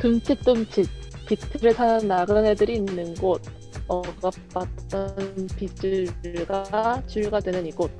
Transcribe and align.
둠칫둠칫 0.00 0.99
비트를 1.36 1.74
타는 1.74 2.08
나그네들이 2.08 2.74
있는 2.74 3.14
곳 3.14 3.42
억압받던 3.86 5.48
빗줄가 5.56 7.02
줄가 7.06 7.38
되는 7.38 7.64
이곳 7.66 7.90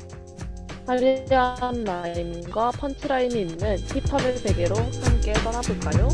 화려한 0.86 1.84
라임과 1.84 2.72
펀치라인이 2.72 3.40
있는 3.40 3.78
힙합의 3.78 4.38
세계로 4.38 4.74
함께 4.74 5.32
떠나볼까요? 5.34 6.08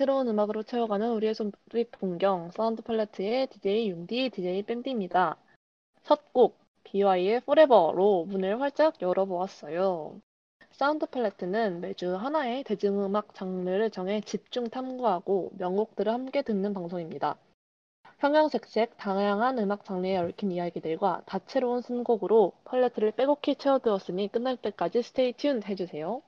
다채로운 0.00 0.28
음악으로 0.28 0.62
채워가는 0.62 1.12
우리의 1.12 1.34
손빛 1.34 1.90
풍경 1.90 2.50
사운드 2.52 2.80
팔레트의 2.80 3.48
DJ 3.48 3.90
융디, 3.90 4.30
DJ 4.30 4.62
밴디입니다. 4.62 5.36
첫 6.04 6.32
곡 6.32 6.58
BewhY의 6.84 7.42
Forever로 7.42 8.24
문을 8.24 8.62
활짝 8.62 8.94
열어보았어요. 9.02 10.18
사운드 10.70 11.04
팔레트는 11.04 11.82
매주 11.82 12.16
하나의 12.16 12.64
대중음악 12.64 13.34
장르를 13.34 13.90
정해 13.90 14.22
집중 14.22 14.70
탐구하고 14.70 15.50
명곡들을 15.58 16.10
함께 16.10 16.40
듣는 16.40 16.72
방송입니다. 16.72 17.36
형형색색 18.20 18.96
다양한 18.96 19.58
음악 19.58 19.84
장르에 19.84 20.16
얽힌 20.16 20.50
이야기들과 20.50 21.24
다채로운 21.26 21.82
선곡으로 21.82 22.52
팔레트를 22.64 23.10
빼곡히 23.10 23.56
채워두었으니 23.56 24.28
끝날 24.32 24.56
때까지 24.56 25.02
stay 25.02 25.34
tune 25.34 25.66
해주세요. 25.68 26.22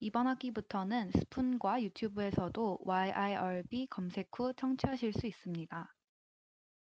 이번 0.00 0.26
학기부터는 0.26 1.12
스푼과 1.12 1.82
유튜브에서도 1.82 2.80
YIRB 2.84 3.86
검색 3.88 4.28
후 4.38 4.52
청취하실 4.52 5.14
수 5.14 5.26
있습니다. 5.26 5.94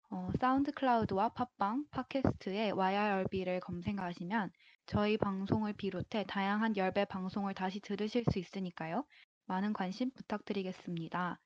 어, 0.10 0.30
SoundCloud와 0.40 1.30
팟빵, 1.30 1.86
팟캐스트에 1.92 2.72
YIRB를 2.72 3.60
검색하시면 3.60 4.52
저희 4.86 5.18
방송을 5.18 5.74
비롯해 5.74 6.24
다양한 6.28 6.78
열배 6.78 7.04
방송을 7.06 7.54
다시 7.54 7.82
들으실 7.82 8.24
수 8.32 8.40
있으니까요. 8.40 9.04
많은 9.48 9.74
관심 9.74 10.12
부탁드리겠습니다. 10.12 11.40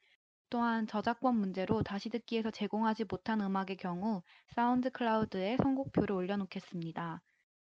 또한 0.52 0.86
저작권 0.86 1.38
문제로 1.38 1.82
다시 1.82 2.10
듣기에서 2.10 2.52
제공하지 2.52 3.06
못한 3.06 3.42
음악의 3.42 3.78
경우 3.78 4.22
SoundCloud에 4.54 5.58
선곡표를 5.58 6.16
올려놓겠습니다. 6.16 7.22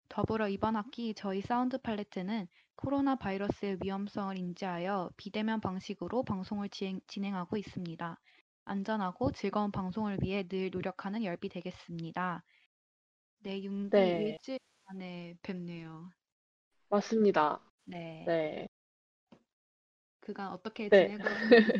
더불어 0.07 0.49
이번 0.49 0.75
학기 0.75 1.13
저희 1.13 1.41
사운드 1.41 1.77
팔레트는 1.77 2.47
코로나 2.75 3.15
바이러스의 3.15 3.77
위험성을 3.83 4.35
인지하여 4.39 5.11
비대면 5.17 5.61
방식으로 5.61 6.23
방송을 6.23 6.69
진행하고 6.69 7.57
있습니다. 7.57 8.19
안전하고 8.69 9.31
즐거운 9.31 9.71
방송을 9.71 10.19
위해 10.21 10.43
늘 10.47 10.69
노력하는 10.69 11.23
열비 11.23 11.49
되겠습니다. 11.49 12.43
네, 13.39 13.63
융디 13.63 13.97
네. 13.97 14.37
일주일 14.37 14.59
만에 14.85 15.35
뵙네요. 15.41 16.11
맞습니다. 16.89 17.59
네. 17.85 18.25
네. 18.25 18.67
그간 20.21 20.51
어떻게 20.51 20.89
네. 20.89 21.09
지내고 21.09 21.23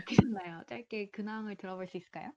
계셨나요? 0.06 0.64
짧게 0.68 1.12
근황을 1.12 1.56
들어볼 1.58 1.88
수 1.88 1.98
있을까요? 1.98 2.32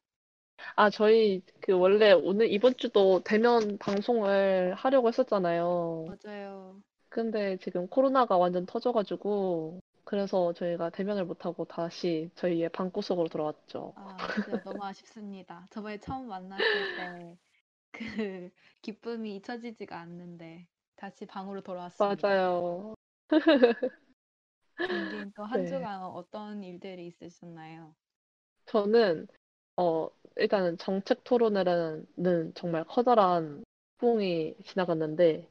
아, 0.76 0.90
저희 0.90 1.42
그 1.60 1.72
원래 1.72 2.12
오늘 2.12 2.50
이번 2.52 2.76
주도 2.76 3.22
대면 3.24 3.78
방송을 3.78 4.74
하려고 4.74 5.08
했었잖아요. 5.08 6.06
맞아요. 6.06 6.82
근데 7.10 7.58
지금 7.58 7.86
코로나가 7.88 8.36
완전 8.38 8.66
터져가지고 8.66 9.81
그래서 10.12 10.52
저희가 10.52 10.90
대면을 10.90 11.24
못하고 11.24 11.64
다시 11.64 12.30
저희의 12.34 12.68
방구석으로 12.68 13.28
돌아왔죠. 13.28 13.94
아, 13.94 14.26
진짜 14.28 14.60
너무 14.62 14.84
아쉽습니다. 14.84 15.66
저번에 15.70 15.98
처음 15.98 16.28
만났을 16.28 16.84
때 16.94 17.38
그 17.92 17.98
기쁨이 18.82 19.36
잊혀지지가 19.36 19.98
않는데 20.00 20.68
다시 20.96 21.26
방으로 21.26 21.62
돌아왔습니다. 21.62 22.38
맞아요. 22.38 22.94
딘딘 24.84 25.32
또한 25.34 25.64
네. 25.64 25.66
주간 25.66 26.02
어떤 26.04 26.62
일들이 26.62 27.08
있으셨나요? 27.08 27.96
저는 28.66 29.26
어 29.76 30.08
일단은 30.36 30.78
정책 30.78 31.24
토론회라는 31.24 32.52
정말 32.54 32.84
커다란 32.84 33.64
뿡이 33.98 34.56
지나갔는데 34.64 35.48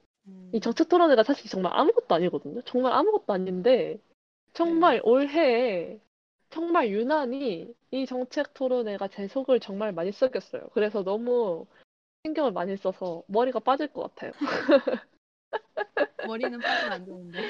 이 0.54 0.60
음, 0.60 0.62
정책 0.62 0.90
토론회가 0.90 1.24
사실 1.24 1.50
정말 1.50 1.74
아무것도 1.76 2.16
아니거든요. 2.16 2.62
정말 2.64 2.94
아무것도 2.94 3.34
아닌데 3.34 4.00
정말 4.54 5.02
올해에 5.04 6.00
정말 6.50 6.90
유난히 6.90 7.74
이 7.92 8.06
정책 8.06 8.54
토론회가 8.54 9.08
제 9.08 9.28
속을 9.28 9.60
정말 9.60 9.94
많이 9.94 10.12
썩였어요. 10.12 10.70
그래서 10.74 11.04
너무 11.04 11.66
신경을 12.26 12.52
많이 12.52 12.76
써서 12.78 13.24
머리가 13.28 13.60
빠질 13.60 13.88
것 13.88 14.14
같아요. 14.16 14.32
머리는 16.28 16.62
빠지면 16.62 16.94
안 16.94 17.06
되는데. 17.06 17.42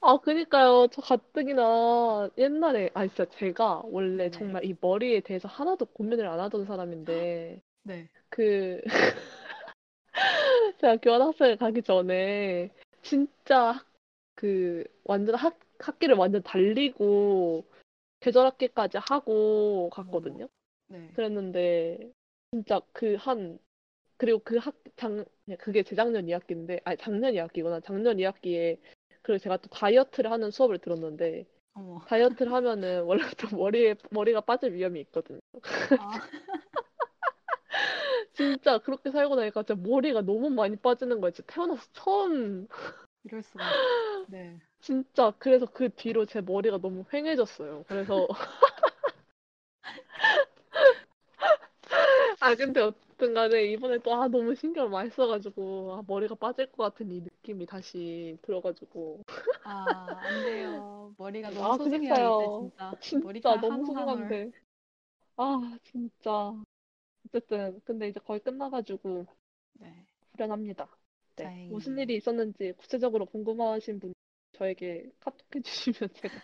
아, 0.00 0.16
그니까요. 0.18 0.88
저 0.92 1.02
가뜩이나 1.02 2.30
옛날에, 2.38 2.90
아, 2.94 3.06
진짜 3.06 3.24
제가 3.30 3.82
원래 3.84 4.24
네네. 4.24 4.30
정말 4.30 4.64
이 4.64 4.74
머리에 4.80 5.20
대해서 5.20 5.48
하나도 5.48 5.86
고민을 5.86 6.26
안 6.28 6.40
하던 6.40 6.66
사람인데, 6.66 7.60
네. 7.82 8.08
그, 8.28 8.80
제가 10.80 10.96
교환학생을 10.96 11.56
가기 11.56 11.82
전에, 11.82 12.70
진짜 13.02 13.84
그, 14.34 14.84
완전 15.04 15.34
학, 15.34 15.58
학기를 15.82 16.14
완전 16.16 16.42
달리고, 16.42 17.64
계절 18.20 18.46
학기까지 18.46 18.98
하고 18.98 19.90
갔거든요. 19.90 20.48
네. 20.88 21.10
그랬는데, 21.14 22.12
진짜 22.52 22.80
그 22.92 23.16
한, 23.18 23.58
그리고 24.16 24.38
그 24.44 24.56
학, 24.58 24.74
작, 24.96 25.10
그게 25.58 25.82
재작년 25.82 26.26
2학기인데, 26.28 26.80
아니, 26.84 26.96
작년 26.98 27.34
2학기구나. 27.34 27.80
작년 27.80 28.18
2학기에, 28.18 28.78
그리고 29.22 29.38
제가 29.38 29.56
또 29.56 29.68
다이어트를 29.70 30.30
하는 30.30 30.50
수업을 30.50 30.78
들었는데, 30.78 31.46
어머. 31.74 32.00
다이어트를 32.06 32.52
하면은 32.54 33.02
원래부터 33.04 33.56
머리에, 33.56 33.96
머리가 34.10 34.42
빠질 34.42 34.72
위험이 34.74 35.00
있거든요. 35.00 35.40
아, 35.98 36.12
진짜 38.34 38.78
그렇게 38.78 39.10
살고 39.10 39.36
나니까 39.36 39.62
진짜 39.62 39.80
머리가 39.80 40.22
너무 40.22 40.50
많이 40.50 40.76
빠지는 40.76 41.20
거예요. 41.20 41.32
진짜 41.32 41.52
태어나서 41.52 41.82
처음, 41.92 42.66
이럴 43.24 43.42
수가. 43.42 43.64
네. 44.28 44.58
진짜. 44.82 45.32
그래서 45.38 45.64
그 45.66 45.88
뒤로 45.90 46.26
제 46.26 46.40
머리가 46.42 46.78
너무 46.78 47.04
휑해졌어요. 47.04 47.84
그래서, 47.88 48.28
아, 52.40 52.54
근데 52.54 52.80
어쨌든 52.80 53.34
간에 53.34 53.64
이번에 53.72 53.98
또, 53.98 54.14
아, 54.14 54.28
너무 54.28 54.54
신경을 54.54 54.90
많이 54.90 55.10
써가지고, 55.10 55.94
아, 55.94 56.02
머리가 56.06 56.34
빠질 56.34 56.66
것 56.72 56.82
같은 56.84 57.10
이 57.10 57.20
느낌이 57.20 57.66
다시 57.66 58.38
들어가지고. 58.42 59.22
아, 59.64 60.22
안 60.26 60.42
돼요. 60.42 61.14
머리가 61.18 61.50
너무 61.50 61.72
아, 61.72 61.76
소중해요, 61.76 62.22
그니까요. 62.22 62.32
이제 62.32 62.50
진짜. 62.58 62.96
진짜 63.00 63.22
머리카락 63.22 63.60
너무 63.60 63.84
한 63.84 63.84
올. 63.84 63.86
소중한데. 63.86 64.50
아, 65.36 65.78
진짜. 65.84 66.54
어쨌든, 67.26 67.80
근데 67.84 68.08
이제 68.08 68.20
거의 68.20 68.40
끝나가지고 68.40 69.26
네. 69.74 70.06
후련합니다. 70.32 70.88
네. 71.36 71.50
다행이네요. 71.50 71.68
무슨 71.68 71.98
일이 71.98 72.16
있었는지 72.16 72.72
구체적으로 72.78 73.26
궁금하신 73.26 74.00
분 74.00 74.14
저에게 74.62 75.10
카톡 75.18 75.56
해 75.56 75.60
주시면 75.60 76.10
제가 76.14 76.34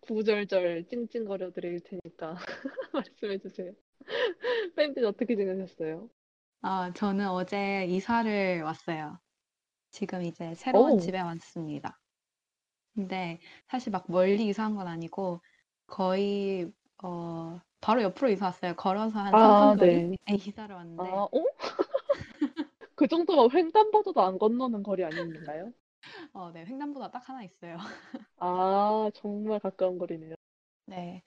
구절절 0.00 0.86
찡찡거려 0.88 1.52
드릴 1.52 1.80
테니까 1.80 2.34
말씀해 2.92 3.38
주세요. 3.38 3.72
밴드는 4.76 5.08
어떻게 5.08 5.34
지내셨어요? 5.34 6.10
아, 6.60 6.92
저는 6.94 7.28
어제 7.28 7.86
이사를 7.86 8.62
왔어요. 8.62 9.18
지금 9.90 10.22
이제 10.22 10.54
새로운 10.54 10.96
오, 10.96 10.98
집에 10.98 11.20
왔습니다. 11.20 11.98
근데 12.94 13.40
사실 13.68 13.92
막 13.92 14.04
멀리 14.10 14.46
이사한 14.48 14.76
건 14.76 14.86
아니고 14.88 15.40
거의 15.86 16.70
어, 17.02 17.60
바로 17.80 18.02
옆으로 18.02 18.30
이사 18.30 18.46
왔어요. 18.46 18.74
걸어서 18.76 19.18
한 19.20 19.36
3분 19.36 19.72
아, 19.72 19.76
거리에 19.76 20.10
네. 20.26 20.34
이사를 20.34 20.74
아, 20.96 21.02
왔는데 21.02 21.10
어? 21.24 21.28
그 22.94 23.06
정도면 23.06 23.50
횡단보도도 23.52 24.20
안 24.20 24.38
건너는 24.38 24.82
거리 24.82 25.04
아닌가요? 25.04 25.72
어, 26.32 26.50
네, 26.52 26.64
횡단보도가 26.66 27.10
딱 27.10 27.28
하나 27.28 27.42
있어요. 27.42 27.76
아, 28.38 29.10
정말 29.14 29.60
가까운 29.60 29.96
거리네요. 29.98 30.34
네. 30.86 31.22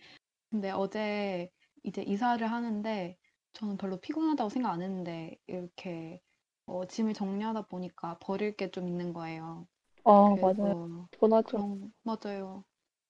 근데 0.51 0.71
어제 0.71 1.51
이제 1.83 2.03
이사를 2.03 2.45
하는데 2.51 3.17
저는 3.53 3.77
별로 3.77 3.99
피곤하다고 3.99 4.49
생각 4.49 4.71
안 4.73 4.81
했는데 4.81 5.37
이렇게 5.47 6.21
어, 6.65 6.85
짐을 6.87 7.13
정리하다 7.13 7.63
보니까 7.67 8.17
버릴 8.19 8.55
게 8.57 8.71
좀 8.71 8.87
있는 8.87 9.13
거예요. 9.13 9.67
아, 10.03 10.37
맞아요. 10.39 10.73
그래서 10.73 11.09
피곤하죠. 11.11 11.65
그런, 11.65 11.93
맞아요. 12.03 12.65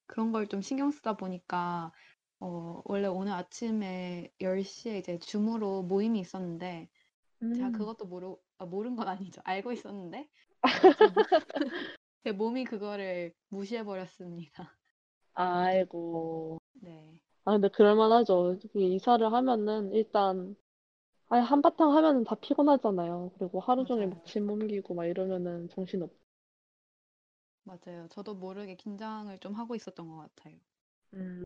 그런 0.08 0.32
걸 0.34 0.48
좀 0.50 0.62
신경 0.62 0.92
쓰다 0.92 1.18
보니까 1.18 1.94
어, 2.40 2.82
원래 2.86 3.08
오늘 3.08 3.34
아침에 3.34 4.32
10시에 4.42 5.00
이제 5.00 5.20
줌으로 5.20 5.84
모임이 5.84 6.20
있었는데 6.22 6.90
제가 7.54 7.72
음. 7.72 7.72
그것도 7.72 8.06
모르, 8.06 8.36
아, 8.58 8.66
모른 8.66 8.96
건 8.96 9.08
아니죠. 9.08 9.42
알고 9.46 9.72
있었는데 9.72 10.28
제 12.24 12.32
몸이 12.32 12.66
그거를 12.66 13.34
무시해 13.50 13.84
버렸습니다. 13.84 14.76
아이고. 15.34 16.60
네, 16.82 17.20
아, 17.46 17.54
근데 17.54 17.70
그럴만하죠. 17.70 18.58
이사를 18.76 19.34
하면은 19.34 19.92
일단, 19.94 20.56
아, 21.30 21.38
한바탕 21.40 21.96
하면은 21.98 22.24
다 22.26 22.36
피곤하잖아요. 22.36 23.34
그리고 23.40 23.60
하루 23.62 23.86
종일 23.86 24.10
막 24.10 24.24
맞아요. 24.24 24.26
짐 24.26 24.50
옮기고 24.50 24.96
막 24.96 25.06
이러면은 25.06 25.70
정신 25.70 26.04
없. 26.04 26.12
맞아요. 27.64 28.08
저도 28.10 28.36
모르게 28.36 28.76
긴장을 28.76 29.36
좀 29.40 29.54
하고 29.56 29.74
있었던 29.76 30.08
것 30.08 30.18
같아요. 30.36 30.60
음. 31.14 31.44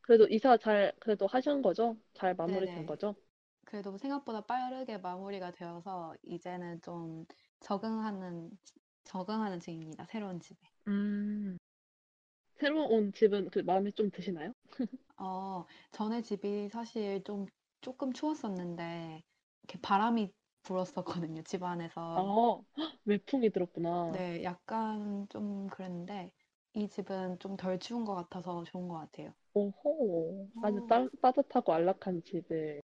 그래도 0.00 0.26
이사 0.28 0.56
잘, 0.56 0.92
그래도 1.00 1.26
하신 1.26 1.60
거죠? 1.62 1.98
잘 2.14 2.34
마무리된 2.34 2.86
네네. 2.86 2.86
거죠? 2.86 3.14
그래도 3.66 3.98
생각보다 3.98 4.42
빠르게 4.42 4.98
마무리가 4.98 5.52
되어서 5.52 6.14
이제는 6.24 6.82
좀 6.82 7.26
적응하는, 7.60 8.50
적응하는 9.04 9.60
중입니다. 9.60 10.06
새로운 10.06 10.40
집에. 10.40 10.58
음. 10.88 11.58
새로 12.58 12.84
온 12.86 13.12
집은 13.14 13.50
그 13.50 13.60
마음에 13.60 13.90
좀 13.92 14.10
드시나요? 14.10 14.52
어, 15.18 15.64
전에 15.92 16.22
집이 16.22 16.68
사실 16.70 17.22
좀 17.24 17.46
조금 17.82 18.12
추웠었는데, 18.12 19.22
이렇게 19.62 19.80
바람이 19.82 20.32
불었었거든요, 20.62 21.42
집 21.44 21.62
아, 22.14 22.20
안에서. 22.22 22.32
헉, 22.78 22.98
외풍이 23.04 23.50
들었구나. 23.50 24.18
네, 24.18 24.42
약간 24.42 25.26
좀 25.28 25.68
그랬는데, 25.68 26.32
이 26.74 26.88
집은 26.88 27.38
좀 27.38 27.56
덜 27.56 27.78
추운 27.78 28.04
것 28.04 28.14
같아서 28.16 28.64
좋은 28.64 28.88
것 28.88 28.94
같아요. 28.98 29.32
오호. 29.54 30.48
아주 30.60 30.80
어, 30.80 30.86
따, 30.86 31.08
따뜻하고 31.20 31.72
안락한 31.72 32.22
집에서 32.22 32.80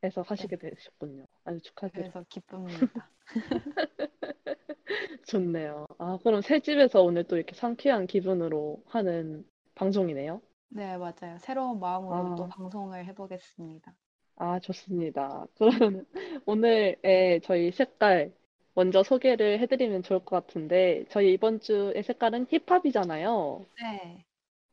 네, 0.00 0.20
사시게 0.24 0.56
되셨군요. 0.56 1.25
아주 1.46 1.60
축하드려요. 1.60 2.10
그래서 2.10 2.26
기쁩니다. 2.28 3.10
좋네요. 5.26 5.86
아, 5.98 6.18
그럼 6.22 6.42
새 6.42 6.60
집에서 6.60 7.02
오늘 7.02 7.24
또 7.24 7.36
이렇게 7.36 7.54
상쾌한 7.54 8.06
기분으로 8.06 8.82
하는 8.86 9.44
방송이네요. 9.74 10.40
네, 10.68 10.96
맞아요. 10.96 11.38
새로운 11.38 11.80
마음으로 11.80 12.36
또 12.36 12.44
아, 12.44 12.48
방송을 12.48 13.04
해보겠습니다. 13.06 13.94
아, 14.36 14.58
좋습니다. 14.60 15.46
그러면 15.56 16.06
오늘의 16.46 17.40
저희 17.42 17.70
색깔 17.70 18.32
먼저 18.74 19.02
소개를 19.02 19.58
해드리면 19.60 20.02
좋을 20.02 20.20
것 20.20 20.46
같은데, 20.46 21.04
저희 21.08 21.32
이번 21.32 21.60
주의 21.60 22.02
색깔은 22.02 22.46
힙합이잖아요. 22.50 23.66
네. 23.80 24.24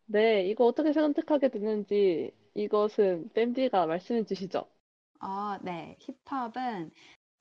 네, 0.06 0.46
이거 0.46 0.66
어떻게 0.66 0.94
선택하게 0.94 1.50
됐는지 1.50 2.31
이것은 2.54 3.30
뺨디가 3.34 3.86
말씀해 3.86 4.26
주시죠. 4.26 4.66
아, 5.19 5.60
네. 5.63 5.98
힙합은 6.01 6.92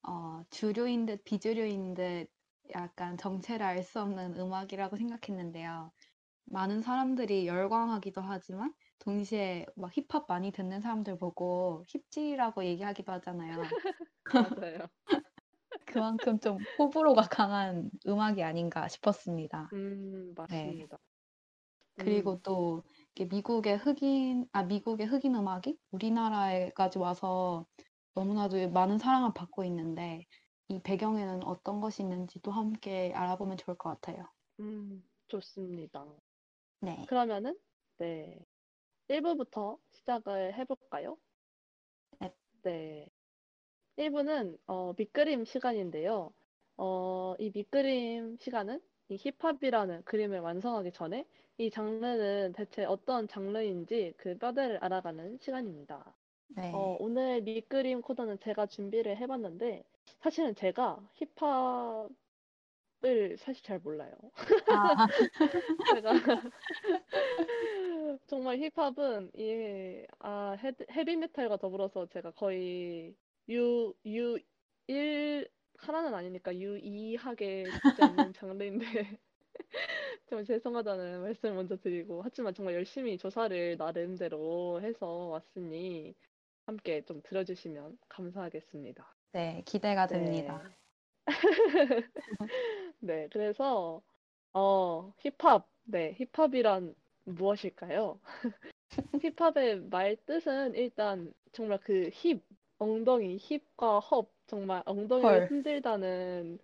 어, 0.08 0.42
주류인 0.50 1.06
듯 1.06 1.24
비주류인 1.24 1.94
듯 1.94 2.28
약간 2.74 3.16
정체를 3.18 3.64
알 3.66 3.82
수 3.84 4.00
없는 4.00 4.38
음악이라고 4.38 4.96
생각했는데요. 4.96 5.92
많은 6.46 6.82
사람들이 6.82 7.46
열광하기도 7.48 8.20
하지만 8.22 8.74
동시에 9.00 9.66
막 9.76 9.90
힙합 9.96 10.26
많이 10.28 10.52
듣는 10.52 10.80
사람들 10.82 11.18
보고 11.18 11.84
힙지라고 11.88 12.64
얘기하기도 12.66 13.12
하잖아요. 13.12 13.78
맞아요. 14.32 14.88
그만큼 15.86 16.38
좀 16.40 16.64
호불호가 16.78 17.22
강한 17.30 17.90
음악이 18.06 18.42
아닌가 18.42 18.88
싶었습니다. 18.88 19.72
음, 19.72 20.34
네. 20.48 20.76
맞습니다. 20.76 20.98
그리고 21.98 22.38
음, 22.38 22.42
또 22.42 22.84
미국의 23.20 23.76
흑인, 23.76 24.46
아, 24.52 24.62
미국의 24.64 25.06
흑인 25.06 25.34
음악이 25.34 25.78
우리나라에까지 25.90 26.98
와서 26.98 27.66
너무나도 28.14 28.70
많은 28.70 28.98
사랑을 28.98 29.32
받고 29.34 29.64
있는데 29.64 30.26
이 30.68 30.80
배경에는 30.82 31.44
어떤 31.44 31.80
것이 31.80 32.02
있는지도 32.02 32.50
함께 32.50 33.12
알아보면 33.14 33.56
좋을 33.58 33.76
것 33.76 33.90
같아요. 33.90 34.26
음, 34.60 35.02
좋습니다. 35.28 36.06
네. 36.80 37.04
그러면은, 37.08 37.58
네, 37.98 38.38
1부부터 39.08 39.78
시작을 39.92 40.54
해 40.54 40.64
볼까요? 40.64 41.18
네. 42.20 42.32
네. 42.62 43.10
1부는 43.96 44.58
어, 44.66 44.94
밑그림 44.96 45.44
시간인데요. 45.44 46.32
어, 46.76 47.34
이 47.38 47.50
밑그림 47.54 48.38
시간은 48.38 48.80
이 49.08 49.16
힙합이라는 49.18 50.04
그림을 50.04 50.40
완성하기 50.40 50.92
전에 50.92 51.26
이 51.58 51.70
장르는 51.70 52.52
대체 52.52 52.84
어떤 52.84 53.26
장르인지 53.28 54.12
그 54.18 54.36
뼈대를 54.38 54.78
알아가는 54.84 55.38
시간입니다. 55.40 56.14
어, 56.56 56.56
네. 56.56 56.96
오늘 57.00 57.42
밑그림 57.42 58.02
코드는 58.02 58.38
제가 58.40 58.66
준비를 58.66 59.16
해봤는데 59.18 59.84
사실은 60.20 60.54
제가 60.54 61.08
힙합을 61.14 62.08
사실 63.38 63.64
잘 63.64 63.78
몰라요. 63.80 64.12
아, 64.68 65.06
제가 65.88 66.12
정말 68.26 68.58
힙합은 68.58 69.30
이 69.36 70.04
아, 70.18 70.56
헤드, 70.58 70.84
헤비메탈과 70.90 71.56
더불어서 71.58 72.06
제가 72.06 72.32
거의 72.32 73.14
유, 73.48 73.94
유, 74.06 74.38
1 74.88 75.48
하나는 75.78 76.14
아니니까 76.14 76.54
유이하게 76.56 77.72
듣지 77.74 78.02
않는 78.02 78.32
장르인데 78.34 79.18
좀 80.28 80.44
죄송하다는 80.44 81.22
말씀을 81.22 81.54
먼저 81.54 81.76
드리고 81.76 82.22
하지만 82.22 82.54
정말 82.54 82.74
열심히 82.74 83.18
조사를 83.18 83.76
나름대로 83.76 84.80
해서 84.82 85.06
왔으니 85.06 86.14
함께 86.66 87.02
좀 87.02 87.20
들어주시면 87.22 87.98
감사하겠습니다. 88.08 89.14
네. 89.32 89.62
기대가 89.66 90.06
됩니다. 90.06 90.62
네. 90.64 90.82
네, 93.00 93.28
그래서 93.32 94.02
어, 94.52 95.12
힙합. 95.18 95.66
네, 95.84 96.16
힙합이란 96.18 96.94
무엇일까요? 97.24 98.20
힙합의 99.22 99.82
말 99.90 100.16
뜻은 100.26 100.74
일단 100.74 101.32
정말 101.52 101.78
그 101.82 102.10
힙, 102.12 102.40
엉덩이, 102.78 103.38
힙과 103.38 104.00
헙, 104.00 104.30
정말 104.46 104.82
엉덩이를 104.84 105.42
헐. 105.42 105.50
흔들다는 105.50 106.58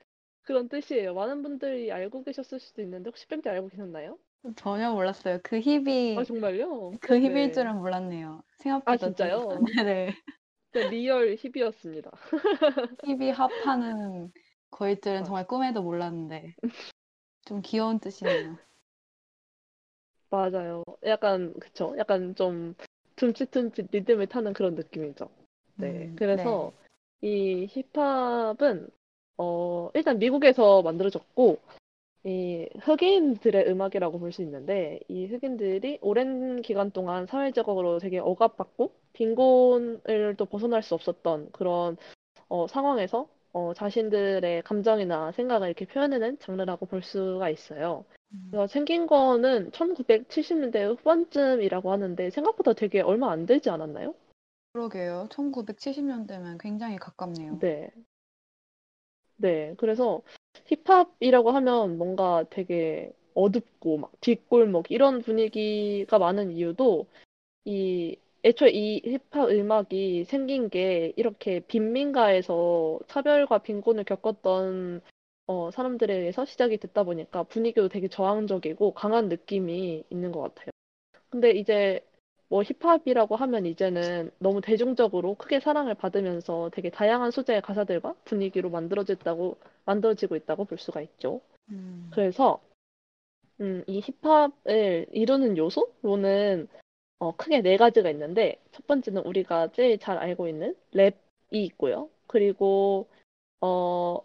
그런 0.49 0.67
뜻이에요. 0.71 1.12
많은 1.12 1.43
분들이 1.43 1.93
알고 1.93 2.25
계셨을 2.25 2.59
수도 2.59 2.81
있는데 2.81 3.11
혹시 3.11 3.28
뺨때 3.28 3.50
알고 3.50 3.69
계셨나요? 3.69 4.19
전혀 4.57 4.90
몰랐어요. 4.90 5.40
그 5.43 5.57
아, 5.57 5.61
힙이, 5.61 6.25
정말요? 6.25 6.93
그 7.02 7.21
hip일 7.21 7.35
네. 7.35 7.52
줄은 7.52 7.76
몰랐네요. 7.76 8.43
아, 8.87 8.97
생각보다 8.97 8.97
좀, 8.97 9.11
진짜요? 9.11 9.59
네네. 9.76 10.07
네, 10.73 10.83
real 10.85 11.37
hip이었습니다. 11.37 12.11
hip이 13.04 13.28
hop하는 13.30 14.33
거일 14.71 14.99
줄은 15.02 15.21
아, 15.21 15.25
정말 15.25 15.47
꿈에도 15.47 15.83
몰랐는데. 15.83 16.55
좀 17.45 17.61
귀여운 17.61 17.99
뜻이네요. 17.99 18.57
맞아요. 20.31 20.83
약간, 21.05 21.52
그쵸? 21.61 21.95
약간 21.99 22.35
좀 22.35 22.75
둠칫둠칫 23.17 23.88
리듬을 23.93 24.28
타는 24.28 24.55
그런 24.55 24.75
느낌이죠. 24.76 25.28
네. 25.76 26.11
음, 26.11 26.17
그래서 26.17 26.73
네. 27.21 27.28
이 27.28 27.67
힙합은 27.93 28.88
어, 29.38 29.90
일단 29.95 30.18
미국에서 30.18 30.83
만들어졌고 30.83 31.59
이 32.25 32.68
흑인들의 32.80 33.68
음악이라고 33.71 34.18
볼 34.18 34.33
수 34.33 34.42
있는데 34.42 35.00
이 35.09 35.26
흑인들이 35.26 35.99
오랜 36.02 36.61
기간 36.62 36.90
동안 36.90 37.26
사회적으로 37.26 37.99
되게 37.99 38.18
억압받고 38.18 38.92
빈곤을 39.14 40.35
또 40.37 40.45
벗어날 40.45 40.83
수 40.83 40.95
없었던 40.95 41.50
그런 41.52 41.97
어, 42.49 42.66
상황에서 42.66 43.28
어, 43.52 43.73
자신들의 43.75 44.62
감정이나 44.62 45.33
생각을 45.33 45.68
이렇게 45.68 45.87
표현해낸 45.87 46.38
장르라고 46.38 46.87
볼 46.87 47.02
수가 47.02 47.50
있어요. 47.50 48.04
음. 48.33 48.49
그래서 48.50 48.66
생긴 48.66 49.07
거는 49.07 49.71
1970년대 49.71 50.97
후반쯤이라고 50.99 51.92
하는데 51.92 52.30
생각보다 52.30 52.75
되게 52.75 53.00
얼마 53.00 53.30
안 53.30 53.47
되지 53.47 53.71
않았나요? 53.71 54.14
그러게요. 54.73 55.28
1970년대면 55.30 56.59
굉장히 56.61 56.97
가깝네요. 56.97 57.59
네. 57.61 57.90
네. 59.38 59.75
그래서 59.78 60.23
힙합이라고 60.66 61.50
하면 61.52 61.97
뭔가 61.99 62.45
되게 62.50 63.12
어둡고 63.35 63.99
막 63.99 64.12
뒷골목 64.21 64.90
이런 64.90 65.23
분위기가 65.23 66.18
많은 66.18 66.50
이유도 66.50 67.07
이 67.64 68.16
애초에 68.45 68.71
이 68.71 69.02
힙합 69.04 69.50
음악이 69.50 70.25
생긴 70.26 70.71
게 70.71 71.12
이렇게 71.16 71.61
빈민가에서 71.61 73.00
차별과 73.09 73.59
빈곤을 73.59 74.04
겪었던 74.04 75.02
어, 75.47 75.71
사람들에 75.71 76.14
의해서 76.16 76.45
시작이 76.45 76.78
됐다 76.78 77.04
보니까 77.04 77.45
분위기도 77.45 77.88
되게 77.88 78.09
저항적이고 78.09 78.95
강한 78.95 79.28
느낌이 79.28 80.04
있는 80.11 80.33
것 80.33 80.42
같아요. 80.42 80.71
근데 81.30 81.52
이제 81.52 82.00
뭐 82.49 82.62
힙합이라고 82.62 83.37
하면 83.37 83.67
이제는 83.67 84.31
너무 84.38 84.61
대중적으로 84.61 85.35
크게 85.35 85.61
사랑을 85.61 85.95
받으면서 85.95 86.71
되게 86.73 86.90
다양한 86.90 87.31
소재의 87.31 87.61
가사들과 87.61 88.14
분위기로 88.25 88.71
만들어졌다고, 88.71 89.59
만들어지고 89.85 90.37
있다고 90.37 90.64
볼 90.64 90.78
수가 90.78 91.02
있죠. 91.02 91.40
음. 91.71 92.09
그래서, 92.11 92.61
음, 93.61 93.85
이 93.87 94.00
힙합을 94.00 95.07
이루는 95.12 95.57
요소로는 95.59 96.69
어, 97.21 97.35
크게 97.37 97.62
네 97.62 97.76
가지가 97.76 98.09
있는데, 98.11 98.61
첫 98.71 98.87
번째는 98.87 99.23
우리가 99.26 99.73
제일 99.73 99.99
잘 99.99 100.19
알고 100.19 100.49
있는 100.49 100.76
랩이 100.95 101.14
있고요. 101.50 102.09
그리고, 102.28 103.09
어, 103.61 104.21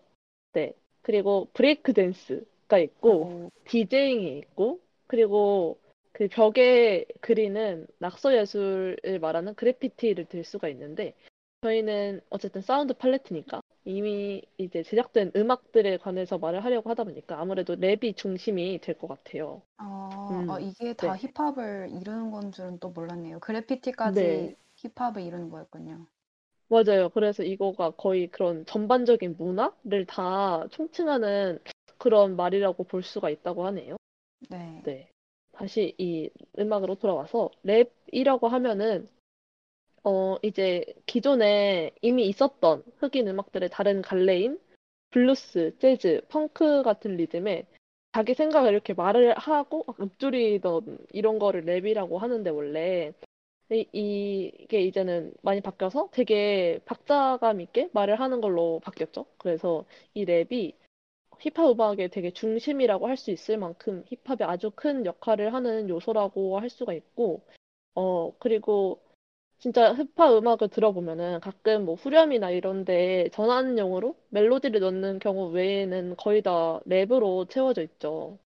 네. 0.53 0.73
그리고 1.01 1.47
브레이크 1.53 1.91
댄스가 1.91 2.77
있고, 2.77 3.25
어, 3.25 3.49
디제잉이 3.65 4.37
있고, 4.37 4.79
그리고 5.07 5.79
그 6.13 6.27
벽에 6.29 7.05
그리는 7.21 7.87
낙서 7.99 8.35
예술을 8.37 9.19
말하는 9.21 9.55
그래피티를 9.55 10.25
들 10.27 10.43
수가 10.43 10.69
있는데, 10.69 11.15
저희는 11.63 12.21
어쨌든 12.29 12.61
사운드 12.61 12.93
팔레트니까 12.93 13.61
이미 13.85 14.43
이제 14.57 14.83
제작된 14.83 15.31
음악들에 15.35 15.97
관해서 15.97 16.37
말을 16.37 16.63
하려고 16.63 16.89
하다 16.89 17.05
보니까 17.05 17.39
아무래도 17.39 17.75
랩이 17.75 18.15
중심이 18.17 18.79
될 18.81 18.97
것 18.97 19.07
같아요. 19.07 19.61
아, 19.77 20.43
아, 20.47 20.59
음, 20.59 20.59
이게 20.59 20.93
다 20.93 21.15
네. 21.15 21.17
힙합을 21.17 21.89
이루는 21.91 22.31
건 22.31 22.51
줄은 22.51 22.79
또 22.79 22.89
몰랐네요. 22.89 23.39
네. 24.01 24.55
그래피티까지 24.55 24.55
힙합을 24.77 25.21
이루는 25.21 25.49
거였군요. 25.49 26.07
맞아요. 26.67 27.09
그래서 27.09 27.43
이거가 27.43 27.91
거의 27.91 28.27
그런 28.27 28.65
전반적인 28.65 29.37
문화를 29.37 30.05
다 30.07 30.67
총칭하는 30.71 31.59
그런 31.97 32.35
말이라고 32.35 32.83
볼 32.85 33.03
수가 33.03 33.29
있다고 33.29 33.65
하네요. 33.67 33.95
네. 34.49 34.85
네. 34.85 35.12
다시 35.53 35.95
이 35.97 36.29
음악으로 36.59 36.95
돌아와서 36.95 37.49
랩이라고 37.65 38.49
하면은 38.49 39.07
어 40.03 40.37
이제 40.43 40.85
기존에 41.05 41.91
이미 42.01 42.27
있었던 42.27 42.83
흑인 42.97 43.27
음악들의 43.27 43.69
다른 43.69 44.01
갈래인 44.01 44.59
블루스, 45.11 45.77
재즈, 45.79 46.21
펑크 46.29 46.83
같은 46.83 47.15
리듬에 47.17 47.65
자기 48.13 48.33
생각을 48.33 48.73
이렇게 48.73 48.93
말을 48.93 49.33
하고 49.37 49.83
막 49.87 49.99
읊조리던 49.99 50.99
이런 51.13 51.39
거를 51.39 51.63
랩이라고 51.65 52.17
하는데 52.17 52.49
원래 52.49 53.13
이, 53.71 54.51
이게 54.59 54.81
이제는 54.81 55.33
많이 55.41 55.61
바뀌어서 55.61 56.09
되게 56.11 56.79
박자감 56.85 57.61
있게 57.61 57.89
말을 57.93 58.19
하는 58.19 58.41
걸로 58.41 58.79
바뀌었죠. 58.83 59.25
그래서 59.37 59.85
이 60.13 60.25
랩이 60.25 60.73
힙합 61.39 61.69
음악의 61.71 62.09
되게 62.09 62.31
중심이라고 62.31 63.07
할 63.07 63.17
수 63.17 63.31
있을 63.31 63.57
만큼 63.57 64.03
힙합이 64.07 64.43
아주 64.43 64.71
큰 64.75 65.05
역할을 65.05 65.53
하는 65.53 65.89
요소라고 65.89 66.59
할 66.59 66.69
수가 66.69 66.93
있고, 66.93 67.41
어, 67.95 68.33
그리고 68.39 69.01
진짜 69.59 69.93
힙합 69.95 70.33
음악을 70.33 70.69
들어보면은 70.69 71.39
가끔 71.41 71.85
뭐 71.85 71.95
후렴이나 71.95 72.51
이런 72.51 72.85
데 72.85 73.29
전환용으로 73.33 74.15
멜로디를 74.29 74.79
넣는 74.81 75.19
경우 75.19 75.49
외에는 75.51 76.17
거의 76.17 76.41
다 76.41 76.79
랩으로 76.87 77.49
채워져 77.49 77.83
있죠. 77.83 78.39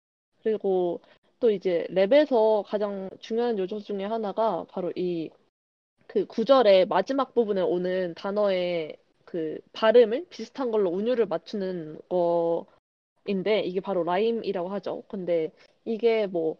그리고 0.43 1.01
또 1.39 1.51
이제 1.51 1.87
랩에서 1.91 2.63
가장 2.65 3.09
중요한 3.19 3.57
요소 3.59 3.79
중에 3.81 4.05
하나가 4.05 4.65
바로 4.69 4.91
이 4.95 5.29
그 6.07 6.25
구절의 6.25 6.87
마지막 6.87 7.33
부분에 7.33 7.61
오는 7.61 8.13
단어의 8.15 8.97
그 9.25 9.59
발음을 9.73 10.27
비슷한 10.29 10.71
걸로 10.71 10.89
운율을 10.91 11.25
맞추는 11.25 11.99
거 12.09 12.65
인데 13.25 13.61
이게 13.61 13.79
바로 13.79 14.03
라임이라고 14.03 14.69
하죠. 14.69 15.03
근데 15.07 15.51
이게 15.83 16.27
뭐 16.27 16.57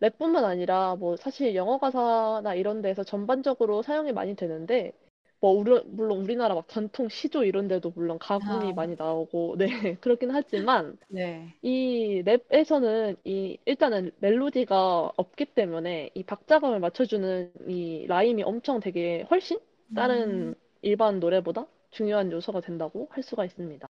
랩뿐만 0.00 0.44
아니라 0.44 0.96
뭐 0.96 1.16
사실 1.16 1.54
영어 1.54 1.78
가사나 1.78 2.54
이런 2.54 2.82
데서 2.82 3.04
전반적으로 3.04 3.82
사용이 3.82 4.12
많이 4.12 4.34
되는데 4.34 4.92
뭐 5.40 5.52
우리, 5.52 5.80
물론 5.84 6.20
우리나라 6.20 6.54
막 6.54 6.68
전통 6.68 7.08
시조 7.08 7.44
이런 7.44 7.68
데도 7.68 7.92
물론 7.94 8.18
가공이 8.18 8.70
아, 8.70 8.74
많이 8.74 8.96
나오고 8.96 9.56
네 9.92 9.96
그렇긴 10.00 10.30
하지만 10.30 10.96
네. 11.08 11.54
이 11.62 12.22
랩에서는 12.24 13.16
이 13.24 13.58
일단은 13.64 14.10
멜로디가 14.18 15.12
없기 15.16 15.46
때문에 15.46 16.10
이 16.14 16.22
박자감을 16.22 16.80
맞춰주는 16.80 17.52
이 17.68 18.06
라임이 18.06 18.42
엄청 18.42 18.80
되게 18.80 19.26
훨씬 19.30 19.58
음, 19.58 19.94
다른 19.94 20.54
일반 20.82 21.20
노래보다 21.20 21.66
중요한 21.90 22.30
요소가 22.32 22.60
된다고 22.60 23.08
할 23.10 23.22
수가 23.22 23.44
있습니다. 23.44 23.86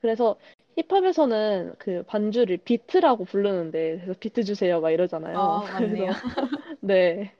네. 0.00 0.08
그래서 0.10 0.36
힙합에서는 0.76 1.74
그 1.78 2.02
반주를 2.04 2.58
비트라고 2.58 3.24
부르는데 3.24 3.98
그래서 3.98 4.18
비트 4.18 4.44
주세요 4.44 4.80
막 4.80 4.90
이러잖아요. 4.90 5.38
아, 5.38 5.60
맞네요. 5.80 6.06
그래서 6.06 6.06
네. 6.80 7.32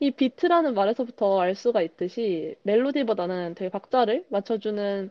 이 0.00 0.10
비트라는 0.10 0.74
말에서부터 0.74 1.40
알 1.40 1.54
수가 1.54 1.82
있듯이 1.82 2.56
멜로디보다는 2.62 3.54
되게 3.54 3.70
박자를 3.70 4.26
맞춰주는 4.28 5.10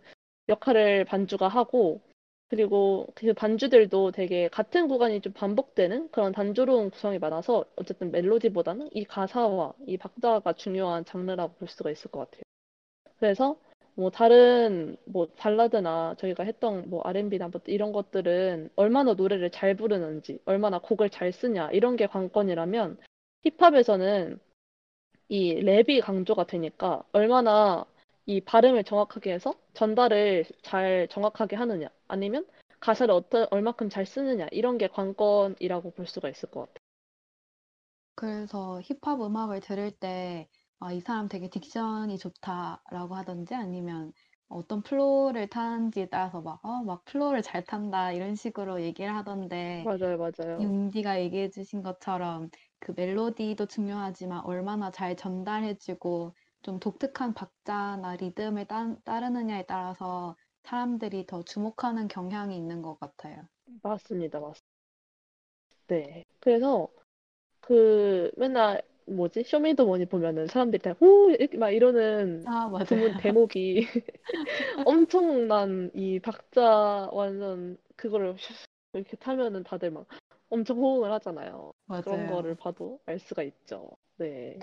역할을 0.50 1.05
반주가 1.05 1.48
하고 1.48 2.01
그리고 2.50 3.08
그 3.15 3.34
반주들도 3.34 4.12
되게 4.12 4.50
같은 4.50 4.89
구간이 4.89 5.22
좀 5.22 5.31
반복되는 5.31 6.12
그런 6.12 6.34
단조로운 6.34 6.89
구성이 6.89 7.17
많아서 7.17 7.63
어쨌든 7.77 8.12
멜로디보다는 8.12 8.89
이 8.91 9.05
가사와 9.05 9.74
이 9.88 9.98
박자가 9.98 10.53
중요한 10.53 11.05
장르라고 11.05 11.53
볼 11.53 11.70
수가 11.70 11.91
있을 11.91 12.12
것 12.12 12.20
같아요. 12.20 12.41
그래서 13.17 13.58
뭐 13.96 14.10
다른 14.10 14.98
뭐 15.06 15.28
발라드나 15.38 16.16
저희가 16.18 16.44
했던 16.44 16.90
뭐 16.90 17.02
R&B나 17.04 17.50
뭐 17.50 17.62
이런 17.68 17.92
것들은 17.92 18.70
얼마나 18.76 19.14
노래를 19.14 19.52
잘 19.52 19.76
부르는지, 19.76 20.40
얼마나 20.46 20.80
곡을 20.80 21.10
잘 21.10 21.32
쓰냐 21.32 21.70
이런 21.72 21.96
게 21.96 22.08
관건이라면 22.08 22.98
힙합에서는 23.44 24.40
이 25.30 25.56
랩이 25.56 26.02
강조가 26.02 26.46
되니까 26.46 27.04
얼마나 27.12 27.86
이 28.26 28.42
발음을 28.42 28.84
정확하게 28.84 29.34
해서 29.34 29.54
전달을 29.74 30.46
잘 30.62 31.08
정확하게 31.10 31.56
하느냐 31.56 31.90
아니면 32.08 32.46
가사를 32.80 33.14
어떤 33.14 33.48
얼마큼 33.52 33.90
잘 33.90 34.06
쓰느냐 34.06 34.48
이런 34.52 34.78
게 34.78 34.88
관건이라고 34.88 35.92
볼 35.92 36.08
수가 36.08 36.30
있을 36.30 36.50
것 36.50 36.62
같아요. 36.62 36.82
그래서 38.16 38.82
힙합 38.82 39.22
음악을 39.22 39.62
들을 39.62 39.92
때, 39.92 40.48
아, 40.82 40.92
이 40.92 41.00
사람 41.00 41.28
되게 41.30 41.48
diction이 41.50 42.20
좋다라고 42.20 43.16
하던지 43.16 43.56
아니면 43.56 44.12
어떤 44.50 44.82
flow를 44.84 45.48
타는지에 45.50 46.08
따라서 46.10 46.42
막, 46.42 46.60
어, 46.66 46.84
막 46.84 47.06
flow를 47.06 47.42
잘 47.42 47.64
탄다 47.64 48.12
이런 48.12 48.36
식으로 48.36 48.82
얘기를 48.82 49.16
하던데, 49.16 49.88
맞아요, 49.88 50.18
맞아요. 50.18 50.76
윤디가 50.94 51.22
얘기해 51.22 51.50
주신 51.52 51.84
것처럼 51.84 52.50
그 52.80 52.94
멜로디도 52.96 53.68
중요하지만 53.68 54.42
얼마나 54.46 54.92
잘 54.92 55.16
전달해주고 55.18 56.36
좀 56.64 56.80
독특한 56.80 57.34
박자나 57.34 58.18
리듬을 58.18 58.66
따, 58.68 58.96
따르느냐에 59.06 59.66
따라서 59.68 60.36
사람들이 60.64 61.28
더 61.28 61.44
주목하는 61.44 62.08
경향이 62.10 62.56
있는 62.58 62.82
것 62.82 63.00
같아요. 63.00 63.48
맞습니다, 63.84 64.40
맞습니다. 64.40 64.72
네. 65.88 66.24
그래서 66.40 66.88
그 67.62 68.32
맨날 68.38 68.82
뭐지? 69.08 69.43
쇼미더머니 69.43 70.05
보면은 70.05 70.48
사람들이 70.48 70.81
다 70.81 70.91
후! 71.00 71.31
이렇게 71.31 71.58
막 71.58 71.72
이러는 71.72 72.43
아, 72.48 72.70
맞아요. 72.70 73.17
대목이 73.20 73.86
엄청난 74.88 75.91
이 75.93 76.20
박자 76.20 77.10
완전 77.12 77.77
그거를 77.96 78.36
이렇게 78.93 79.17
타면은 79.17 79.63
다들 79.63 79.91
막 79.91 80.05
엄청 80.50 80.77
호응을 80.77 81.12
하잖아요. 81.13 81.72
그런 82.03 82.27
거를 82.27 82.51
맞아요. 82.51 82.55
봐도 82.55 83.00
알 83.05 83.20
수가 83.20 83.43
있죠. 83.43 83.89
네. 84.17 84.60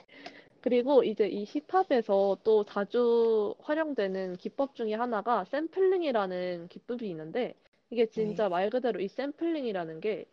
그리고 0.61 1.05
이제 1.05 1.29
이 1.29 1.45
힙합에서 1.45 2.39
또 2.45 2.65
자주 2.65 3.55
활용되는 3.61 4.37
기법 4.37 4.75
중에 4.75 4.95
하나가 4.95 5.45
샘플링이라는 5.45 6.69
기법이 6.69 7.09
있는데 7.11 7.55
이게 7.91 8.07
네. 8.07 8.13
진짜 8.13 8.49
말 8.49 8.69
그대로 8.71 9.01
이 9.01 9.09
샘플링이라는 9.09 10.01
게 10.01 10.27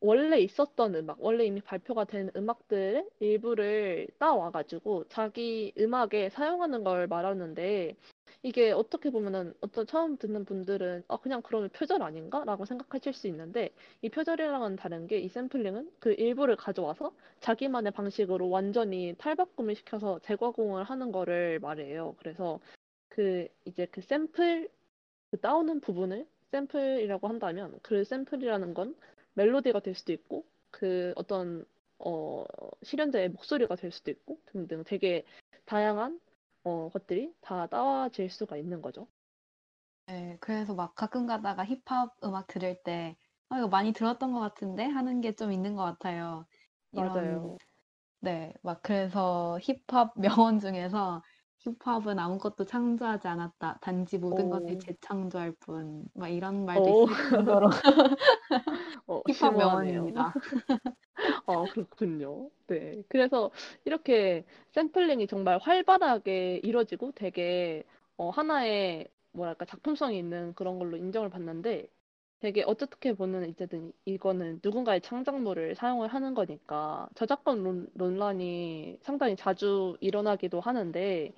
원래 0.00 0.38
있었던 0.40 0.94
음악, 0.94 1.18
원래 1.20 1.44
이미 1.44 1.60
발표가 1.60 2.04
된 2.04 2.30
음악들의 2.36 3.08
일부를 3.20 4.08
따와가지고 4.18 5.04
자기 5.08 5.72
음악에 5.78 6.30
사용하는 6.30 6.84
걸 6.84 7.06
말하는데 7.08 7.96
이게 8.42 8.70
어떻게 8.70 9.10
보면은 9.10 9.52
어떤 9.60 9.86
처음 9.86 10.16
듣는 10.16 10.44
분들은 10.44 11.02
아 11.08 11.16
그냥 11.18 11.42
그러면 11.42 11.68
표절 11.70 12.02
아닌가? 12.02 12.44
라고 12.44 12.64
생각하실 12.64 13.12
수 13.12 13.26
있는데 13.26 13.70
이 14.02 14.08
표절이랑은 14.08 14.76
다른 14.76 15.06
게 15.08 15.18
이 15.20 15.28
샘플링은 15.28 15.90
그 15.98 16.12
일부를 16.12 16.54
가져와서 16.56 17.12
자기만의 17.40 17.92
방식으로 17.92 18.48
완전히 18.50 19.14
탈바꿈을 19.18 19.74
시켜서 19.74 20.20
재가공을 20.20 20.84
하는 20.84 21.10
거를 21.12 21.58
말해요. 21.60 22.14
그래서 22.18 22.60
그 23.08 23.48
이제 23.66 23.86
그 23.90 24.00
샘플 24.02 24.68
그 25.30 25.40
따오는 25.40 25.80
부분을 25.80 26.26
샘플이라고 26.52 27.28
한다면 27.28 27.78
그 27.82 28.04
샘플이라는 28.04 28.74
건 28.74 28.96
멜로디가 29.38 29.80
될 29.80 29.94
수도 29.94 30.12
있고 30.12 30.46
그 30.70 31.12
어떤 31.16 31.64
어 31.98 32.44
실현자의 32.82 33.30
목소리가 33.30 33.76
될 33.76 33.92
수도 33.92 34.10
있고 34.12 34.40
등등 34.46 34.84
되게 34.84 35.24
다양한 35.66 36.20
어 36.64 36.90
것들이 36.90 37.34
다 37.40 37.66
따와질 37.68 38.30
수가 38.30 38.56
있는 38.58 38.82
거죠. 38.82 39.08
네, 40.06 40.38
그래서 40.40 40.74
막 40.74 40.94
가끔 40.94 41.26
가다가 41.26 41.64
힙합 41.66 42.14
음악 42.24 42.46
들을 42.46 42.82
때 42.82 43.16
아, 43.50 43.58
이거 43.58 43.68
많이 43.68 43.92
들었던 43.92 44.32
것 44.32 44.40
같은데 44.40 44.84
하는 44.84 45.20
게 45.20 45.32
좀 45.34 45.52
있는 45.52 45.76
것 45.76 45.84
같아요. 45.84 46.46
이런 46.92 47.42
맞아요. 47.42 47.60
네, 48.20 48.54
막 48.62 48.82
그래서 48.82 49.58
힙합 49.62 50.14
명언 50.48 50.60
중에서 50.60 51.22
힙합은 51.78 52.18
아무것도 52.18 52.64
창조하지 52.64 53.28
않았다. 53.28 53.78
단지 53.80 54.18
모든 54.18 54.50
것을 54.50 54.76
오, 54.76 54.78
재창조할 54.78 55.52
뿐. 55.60 56.04
막 56.14 56.28
이런 56.28 56.64
말도 56.64 56.90
오, 56.90 56.90
있을 56.90 57.16
정도로 57.28 57.68
어, 59.06 59.22
힙합 59.26 59.54
심오하네요. 59.54 60.12
명언입니다. 60.12 60.38
아, 61.46 61.66
그렇군요. 61.70 62.50
네. 62.66 63.02
그래서 63.08 63.50
이렇게 63.84 64.44
샘플링이 64.72 65.26
정말 65.26 65.58
활발하게 65.58 66.60
이루어지고 66.62 67.12
되게 67.12 67.84
어, 68.16 68.30
하나의 68.30 69.08
뭐랄까 69.32 69.64
작품성이 69.64 70.18
있는 70.18 70.54
그런 70.54 70.78
걸로 70.78 70.96
인정을 70.96 71.30
받는데 71.30 71.88
되게 72.40 72.62
어떻게 72.64 73.14
보면 73.14 73.48
이제는 73.48 73.92
이거는 74.04 74.60
누군가의 74.62 75.00
창작물을 75.00 75.74
사용을 75.74 76.08
하는 76.08 76.34
거니까 76.34 77.08
저작권 77.16 77.62
론- 77.64 77.88
논란이 77.94 78.98
상당히 79.02 79.34
자주 79.36 79.96
일어나기도 80.00 80.60
하는데 80.60 81.32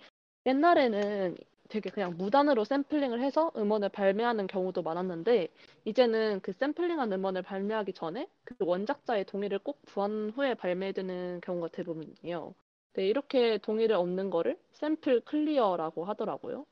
옛날에는 0.46 1.36
되게 1.68 1.88
그냥 1.90 2.16
무단으로 2.16 2.64
샘플링을 2.64 3.22
해서 3.22 3.52
음원을 3.56 3.90
발매하는 3.90 4.46
경우도 4.48 4.82
많았는데 4.82 5.48
이제는 5.84 6.40
그 6.40 6.52
샘플링한 6.52 7.12
음원을 7.12 7.42
발매하기 7.42 7.92
전에 7.92 8.28
그 8.44 8.56
원작자의 8.58 9.24
동의를 9.26 9.60
꼭 9.60 9.80
구한 9.86 10.30
후에 10.34 10.54
발매되는 10.54 11.40
경우가 11.42 11.68
대부분이에요. 11.68 12.54
네, 12.94 13.06
이렇게 13.06 13.58
동의를 13.58 13.94
얻는 13.96 14.30
거를 14.30 14.58
sample 14.72 15.20
clear라고 15.20 16.04
하더라고요. 16.04 16.66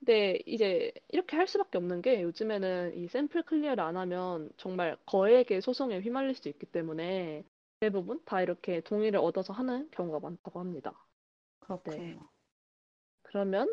근데 0.00 0.38
이제 0.46 0.92
이렇게 1.08 1.36
할 1.36 1.46
수밖에 1.46 1.78
없는 1.78 2.02
게 2.02 2.22
요즘에는 2.22 2.96
이 2.98 3.08
sample 3.08 3.42
clear를 3.44 3.82
안 3.82 3.96
하면 3.96 4.50
정말 4.58 4.96
거액의 5.06 5.62
소송에 5.62 6.00
휘말릴 6.00 6.34
수 6.34 6.48
있기 6.48 6.66
때문에 6.66 7.44
대부분 7.80 8.20
다 8.24 8.42
이렇게 8.42 8.80
동의를 8.80 9.18
얻어서 9.20 9.52
하는 9.52 9.88
경우가 9.92 10.20
많다고 10.20 10.60
합니다. 10.60 10.92
네. 11.84 12.18
그렇군요. 12.20 12.31
그러면 13.32 13.66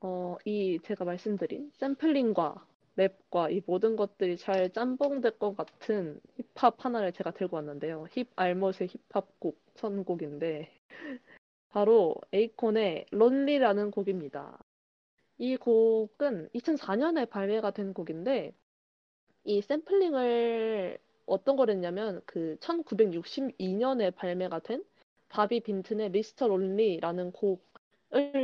어, 0.00 0.36
이 0.46 0.80
제가 0.82 1.04
말씀드린 1.04 1.70
샘플링과 1.74 2.66
랩과 2.96 3.52
이 3.52 3.62
모든 3.66 3.96
것들이 3.96 4.38
잘 4.38 4.72
짬뽕될 4.72 5.38
것 5.38 5.54
같은 5.54 6.18
힙합 6.36 6.82
하나를 6.84 7.12
제가 7.12 7.32
들고 7.32 7.56
왔는데요. 7.56 8.06
힙 8.10 8.28
알못의 8.34 8.88
힙합곡 9.10 9.60
선곡인데 9.74 10.70
바로 11.68 12.16
에이콘의 12.32 13.06
론리라는 13.10 13.90
곡입니다. 13.90 14.58
이 15.36 15.56
곡은 15.56 16.48
2004년에 16.54 17.28
발매가 17.28 17.72
된 17.72 17.92
곡인데 17.92 18.54
이 19.44 19.60
샘플링을 19.60 20.98
어떤 21.26 21.56
걸 21.56 21.68
했냐면 21.68 22.22
그 22.24 22.56
1962년에 22.60 24.14
발매가 24.14 24.60
된 24.60 24.82
바비 25.28 25.60
빈튼의 25.60 26.10
미스터 26.10 26.48
론리라는 26.48 27.32
곡을 27.32 27.71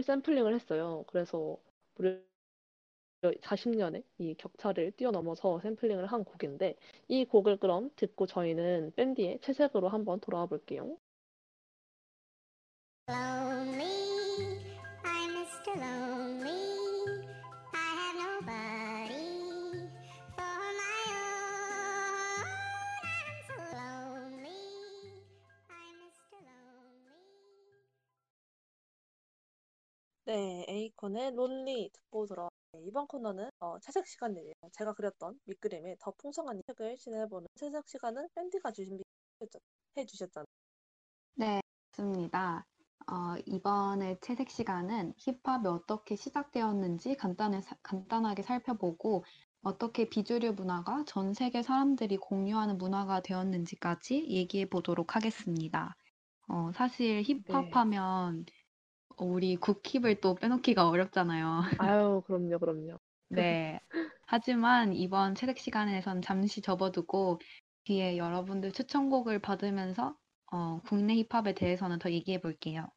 샘플링을 0.03 0.55
했어요. 0.55 1.05
그래서 1.09 1.57
무려 1.95 2.19
40년의 3.23 4.05
이 4.19 4.35
격차를 4.35 4.93
뛰어넘어서 4.93 5.61
샘플링을 5.61 6.07
한 6.07 6.25
곡인데 6.25 6.77
이 7.09 7.25
곡을 7.25 7.59
그럼 7.59 7.91
듣고 7.97 8.27
저희는 8.27 8.93
밴디의 8.97 9.41
채색으로 9.43 9.89
한번 9.89 10.21
돌아와 10.21 10.47
볼게요. 10.47 10.97
Lonely, 13.09 13.98
네, 30.29 30.65
에이콘의 30.69 31.33
론리 31.35 31.91
듣고 31.93 32.27
들어. 32.27 32.49
이번 32.87 33.07
코너는 33.09 33.49
어, 33.61 33.79
채색 33.81 34.07
시간이에요. 34.07 34.53
제가 34.73 34.93
그렸던 34.93 35.41
밑그림에 35.45 35.97
더 36.01 36.13
풍성한 36.13 36.61
색을 36.67 36.97
칠해보는 36.99 37.49
채색 37.57 37.89
시간은 37.89 38.29
밴디가 38.35 38.71
준비해 38.73 39.03
주셨잖아요. 40.07 40.45
네, 41.35 41.61
맞습니다. 41.93 42.67
어, 43.11 43.37
이번에 43.47 44.19
채색 44.21 44.51
시간은 44.51 45.15
힙합이 45.19 45.67
어떻게 45.69 46.17
시작되었는지 46.17 47.17
간단히, 47.17 47.63
사- 47.63 47.77
간단하게 47.83 48.43
살펴보고 48.43 49.25
어떻게 49.63 50.09
비주류 50.09 50.53
문화가 50.55 51.05
전 51.07 51.33
세계 51.35 51.63
사람들이 51.63 52.17
공유하는 52.19 52.77
문화가 52.79 53.21
되었는지까지 53.21 54.29
얘기해 54.29 54.69
보도록 54.69 55.17
하겠습니다. 55.17 55.95
어, 56.49 56.73
사실 56.73 57.23
힙합 57.25 57.75
네. 57.75 57.77
하면 57.77 58.45
우리 59.21 59.57
국힙을 59.57 60.21
또 60.21 60.35
빼놓기가 60.35 60.89
어렵잖아요. 60.89 61.61
아유, 61.83 62.23
그럼요, 62.27 62.59
그럼요. 62.59 62.99
네. 63.31 63.81
하지만 64.27 64.93
이번 64.95 65.35
채색 65.35 65.59
시간에선 65.59 66.23
잠시 66.23 66.61
접어두고 66.63 67.41
뒤에 67.85 68.17
여러분들 68.19 68.73
추천곡을 68.73 69.41
받으면서 69.41 70.17
어, 70.53 70.81
국내 70.83 71.15
힙합에 71.17 71.55
대해서는 71.55 71.99
더 71.99 72.11
얘기해 72.11 72.41
볼게요. 72.41 72.89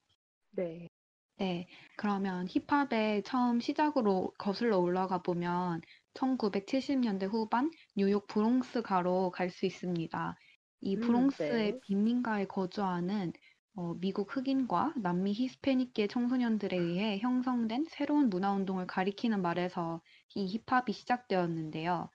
네. 0.51 0.89
네, 1.37 1.67
그러면 1.97 2.47
힙합의 2.47 3.23
처음 3.23 3.59
시작으로 3.59 4.33
거슬러 4.37 4.77
올라가 4.79 5.21
보면 5.21 5.81
1970년대 6.13 7.27
후반 7.27 7.71
뉴욕 7.95 8.27
브롱스가로 8.27 9.31
갈 9.31 9.49
수 9.49 9.65
있습니다. 9.65 10.35
이 10.81 10.95
음, 10.95 11.01
브롱스의 11.01 11.71
네. 11.73 11.79
빈민가에 11.81 12.45
거주하는 12.45 13.33
어, 13.75 13.93
미국 13.95 14.33
흑인과 14.35 14.93
남미 14.95 15.33
히스패닉계 15.33 16.07
청소년들에 16.07 16.77
의해 16.77 17.19
형성된 17.19 17.85
새로운 17.89 18.29
문화운동을 18.29 18.87
가리키는 18.87 19.41
말에서 19.41 20.01
이 20.35 20.47
힙합이 20.65 20.93
시작되었는데요. 20.93 22.09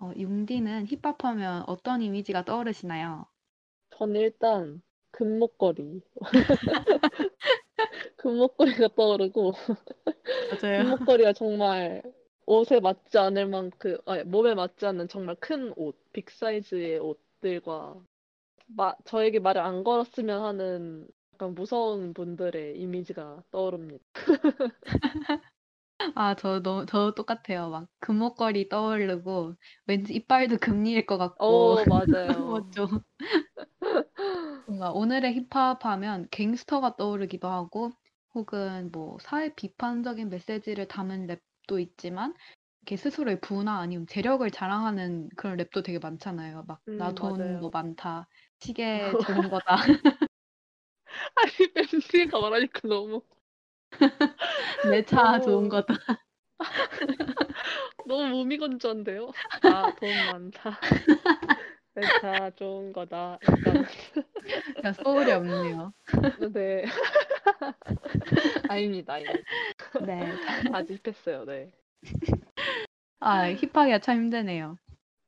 어, 0.00 0.12
융디는 0.16 0.86
힙합하면 0.86 1.64
어떤 1.68 2.02
이미지가 2.02 2.44
떠오르시나요? 2.44 3.26
저는 3.96 4.20
일단 4.20 4.82
금목걸이. 5.12 6.02
금목걸이가 8.16 8.88
떠오르고 8.96 9.52
맞아요. 10.48 10.76
금목걸이가 10.76 11.32
정말 11.32 12.02
옷에 12.46 12.80
맞지 12.80 13.18
않을 13.18 13.46
만큼, 13.46 13.96
아니, 14.06 14.22
몸에 14.24 14.54
맞지 14.54 14.86
않는 14.86 15.08
정말 15.08 15.36
큰 15.40 15.72
옷, 15.76 15.96
빅 16.12 16.30
사이즈의 16.30 16.98
옷들과 16.98 17.96
마, 18.66 18.94
저에게 19.04 19.38
말을 19.40 19.60
안 19.62 19.84
걸었으면 19.84 20.42
하는 20.44 21.08
약간 21.34 21.54
무서운 21.54 22.14
분들의 22.14 22.78
이미지가 22.80 23.44
떠오릅니다. 23.50 24.04
아, 26.16 26.34
저 26.36 26.60
너무, 26.60 26.86
저 26.86 27.12
똑같아요. 27.14 27.70
막 27.70 27.88
금목걸이 28.00 28.68
떠오르고 28.68 29.54
왠지 29.86 30.14
이빨도 30.14 30.58
금리일 30.58 31.06
것 31.06 31.18
같고 31.18 31.44
어, 31.46 31.84
맞아요. 31.86 32.74
맞죠? 32.86 33.04
뭔가 34.66 34.92
오늘의 34.92 35.34
힙합 35.34 35.84
하면 35.84 36.26
갱스터가 36.30 36.96
떠오르기도 36.96 37.48
하고 37.48 37.90
혹은 38.34 38.90
뭐 38.92 39.18
사회 39.20 39.54
비판적인 39.54 40.28
메시지를 40.30 40.88
담은 40.88 41.26
랩도 41.26 41.80
있지만 41.80 42.34
이렇게 42.82 42.96
스스로의 42.96 43.40
부나 43.40 43.78
아니면 43.80 44.06
재력을 44.06 44.48
자랑하는 44.50 45.28
그런 45.36 45.56
랩도 45.58 45.84
되게 45.84 45.98
많잖아요. 45.98 46.64
막나 46.66 46.80
음, 46.88 47.14
돈 47.14 47.20
맞아요. 47.20 47.58
뭐 47.58 47.70
많다. 47.72 48.28
시계 48.64 49.14
좋은 49.16 49.50
거다. 49.50 49.76
아니, 51.36 51.72
벤지가 51.74 52.40
말하니까 52.40 52.88
너무, 52.88 53.22
내 54.90 55.04
차 55.04 55.40
좋은 55.40 55.68
거다. 55.68 55.94
너무 58.06 58.28
무미건조한데요? 58.38 59.34
아, 59.62 59.92
돈 59.96 60.24
많다. 60.24 60.78
멘트가 61.94 62.50
좋은 62.56 62.92
거다. 62.92 63.38
약간 63.44 63.84
야, 64.84 64.92
소울이 64.92 65.30
없네요. 65.32 65.92
네. 66.52 66.84
아닙니다, 68.68 69.14
아닙니다. 69.14 69.42
네. 70.00 70.32
아직 70.72 71.00
힙했어요. 71.06 71.44
네. 71.44 71.72
아, 73.20 73.50
힙하기가 73.52 73.98
참 74.00 74.16
힘드네요. 74.18 74.76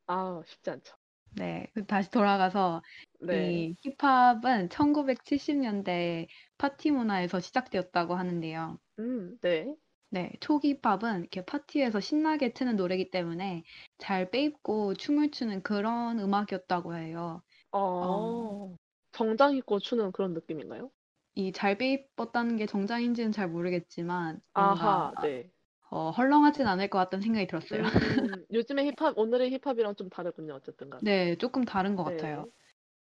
아, 0.07 0.43
쉽지 0.47 0.71
않죠. 0.71 0.97
네. 1.37 1.67
그 1.75 1.85
다시 1.87 2.11
돌아가서 2.11 2.83
네. 3.21 3.65
이 3.65 3.77
힙합은 3.83 4.71
1970년대 4.71 6.29
파티 6.59 6.91
문화에서 6.91 7.41
시작되었다고 7.41 8.15
하는데요. 8.17 8.79
음, 8.99 9.39
네. 9.43 9.77
네, 10.11 10.33
초기 10.41 10.75
힙합은 10.83 11.21
이렇게 11.21 11.45
파티에서 11.45 12.01
신나게 12.01 12.53
트는 12.53 12.77
노래이기 12.77 13.11
때문에 13.11 13.65
잘 13.99 14.31
빼입고 14.31 14.95
춤을 14.95 15.31
추는 15.31 15.63
그런 15.63 16.19
음악이었다고 16.21 16.97
해요. 16.97 17.43
어, 17.73 18.77
정장 19.13 19.57
입고 19.57 19.79
추는 19.81 20.13
그런 20.13 20.35
느낌인가요? 20.35 20.91
이 21.37 21.53
잘 21.53 21.79
빼입었다는 21.79 22.57
게 22.57 22.67
정장인지는 22.67 23.31
잘 23.33 23.49
모르겠지만 23.49 24.41
아하, 24.55 25.15
네. 25.21 25.53
어, 25.91 26.11
헐렁하진 26.11 26.67
않을 26.67 26.89
것 26.91 26.99
같다는 26.99 27.23
생각이 27.23 27.47
들었어요. 27.47 27.83
음, 27.83 28.45
요즘의 28.53 28.87
힙합, 28.93 29.17
오늘의 29.19 29.51
힙합이랑 29.63 29.97
좀 29.97 30.09
다르군요, 30.09 30.55
어쨌든 30.55 30.91
간에. 30.91 31.05
네, 31.05 31.37
조금 31.37 31.65
다른 31.65 31.97
것 31.97 32.05
네. 32.05 32.13
같아요. 32.17 32.47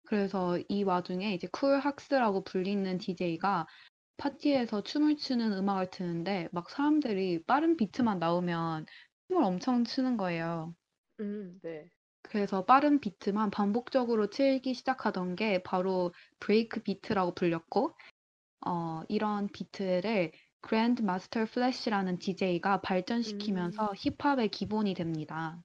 그래서 0.06 0.58
이 0.68 0.84
와중에 0.84 1.34
이제 1.34 1.48
쿨 1.52 1.78
헐크라고 1.80 2.44
불리는 2.44 2.98
DJ가 2.98 3.66
파티에서 4.18 4.82
춤을 4.82 5.16
추는 5.16 5.52
음악을 5.54 5.90
트는데 5.90 6.48
막 6.52 6.70
사람들이 6.70 7.44
빠른 7.46 7.76
비트만 7.76 8.18
나오면 8.20 8.87
춤을 9.28 9.44
엄청 9.44 9.84
추는 9.84 10.16
거예요. 10.16 10.74
음, 11.20 11.58
네. 11.62 11.90
그래서 12.22 12.64
빠른 12.64 13.00
비트만 13.00 13.50
반복적으로 13.50 14.28
틀기 14.28 14.74
시작하던 14.74 15.37
게 15.37 15.62
바로 15.62 16.12
break 16.40 16.82
beat라고 16.82 17.34
불렸고, 17.34 17.94
어, 18.66 19.02
이런 19.08 19.48
비트를 19.48 20.32
그랜드 20.64 21.03
마스터 21.03 21.44
플래시라는 21.44 22.18
DJ가 22.18 22.81
발전시키면서 22.81 23.92
힙합의 23.96 24.48
기본이 24.48 24.94
됩니다. 24.94 25.62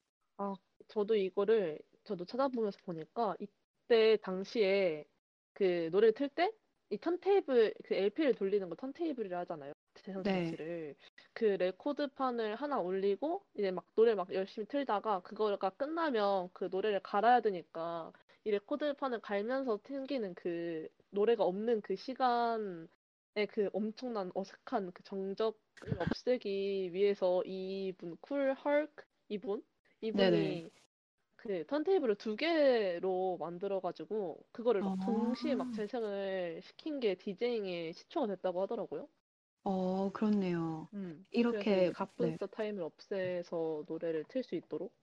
저도 0.90 1.16
이거를, 1.16 1.80
저도 2.04 2.26
찾아보면서 2.26 2.78
보니까, 2.84 3.34
이때 3.40 4.18
당시에 4.18 5.06
그 5.54 5.88
노래를 5.94 6.14
틀 6.14 6.28
때, 6.28 6.52
이 6.90 6.98
턴테이블, 6.98 7.76
그 7.86 7.94
LP를 7.94 8.36
돌리는 8.36 8.68
거 8.68 8.76
턴테이블이라 8.76 9.40
하잖아요. 9.40 9.72
재생 9.96 10.22
네. 10.22 10.32
장치를. 10.32 10.96
그 11.32 11.46
레코드판을 11.46 12.56
하나 12.56 12.80
올리고, 12.80 13.46
이제 13.58 13.72
막 13.72 13.86
노래 13.96 14.16
막 14.16 14.34
열심히 14.34 14.68
틀다가, 14.68 15.22
그거가 15.22 15.70
끝나면 15.70 16.50
그 16.52 16.68
노래를 16.70 17.00
갈아야 17.00 17.40
되니까, 17.40 18.12
이 18.44 18.52
레코드판을 18.52 19.22
갈면서 19.22 19.80
튕기는 19.82 20.34
그 20.36 20.90
노래가 21.12 21.46
없는 21.46 21.80
그 21.82 21.96
시간에 21.96 22.88
그 23.48 23.70
엄청난 23.74 24.32
어색한 24.36 24.92
그 24.94 25.04
정적을 25.04 26.00
없애기 26.00 26.92
위해서 26.94 27.44
이분 27.46 28.18
쿨 28.22 28.54
헐크 28.54 29.06
이분 29.30 29.64
이분이 30.02 30.70
네네. 30.72 30.72
그 31.38 31.66
턴테이블을 31.68 32.16
두 32.18 32.36
개로 32.38 33.38
만들어가지고 33.40 34.46
그거를 34.54 34.84
막 34.84 35.00
동시에 35.00 35.56
막 35.56 35.72
아. 35.72 35.74
재생을 35.74 36.62
시킨 36.64 37.00
게 37.02 37.16
디제잉의 37.16 37.94
시초가 37.94 38.28
됐다고 38.28 38.62
하더라고요. 38.64 39.10
어, 39.64 40.12
그렇네요. 40.14 40.90
음. 40.94 41.26
이렇게, 41.32 41.88
이 41.88 41.92
네. 42.18 42.38
갑분싸 42.38 42.46
타임을 42.48 42.84
없애서 42.84 43.84
노래를 43.88 44.26
틀 44.28 44.44
수 44.44 44.56
있도록. 44.56 44.94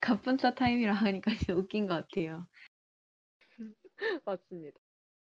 갑분싸 0.00 0.54
타임이라 0.56 0.92
하니까 0.92 1.30
웃긴 1.54 1.86
것 1.86 1.94
같아요. 2.08 2.48
맞습니다. 4.24 4.80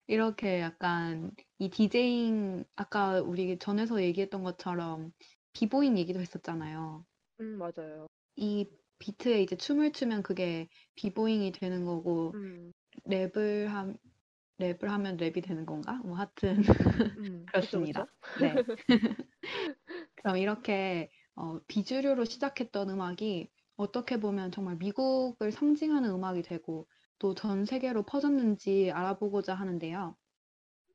이렇게 0.10 0.60
약간 0.62 1.32
이 1.60 1.70
디제잉, 1.70 2.66
아까 2.76 3.22
우리 3.22 3.58
전에서 3.60 4.02
얘기했던 4.04 4.44
것처럼 4.44 5.14
비보잉 5.54 5.98
얘기도 5.98 6.20
했었잖아요. 6.20 7.06
음, 7.40 7.58
맞아요. 7.58 8.08
이 8.36 8.66
비트에 9.00 9.42
이제 9.44 9.56
춤을 9.56 9.92
추면 9.94 10.24
그게 10.24 10.68
비보잉이 10.96 11.52
되는 11.54 11.86
거고 11.86 12.34
음, 12.34 12.72
랩을 13.08 13.66
함 13.68 13.98
랩을 14.60 14.86
하면 14.88 15.18
랩이 15.18 15.44
되는 15.44 15.66
건가? 15.66 15.96
뭐 16.06 16.18
하여튼 16.18 16.58
음, 17.18 17.46
그쵸, 17.56 17.80
그렇습니다. 17.82 17.82
그쵸? 17.82 18.08
네. 18.36 18.64
그럼 20.16 20.38
이렇게 20.38 21.10
어, 21.36 21.60
비주류로 21.68 22.26
시작했던 22.26 22.90
음악이 22.90 23.50
어떻게 23.78 24.20
보면 24.20 24.52
정말 24.52 24.76
미국을 24.78 25.52
상징하는 25.52 26.10
음악이 26.12 26.42
되고 26.44 26.88
또 27.20 27.34
전 27.36 27.66
세계로 27.66 28.04
퍼졌는지 28.04 28.92
알아보고자 28.92 29.54
하는데요. 29.56 30.16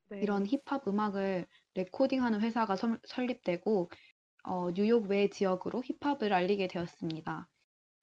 네. 0.09 0.21
이런 0.21 0.45
힙합 0.45 0.87
음악을 0.87 1.47
레코딩하는 1.75 2.41
회사가 2.41 2.75
설- 2.75 2.99
설립되고 3.07 3.89
어, 4.45 4.71
뉴욕 4.73 5.07
외 5.07 5.29
지역으로 5.29 5.83
힙합을 5.83 6.33
알리게 6.33 6.67
되었습니다. 6.67 7.49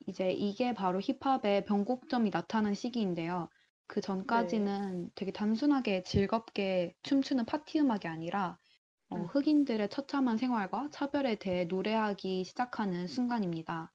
이제 0.06 0.32
이게 0.32 0.74
바로 0.74 1.00
힙합의 1.00 1.64
변곡점이 1.66 2.30
나타난 2.30 2.74
시기인데요. 2.74 3.48
그 3.88 4.00
전까지는 4.00 5.10
되게 5.14 5.32
단순하게 5.32 6.02
즐겁게 6.04 6.94
춤추는 7.02 7.46
파티 7.46 7.80
음악이 7.80 8.08
아니라 8.08 8.58
어, 9.10 9.16
음. 9.16 9.26
흑인들의 9.26 9.88
처참한 9.90 10.36
생활과 10.38 10.88
차별에 10.92 11.36
대해 11.36 11.64
노래하기 11.66 12.44
시작하는 12.44 13.06
순간입니다. 13.06 13.92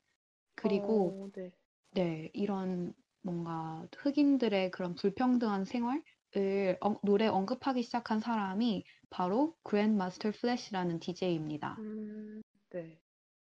그리고 0.56 1.18
어, 1.26 1.30
네. 1.36 1.52
네, 1.92 2.30
이런 2.34 2.94
뭔가 3.28 3.88
흑인들의 3.98 4.72
그런 4.72 4.96
불평등한 4.96 5.66
생활을 5.66 6.78
어- 6.82 7.00
노래 7.04 7.28
언급하기 7.28 7.84
시작한 7.84 8.20
사람이 8.22 8.86
바로 9.10 9.58
그랜드 9.64 9.98
마스터 9.98 10.32
플래시라는 10.32 11.00
DJ입니다. 11.00 11.78
음, 11.78 12.42
네. 12.70 13.02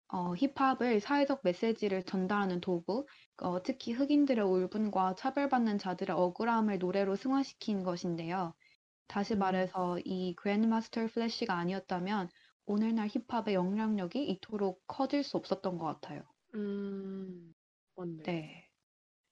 어, 0.08 0.34
힙합을 0.36 1.00
사회적 1.00 1.40
메시지를 1.42 2.04
전달하는 2.04 2.60
도구, 2.60 3.04
어, 3.38 3.62
특히 3.64 3.92
흑인들의 3.92 4.44
울분과 4.44 5.14
차별받는 5.16 5.78
자들의 5.78 6.14
억울함을 6.14 6.78
노래로 6.78 7.16
승화시킨 7.16 7.82
것인데요. 7.82 8.54
다시 9.08 9.36
음. 9.36 9.36
말해서 9.36 9.98
이 10.04 10.34
그랜드 10.36 10.66
마스터 10.66 11.06
플래시가 11.08 11.54
아니었다면 11.56 12.28
오늘날 12.66 13.08
힙합의 13.08 13.54
영향력이 13.54 14.24
이토록 14.30 14.82
커질 14.88 15.22
수 15.24 15.38
없었던 15.38 15.78
것 15.78 15.86
같아요. 15.86 16.22
음, 16.54 17.52
맞네. 17.96 18.24
네. 18.24 18.61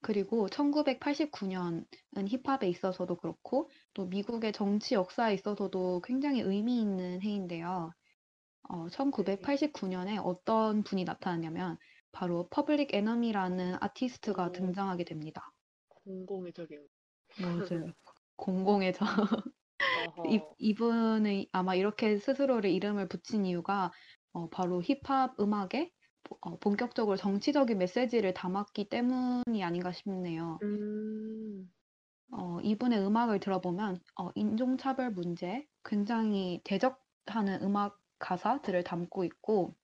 그리고 0.02 0.48
1989년은 0.48 1.84
힙합에 2.28 2.68
있어서도 2.68 3.16
그렇고 3.16 3.68
또 3.94 4.06
미국의 4.06 4.52
정치 4.52 4.94
역사에 4.94 5.34
있어서도 5.34 6.00
굉장히 6.02 6.40
의미 6.40 6.80
있는 6.80 7.22
해인데요. 7.22 7.90
어, 8.68 8.86
1989년에 8.88 10.18
어떤 10.22 10.82
분이 10.82 11.04
나타났냐면 11.04 11.76
바로 12.12 12.48
퍼블릭 12.50 12.94
에너미라는 12.94 13.76
아티스트가 13.80 14.48
오. 14.48 14.52
등장하게 14.52 15.04
됩니다. 15.04 15.52
공공의 15.88 16.52
적인. 16.52 16.86
맞아요. 17.40 17.92
공공의 18.36 18.94
저 18.94 19.04
이. 20.30 20.40
이분이 20.58 21.48
아마 21.52 21.74
이렇게 21.74 22.18
스스로를 22.18 22.70
이름을 22.70 23.08
붙인 23.08 23.44
이유가 23.44 23.90
어, 24.32 24.48
바로 24.48 24.82
힙합 24.82 25.38
음악에 25.40 25.90
보- 25.90 25.90
어, 26.40 26.58
본격적으로 26.58 27.16
정치적인 27.16 27.78
메시지를 27.78 28.34
담았기 28.34 28.88
때문이 28.88 29.62
아닌가 29.62 29.92
싶네요. 29.92 30.58
음, 30.62 31.70
어, 32.32 32.60
이분의 32.62 33.00
음악을 33.00 33.40
들어보면 33.40 34.00
어, 34.18 34.30
인종차별 34.34 35.10
문제 35.10 35.66
굉장히 35.84 36.60
대적하는 36.64 37.62
음악 37.62 37.98
가사들을 38.18 38.84
담고 38.84 39.24
있고 39.24 39.74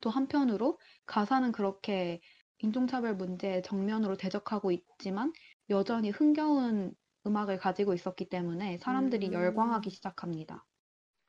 또 0.00 0.10
한편으로 0.10 0.78
가사는 1.06 1.52
그렇게 1.52 2.20
인종차별 2.58 3.14
문제에 3.16 3.62
정면으로 3.62 4.16
대적하고 4.16 4.70
있지만 4.70 5.32
여전히 5.70 6.10
흥겨운 6.10 6.94
음악을 7.26 7.58
가지고 7.58 7.92
있었기 7.92 8.28
때문에 8.28 8.78
사람들이 8.78 9.28
음. 9.28 9.32
열광하기 9.32 9.90
시작합니다. 9.90 10.64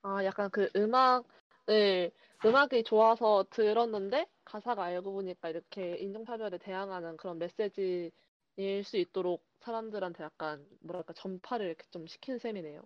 아, 0.04 0.24
약간 0.24 0.50
그 0.52 0.70
음악 0.76 1.26
을, 1.70 2.12
음악이 2.46 2.84
좋아서 2.84 3.46
들었는데, 3.50 4.28
가사가 4.46 4.84
알고 4.84 5.14
보니까 5.14 5.50
이렇게 5.50 5.98
인종차별에 5.98 6.58
대항하는 6.60 7.18
그런 7.18 7.38
메시지일 7.40 8.12
수 8.84 8.98
있도록 8.98 9.46
사람들한테 9.60 10.24
약간, 10.24 10.68
뭐랄까, 10.82 11.14
전파를 11.14 11.66
이렇게 11.68 11.86
좀 11.92 12.06
시킨 12.08 12.38
셈이네요. 12.40 12.82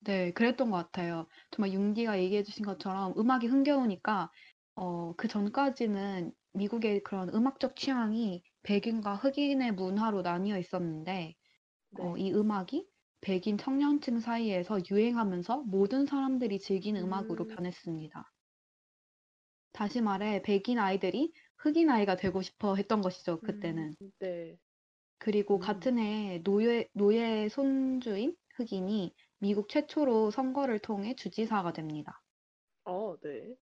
네, 0.00 0.32
그랬던 0.32 0.70
것 0.70 0.76
같아요. 0.78 1.26
정말 1.50 1.72
융디가 1.72 2.18
얘기해 2.20 2.42
주신 2.42 2.64
것처럼 2.64 3.14
음악이 3.18 3.46
흥겨우니까 3.48 4.30
어, 4.76 5.14
그 5.16 5.26
전까지는 5.28 6.32
미국의 6.52 7.02
그런 7.02 7.28
음악적 7.34 7.74
취향이 7.76 8.42
백인과 8.62 9.16
흑인의 9.16 9.72
문화로 9.72 10.22
나뉘어 10.22 10.58
있었는데 10.58 11.34
어, 11.98 12.16
네. 12.16 12.18
이 12.18 12.32
음악이 12.32 12.88
백인 13.20 13.58
청년층 13.58 14.18
사이에서 14.20 14.78
유행하면서 14.90 15.62
모든 15.68 16.04
사람들이 16.06 16.58
즐기는 16.58 17.00
음악으로 17.00 17.44
음. 17.44 17.48
변했습니다. 17.48 18.32
다시 19.72 20.02
말해 20.02 20.42
백인 20.42 20.78
아이들이 20.78 21.32
흑인 21.56 21.88
아이가 21.88 22.16
되고 22.16 22.42
싶어 22.42 22.74
했던 22.76 23.00
것이죠, 23.00 23.40
그때는. 23.40 23.94
음, 24.00 24.10
네. 24.18 24.58
그리고 25.20 25.58
음. 25.58 25.60
같은 25.60 25.96
해 25.98 26.40
노예, 26.42 26.88
노예 26.92 27.48
손주인 27.48 28.36
흑인이 28.56 29.14
미국 29.38 29.68
최초로 29.68 30.32
선거를 30.32 30.80
통해 30.80 31.14
주지사가 31.14 31.72
됩니다. 31.72 32.24
어, 32.84 33.16
네. 33.20 33.56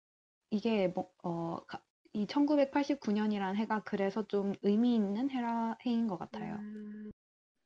이게 0.51 0.89
뭐, 0.89 1.13
어, 1.23 1.65
가- 1.67 1.85
이 2.15 2.27
1989년이라는 2.27 3.57
해가 3.57 3.83
그래서 3.85 4.27
좀 4.27 4.53
의미 4.63 4.95
있는 4.95 5.31
해라, 5.31 5.77
해인 5.85 6.07
것 6.07 6.17
같아요. 6.19 6.65
음, 6.65 7.05
네. 7.05 7.14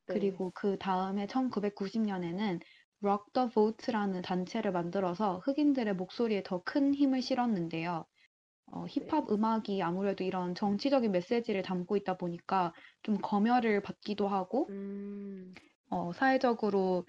그리고 0.09 0.51
그 0.55 0.77
다음에 0.79 1.27
1990년에는 1.27 2.59
Rock 3.03 3.33
the 3.33 3.49
Vote라는 3.49 4.21
단체를 4.23 4.71
만들어서 4.73 5.39
흑인들의 5.45 5.95
목소리에 5.95 6.43
더 6.43 6.61
큰 6.65 6.93
힘을 6.95 7.21
실었는데요. 7.21 8.05
어, 8.71 8.85
힙합 8.87 9.31
음악이 9.31 9.81
아무래도 9.83 10.23
이런 10.23 10.55
정치적인 10.55 11.11
메시지를 11.11 11.61
담고 11.63 11.97
있다 11.97 12.17
보니까 12.17 12.73
좀 13.03 13.17
검열을 13.21 13.81
받기도 13.83 14.27
하고 14.27 14.69
음, 14.69 15.59
어, 15.89 16.11
사회적으로 16.13 17.05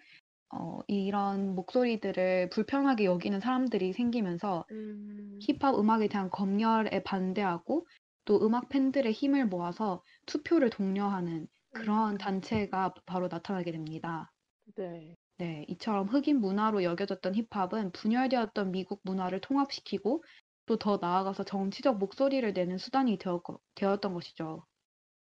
어, 0.54 0.80
이런 0.88 1.54
목소리들을 1.56 2.50
불편하게 2.50 3.06
여기는 3.06 3.40
사람들이 3.40 3.92
생기면서 3.94 4.66
음, 4.70 5.40
힙합 5.40 5.76
음악에 5.78 6.08
대한 6.08 6.30
검열에 6.30 7.02
반대하고 7.04 7.86
또 8.26 8.46
음악 8.46 8.68
팬들의 8.70 9.12
힘을 9.12 9.46
모아서 9.48 10.02
투표를 10.26 10.70
독려하는 10.70 11.48
그런 11.72 12.16
음. 12.16 12.18
단체가 12.18 12.94
바로 13.06 13.28
나타나게 13.28 13.72
됩니다. 13.72 14.32
네. 14.76 15.16
네, 15.38 15.64
이처럼 15.68 16.06
흑인 16.08 16.38
문화로 16.40 16.84
여겨졌던 16.84 17.34
힙합은 17.34 17.90
분열되었던 17.92 18.70
미국 18.70 19.00
문화를 19.04 19.40
통합시키고 19.40 20.22
또 20.66 20.76
더 20.76 20.98
나아가서 20.98 21.42
정치적 21.44 21.98
목소리를 21.98 22.52
내는 22.52 22.78
수단이 22.78 23.18
되었, 23.18 23.42
되었던 23.74 24.14
것이죠. 24.14 24.66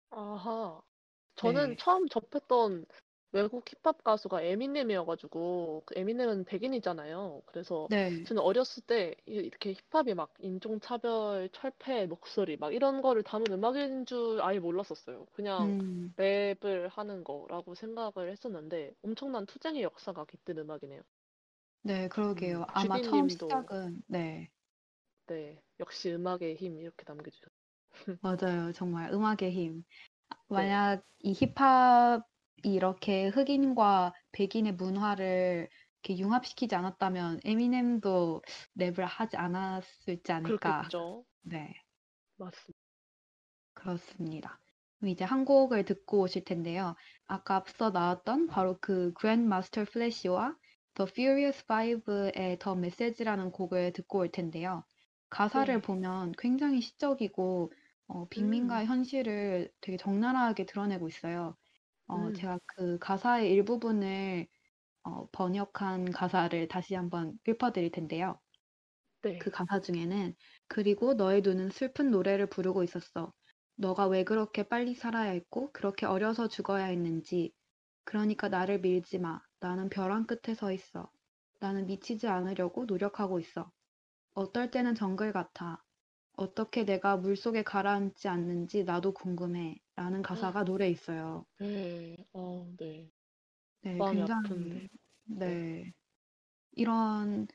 아하. 0.10 0.82
저는 1.36 1.76
네. 1.76 1.78
처음 1.78 2.08
접했던 2.10 2.86
외국 3.36 3.66
힙합 3.70 4.04
가수가 4.04 4.42
에미넴이어가지고, 4.42 5.84
그 5.86 5.94
에미넴은 6.00 6.46
백인이잖아요. 6.46 7.44
그래서 7.46 7.90
네, 7.90 8.10
저는 8.24 8.42
어렸을 8.42 8.84
때 8.84 9.16
이- 9.28 9.34
이렇게 9.34 9.74
힙합이 9.74 10.14
막 10.16 10.34
인종차별, 10.40 11.50
철폐, 11.52 12.08
목소리 12.08 12.58
막 12.58 12.74
이런 12.74 13.02
거를 13.02 13.24
담은 13.24 13.52
음악인 13.52 14.06
줄 14.06 14.42
아예 14.42 14.60
몰랐었어요. 14.60 15.26
그냥 15.34 15.76
음, 15.80 16.16
랩을 16.18 16.90
하는 16.92 17.24
거라고 17.24 17.76
생각을 17.76 18.32
했었는데 18.32 18.94
엄청난 19.04 19.46
투쟁의 19.46 19.84
역사가 19.84 20.26
깃든 20.26 20.58
음악이네요. 20.60 21.02
네, 21.84 22.08
그러게요. 22.10 22.66
음, 22.66 22.70
아마 22.70 23.00
처음 23.00 23.28
GD 23.28 23.30
님도 23.30 23.70
시작은, 23.70 24.02
네, 24.08 24.50
네, 25.28 25.62
역시 25.80 26.12
음악의 26.14 26.56
힘 26.56 26.80
이렇게 26.80 27.04
남겨주셨어요. 27.08 27.50
맞아요. 28.22 28.72
정말 28.74 29.12
음악의 29.14 29.52
힘. 29.52 29.84
네. 30.54 30.76
만약 30.76 31.04
이 31.20 31.34
힙합 31.34 32.26
이 32.64 32.74
이렇게 32.74 33.28
흑인과 33.28 34.14
백인의 34.32 34.74
문화를 34.74 35.70
이렇게 36.04 36.22
융합시키지 36.22 36.76
않았다면 36.76 37.42
에미넴도 37.44 38.42
랩을 38.78 39.02
하지 39.02 39.38
않았을지 39.38 40.32
않을까. 40.32 40.82
그렇겠죠. 40.82 41.26
네, 41.42 41.74
맞습니다. 42.38 42.80
그렇습니다. 43.74 44.60
그럼 44.98 45.10
이제 45.10 45.24
한 45.24 45.46
곡을 45.46 45.86
듣고 45.86 46.22
오실 46.22 46.46
텐데요. 46.46 46.96
아까 47.28 47.56
앞서 47.56 47.90
나왔던 47.92 48.48
바로 48.48 48.78
그 48.80 49.14
Grandmaster 49.20 49.88
Flash와 49.90 50.56
The 50.96 51.10
Furious 51.10 51.64
Five의 51.64 52.60
The 52.60 52.78
Message라는 52.78 53.52
곡을 53.52 53.94
듣고 53.94 54.20
올 54.20 54.30
텐데요. 54.30 54.84
가사를 55.30 55.74
네. 55.74 55.82
보면 55.82 56.34
굉장히 56.38 56.82
시적이고 56.82 57.72
어, 58.08 58.28
빈민가의 58.30 58.86
현실을 58.86 59.72
되게 59.82 59.98
적나라하게 59.98 60.66
드러내고 60.66 61.08
있어요. 61.08 61.58
어, 62.08 62.32
음. 62.32 62.34
제가 62.34 62.60
그 62.68 62.98
가사의 63.00 63.52
일부분을 63.52 64.48
어, 65.04 65.30
번역한 65.32 66.12
가사를 66.12 66.68
다시 66.70 66.96
한번 66.96 67.40
읊어 67.48 67.72
드릴 67.74 67.92
텐데요. 67.92 68.42
네. 69.22 69.40
그 69.40 69.50
가사 69.52 69.80
중에는 69.82 70.36
그리고 70.68 71.14
너의 71.14 71.42
눈은 71.42 71.70
슬픈 71.70 72.12
노래를 72.12 72.48
부르고 72.50 72.84
있었어. 72.84 73.34
너가 73.78 74.08
왜 74.08 74.24
그렇게 74.24 74.64
빨리 74.64 74.94
살아야 74.96 75.32
했고 75.32 75.72
그렇게 75.74 76.06
어려서 76.06 76.48
죽어야 76.48 76.86
했는지. 76.86 77.54
그러니까 78.06 78.50
나를 78.50 78.82
밀지 78.82 79.20
마. 79.20 79.42
나는 79.60 79.90
벼랑 79.90 80.28
끝에 80.28 80.56
서 80.56 80.72
있어. 80.74 81.12
나는 81.60 81.88
미치지 81.88 82.28
않으려고 82.28 82.86
노력하고 82.86 83.40
있어. 83.40 83.72
어떨 84.34 84.72
때는 84.72 84.96
정글 84.96 85.34
같아. 85.34 85.84
어떻게 86.34 86.86
내가 86.86 87.18
물속에 87.18 87.64
가라앉지 87.64 88.28
않는지 88.30 88.84
나도 88.86 89.14
궁금해. 89.14 89.78
라는 89.96 90.22
가사가 90.22 90.64
노래에 90.64 90.90
있어요. 90.90 91.46
네. 91.58 92.16
어, 92.34 92.74
네. 92.78 93.12
네, 93.82 94.04
마음이 94.04 94.22
굉장히 94.22 94.24
아픈데. 94.24 94.88
네. 95.26 95.94
이런 96.74 97.48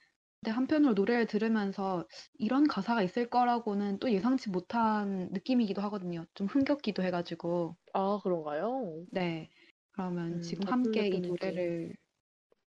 근데 0.42 0.53
한편으로 0.53 0.94
노래를 0.94 1.26
들으면서 1.26 2.07
이런 2.35 2.66
가사가 2.68 3.03
있을 3.03 3.31
거라고는 3.31 3.98
또 4.00 4.12
예상치 4.12 4.50
못한 4.50 5.29
느낌이기도 5.33 5.83
하거든요. 5.83 6.26
좀 6.35 6.46
흥겹기도 6.48 7.03
해가지고. 7.05 7.76
아, 7.92 8.18
그런가요? 8.22 9.07
네. 9.07 9.50
그러면 9.92 10.40
음, 10.40 10.40
지금 10.40 10.66
함께 10.66 11.09
이. 11.09 11.20
노래를 11.20 11.94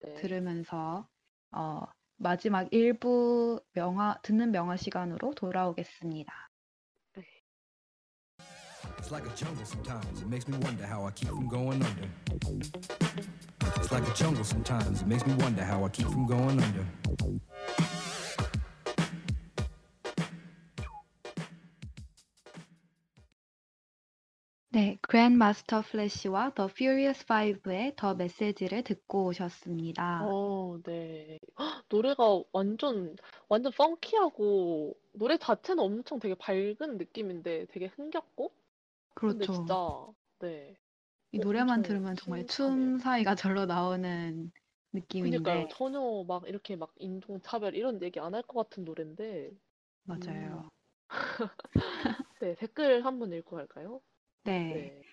네. 0.02 0.30
들으면서 0.30 1.10
어, 1.52 1.82
마지막 2.18 2.70
1부 2.74 3.62
명화, 3.74 4.22
듣는 4.24 4.52
명화 4.52 4.78
시간으로 4.78 5.34
돌아오겠습니다. 5.36 6.49
It's 9.00 9.12
like 9.12 9.26
a 9.26 9.34
jungle 9.34 9.66
sometimes. 9.66 10.22
It 10.22 10.28
makes 10.28 10.48
me 10.48 10.58
wonder 10.58 10.86
how 10.86 11.06
I 11.06 11.12
keep 11.12 11.30
from 11.30 11.48
going 11.48 11.82
under. 11.82 12.10
It's 13.78 13.92
like 13.94 14.06
a 14.06 14.14
jungle 14.14 14.44
sometimes. 14.44 15.02
It 15.02 15.08
makes 15.08 15.26
me 15.26 15.34
wonder 15.36 15.64
how 15.64 15.86
I 15.86 15.90
keep 15.90 16.08
from 16.08 16.28
going 16.28 16.62
under. 16.62 16.86
네, 24.72 25.00
Grandmaster 25.02 25.82
Flash와 25.82 26.54
The 26.54 26.70
Furious 26.70 27.24
Five의 27.24 27.94
더 27.96 28.14
메시지를 28.14 28.84
듣고 28.84 29.28
오셨습니다. 29.28 30.22
어, 30.24 30.78
네. 30.84 31.40
헉, 31.58 31.84
노래가 31.90 32.44
완전, 32.52 33.16
완전 33.48 33.72
펑키하고, 33.72 34.96
노래 35.14 35.38
자체는 35.38 35.82
엄청 35.82 36.20
되게 36.20 36.36
밝은 36.36 36.98
느낌인데 36.98 37.66
되게 37.72 37.88
흥겹고? 37.88 38.59
근데 39.26 39.48
그렇죠. 39.48 39.48
진짜, 39.48 40.08
네. 40.40 40.78
이 41.32 41.38
어, 41.38 41.40
노래만 41.40 41.82
엄청 41.82 41.84
들으면 41.84 42.16
정말. 42.16 42.46
춤 42.48 42.98
사이가 43.00 43.36
절로 43.36 43.66
나오는 43.66 44.52
느낌인데 44.94 45.66
그니까요. 45.66 45.68
전혀 45.70 46.00
막 46.28 46.48
이렇게 46.48 46.76
막 46.76 46.94
인종차별 46.98 47.76
이런 47.76 48.02
얘기 48.02 48.20
안 48.20 48.34
할 48.36 48.42
것 48.44 48.56
같은 48.70 48.84
노래인데, 48.86 49.52
맞아요. 50.04 50.70
네, 52.40 52.56
댓글 52.56 53.06
한번 53.06 53.32
읽고 53.34 53.56
갈까요? 53.56 54.02
네. 54.44 54.92
네. 54.92 55.04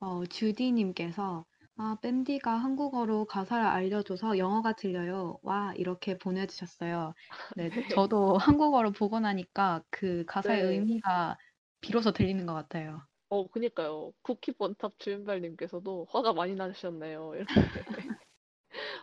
어, 0.00 0.24
주디님께서 0.26 1.46
아, 1.76 1.96
밴디가 2.02 2.52
한국어로 2.56 3.26
가사를 3.26 3.64
알려줘서 3.66 4.38
영어가 4.38 4.74
들려요. 4.74 5.38
와, 5.42 5.74
이렇게 5.76 6.18
보내주셨어요. 6.18 7.14
네, 7.56 7.70
네. 7.70 7.82
저도 7.88 8.38
한국어로 8.38 8.92
보고 8.92 9.20
나니까 9.20 9.84
그 9.90 10.24
가사의 10.26 10.62
네. 10.62 10.64
의미가 10.64 11.38
비로소 11.80 12.12
들리는 12.12 12.46
것 12.46 12.54
같아요. 12.54 13.06
어, 13.30 13.46
그니까요. 13.46 14.12
쿠키 14.22 14.50
번탑 14.52 14.98
주윤발님께서도 14.98 16.08
화가 16.10 16.32
많이 16.32 16.54
나셨네요. 16.56 17.34
이렇게. 17.36 17.46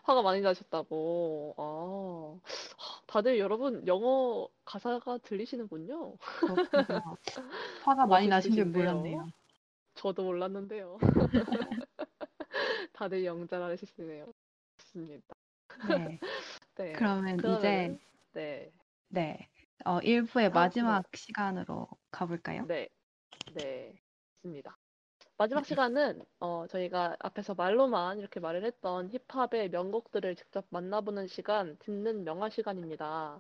화가 0.04 0.22
많이 0.22 0.42
나셨다고. 0.42 1.56
아, 1.58 2.40
다들 3.08 3.40
여러분 3.40 3.88
영어 3.88 4.50
가사가 4.66 5.20
들리시는군요. 5.20 6.18
그렇군요. 6.18 6.58
화가 7.86 8.06
많이 8.06 8.28
나신 8.28 8.52
줄. 8.52 8.66
몰랐네요. 8.66 9.30
저도 9.96 10.24
몰랐는데요. 10.24 10.98
다들 12.94 13.24
영잘하시네요. 13.24 14.26
좋습니다. 14.78 15.36
네. 15.88 16.20
네. 16.76 16.94
그러면 16.94 17.40
이제 17.40 17.44
그러면은, 17.44 18.00
네. 18.34 18.72
네. 19.10 19.50
어, 19.86 20.00
1부의 20.00 20.52
다음 20.52 20.54
마지막 20.66 21.04
시간으로 21.16 21.88
가볼까요? 22.12 22.66
네. 22.66 22.90
네. 23.54 23.94
있습니다. 24.38 24.78
마지막 25.38 25.66
시간은 25.66 26.24
어, 26.40 26.66
저희가 26.68 27.16
앞에서 27.20 27.54
말로만 27.54 28.20
이렇게 28.20 28.40
말을 28.40 28.66
했던 28.66 29.10
힙합의 29.10 29.70
명곡들을 29.70 30.36
직접 30.36 30.66
만나보는 30.70 31.28
시간, 31.28 31.78
듣는 31.80 32.24
명화 32.24 32.50
시간입니다. 32.50 33.40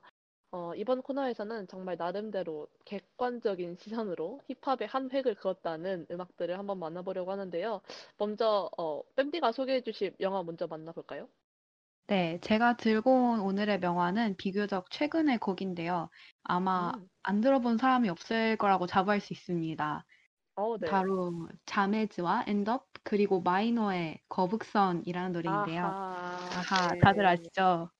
어, 0.51 0.73
이번 0.75 1.01
코너에서는 1.01 1.67
정말 1.67 1.97
나름대로 1.97 2.67
객관적인 2.85 3.77
시선으로 3.77 4.41
힙합의 4.47 4.87
한 4.87 5.09
획을 5.11 5.35
그었다는 5.35 6.07
음악들을 6.11 6.57
한번 6.57 6.79
만나보려고 6.79 7.31
하는데요. 7.31 7.81
먼저 8.17 8.69
어, 8.77 9.01
밴디가 9.15 9.51
소개해 9.51 9.81
주실 9.81 10.15
영화 10.19 10.43
먼저 10.43 10.67
만나볼까요? 10.67 11.27
네, 12.07 12.39
제가 12.41 12.77
들고 12.77 13.11
온 13.11 13.39
오늘의 13.41 13.79
명화는 13.79 14.37
비교적 14.37 14.89
최근의 14.91 15.39
곡인데요. 15.39 16.09
아마 16.43 16.91
음. 16.95 17.09
안 17.23 17.41
들어본 17.41 17.77
사람이 17.77 18.07
없을 18.07 18.55
거라고 18.55 18.87
자부할 18.87 19.19
수 19.19 19.33
있습니다. 19.33 20.05
어, 20.57 20.75
네. 20.77 20.87
바로 20.87 21.47
자매즈와 21.65 22.45
엔더 22.47 22.87
그리고 23.03 23.41
마이너의 23.41 24.21
거북선이라는 24.29 25.33
노래인데요. 25.33 25.95
아하, 26.49 26.51
아하, 26.51 26.95
네. 26.95 26.97
다들 26.99 27.25
아시죠? 27.27 27.91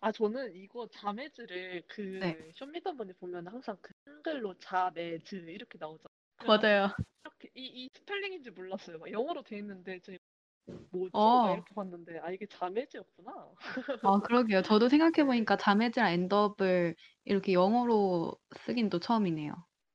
아, 0.00 0.12
저는 0.12 0.54
이거 0.56 0.88
자메즈를 0.88 1.82
그 1.88 2.20
네. 2.20 2.36
쇼미더머니 2.54 3.14
보면 3.14 3.46
항상 3.48 3.76
그 3.82 3.92
한글로 4.06 4.54
자메즈 4.58 5.36
이렇게 5.36 5.78
나오잖아요. 5.78 6.08
맞아요. 6.46 6.90
이렇게 7.24 7.50
이, 7.54 7.84
이 7.84 7.88
스펠링인지 7.94 8.50
몰랐어요. 8.52 8.98
막 8.98 9.10
영어로 9.12 9.42
돼 9.42 9.58
있는데 9.58 10.00
저 10.00 10.12
뭐지? 10.92 11.12
어. 11.12 11.40
막 11.40 11.52
이렇게 11.52 11.74
봤는데 11.74 12.20
아 12.20 12.30
이게 12.32 12.46
자메즈였구나. 12.46 13.54
아, 14.02 14.18
그러게요. 14.20 14.62
저도 14.62 14.88
생각해 14.88 15.24
보니까 15.26 15.56
자메즈랑 15.58 16.12
앤덥을 16.12 16.96
이렇게 17.24 17.52
영어로 17.52 18.34
쓰긴 18.56 18.88
또 18.88 18.98
처음이네요. 18.98 19.52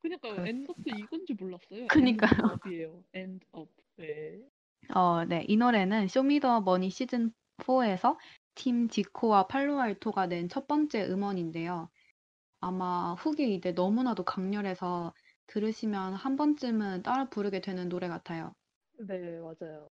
그러니까요. 0.07 0.35
그렇- 0.35 0.47
앤덥 0.47 0.77
이건지 0.85 1.33
몰랐어요. 1.33 1.87
그니까요. 1.87 2.31
앤덥이에요. 2.31 3.03
앤덥. 3.13 3.69
네. 3.97 4.41
어, 4.93 5.25
네. 5.25 5.45
이 5.47 5.57
노래는 5.57 6.07
쇼미더머니 6.07 6.89
시즌 6.89 7.31
4에서 7.57 8.17
팀 8.55 8.87
지코와 8.89 9.47
팔로알토가 9.47 10.27
낸 10.27 10.47
첫 10.49 10.67
번째 10.67 11.05
음원인데요. 11.07 11.89
아마 12.61 13.13
후기 13.15 13.55
이제 13.55 13.71
너무나도 13.71 14.23
강렬해서 14.25 15.13
들으시면 15.47 16.13
한 16.15 16.35
번쯤은 16.35 17.03
따라 17.03 17.29
부르게 17.29 17.61
되는 17.61 17.89
노래 17.89 18.07
같아요. 18.07 18.53
네, 18.99 19.39
맞아요. 19.39 19.87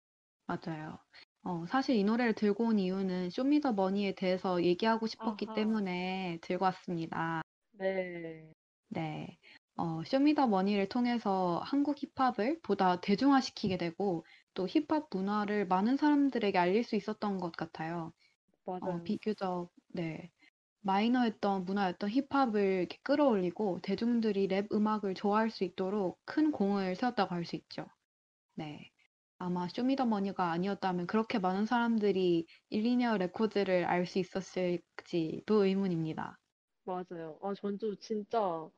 맞아요. 0.47 0.99
어, 1.45 1.65
사실 1.67 1.97
이 1.97 2.05
노래를 2.05 2.35
들고 2.35 2.65
온 2.67 2.79
이유는 2.79 3.31
쇼미더머니에 3.31 4.15
대해서 4.15 4.63
얘기하고 4.63 5.07
싶었기 5.07 5.47
아하. 5.47 5.55
때문에 5.55 6.39
들고 6.43 6.65
왔습니다. 6.67 7.43
네. 7.73 8.53
네. 8.89 9.39
어, 9.77 10.03
쇼미더머니를 10.05 10.89
통해서 10.89 11.61
한국 11.65 11.97
힙합을 11.99 12.61
보다 12.63 13.01
대중화시키게 13.01 13.77
되고 13.79 14.25
또 14.55 14.67
힙합 14.69 15.09
문화를 15.11 15.67
많은 15.67 15.97
사람들에게 15.97 16.57
알릴 16.59 16.85
수 16.85 16.97
있었던 16.97 17.39
것 17.39 17.53
같아요. 17.53 18.13
어, 18.81 19.01
맞아요. 19.01 19.03
비교적 19.03 19.73
네. 19.89 20.33
마이너했던 20.83 21.65
문화였던 21.67 22.11
힙합을 22.11 22.63
이렇게 22.81 22.99
끌어올리고 23.05 23.81
대중들이 23.83 24.49
랩 24.49 24.69
음악을 24.73 25.15
좋아할 25.15 25.51
수 25.51 25.65
있도록 25.65 26.21
큰 26.27 26.53
공을 26.53 26.97
세웠다고 26.97 27.35
할 27.35 27.45
수 27.47 27.57
있죠. 27.57 27.87
네. 28.55 28.91
아마 29.39 29.69
쇼미더머니가 29.69 30.53
아니었다면 30.53 31.07
그렇게 31.07 31.39
많은 31.39 31.67
사람들이 31.67 32.47
일리네어 32.71 33.19
레코드를 33.19 33.85
알 33.85 34.07
수 34.07 34.19
있었을지도 34.21 35.65
의문입니다. 35.67 36.39
맞아요. 36.85 37.39
아, 37.43 37.55
전도 37.55 37.97
진짜 37.97 38.69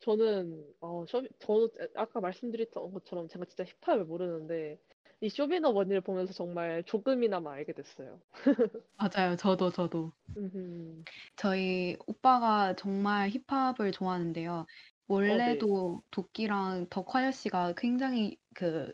저는 0.00 0.74
어, 0.80 1.06
쇼 1.06 1.22
저도 1.38 1.70
아까 1.94 2.20
말씀드렸던 2.20 2.92
것처럼 2.92 3.28
제가 3.28 3.44
진짜 3.46 3.64
힙합을 3.64 4.04
모르는데 4.04 4.78
이 5.20 5.28
쇼미더머니를 5.30 6.02
보면서 6.02 6.32
정말 6.34 6.84
조금이나마 6.84 7.52
알게 7.54 7.72
됐어요. 7.72 8.20
맞아요. 8.98 9.36
저도 9.36 9.70
저도. 9.70 10.12
음흠. 10.36 11.04
저희 11.36 11.96
오빠가 12.06 12.74
정말 12.76 13.30
힙합을 13.30 13.92
좋아하는데요. 13.92 14.66
원래도 15.08 16.02
도끼랑 16.10 16.88
덕화여 16.90 17.30
씨가 17.32 17.74
굉장히 17.76 18.38
그 18.54 18.92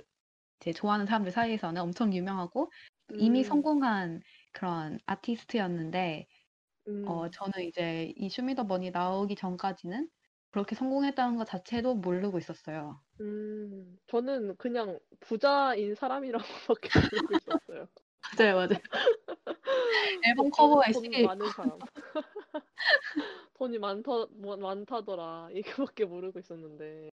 제 0.60 0.72
좋아하는 0.72 1.06
사람들 1.06 1.32
사이에서는 1.32 1.80
엄청 1.82 2.14
유명하고 2.14 2.72
이미 3.16 3.44
음, 3.44 3.44
성공한 3.44 4.22
그런 4.52 4.98
아티스트였는데 5.06 6.28
음, 6.86 7.04
어 7.04 7.28
저는 7.30 7.64
이제 7.64 8.12
이 8.16 8.28
쇼미더머니 8.30 8.90
나오기 8.92 9.34
전까지는 9.36 10.08
그렇게 10.50 10.74
성공했다는 10.76 11.36
것 11.36 11.44
자체도 11.46 11.96
모르고 11.96 12.38
있었어요. 12.38 13.02
음, 13.20 13.98
저는 14.06 14.56
그냥 14.56 14.98
부자인 15.20 15.94
사람이라고밖에 15.94 16.88
모르고 17.12 17.34
있었어요. 17.34 17.88
맞아요, 18.38 18.54
맞아요. 18.56 18.68
앨범 20.22 20.50
돈, 20.52 20.52
커버에 20.52 20.92
돈 20.92 21.04
시계 21.10 21.22
많은 21.22 21.52
사람. 21.52 21.82
돈이 23.54 23.78
많더, 23.78 24.28
뭐, 24.32 24.56
많다더라. 24.56 25.50
이거밖에 25.52 26.06
모르고 26.06 26.40
있었는데. 26.40 27.10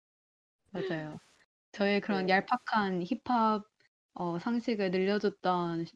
맞아요. 0.71 1.19
저의 1.73 2.01
그런 2.01 2.29
네. 2.29 2.31
얄팍한 2.31 3.03
힙합 3.05 3.65
어, 4.15 4.39
상식을 4.39 4.91
늘려줬던 4.93 5.87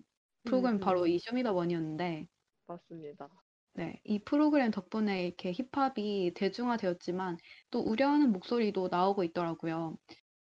프로그램 0.44 0.80
바로 0.80 1.06
음흠. 1.06 1.08
이 1.08 1.18
쇼미더머니였는데 1.20 2.28
맞습니다. 2.66 3.41
네, 3.74 4.00
이 4.04 4.18
프로그램 4.18 4.70
덕분에 4.70 5.26
이렇게 5.26 5.52
힙합이 5.52 6.32
대중화되었지만 6.34 7.38
또 7.70 7.80
우려하는 7.80 8.30
목소리도 8.32 8.88
나오고 8.90 9.24
있더라고요. 9.24 9.98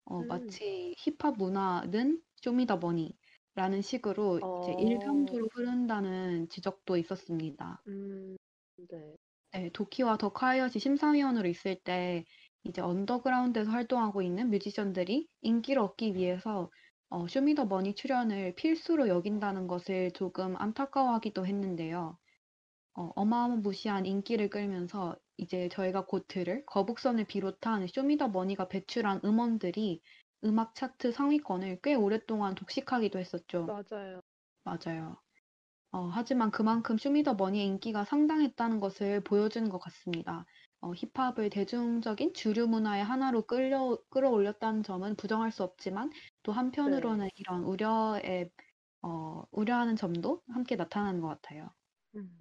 어, 0.06 0.24
음. 0.24 0.26
마치 0.26 0.94
힙합 0.98 1.37
문화는 1.38 2.22
쇼미더머니라는 2.42 3.82
식으로 3.82 4.40
이제 4.58 4.74
어, 4.74 4.78
일방적으로 4.78 5.48
흐른다는 5.54 6.48
지적도 6.50 6.96
있었습니다. 6.96 7.85
음, 7.87 8.37
네. 8.76 9.16
네, 9.52 9.70
도끼와 9.70 10.16
더 10.18 10.30
콰이엇이 10.30 10.78
심사위원으로 10.78 11.48
있을 11.48 11.76
때 11.85 12.24
이제 12.64 12.80
언더그라운드에서 12.80 13.70
활동하고 13.70 14.22
있는 14.22 14.50
뮤지션들이 14.50 15.28
인기를 15.42 15.80
얻기 15.82 16.14
위해서 16.14 16.70
어, 17.11 17.26
쇼미더머니 17.28 17.94
출연을 17.94 18.54
필수로 18.54 19.08
여긴다는 19.08 19.66
것을 19.66 20.11
조금 20.12 20.56
안타까워하기도 20.56 21.46
했는데요. 21.46 22.18
어, 22.94 23.11
어마무시한 23.16 24.07
인기를 24.07 24.50
끌면서 24.50 25.16
이제 25.38 25.68
저희가 25.70 26.07
곧 26.07 26.26
들을 26.28 26.64
거북선을 26.66 27.24
비롯한 27.26 27.87
쇼미더머니가 27.88 28.68
배출한 28.68 29.20
음원들이 29.24 30.02
음악 30.44 30.74
차트 30.74 31.12
상위권을 31.12 31.81
꽤 31.83 31.94
오랫동안 31.94 32.55
독식하기도 32.55 33.18
했었죠. 33.18 33.72
맞아요. 33.72 34.20
맞아요. 34.64 35.20
어, 35.92 36.07
하지만 36.09 36.50
그만큼 36.50 36.98
쇼미더머니의 36.98 37.66
인기가 37.66 38.05
상당했다는 38.05 38.81
것을 38.81 39.22
보여주는 39.24 39.68
것 39.70 39.78
같습니다. 39.78 40.46
어, 40.81 40.92
힙합을 40.94 41.50
대중적인 41.50 42.35
주류 42.35 42.66
문화의 42.68 43.05
하나로 43.05 43.46
끌려, 43.46 43.98
끌어올렸다는 44.11 44.83
점은 44.83 45.16
부정할 45.16 45.52
수 45.52 45.62
없지만 45.64 46.11
또 46.42 46.52
한편으로는 46.52 47.28
이런 47.37 47.64
우려에, 47.64 48.50
어, 49.02 49.44
우려하는 49.52 49.96
점도 49.96 50.42
함께 50.48 50.76
나타나는 50.76 51.20
것 51.22 51.28
같아요. 51.28 51.70
음, 52.14 52.40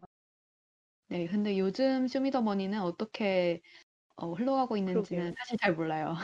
네, 1.12 1.28
근데 1.28 1.58
요즘 1.60 2.08
쇼미더머니는 2.08 2.82
어떻게 2.82 3.62
어, 4.17 4.34
흘러가고 4.34 4.78
있는지는 4.78 5.34
그러게요. 5.34 5.36
사실 5.39 5.58
잘 5.62 5.76
몰라요. 5.76 6.15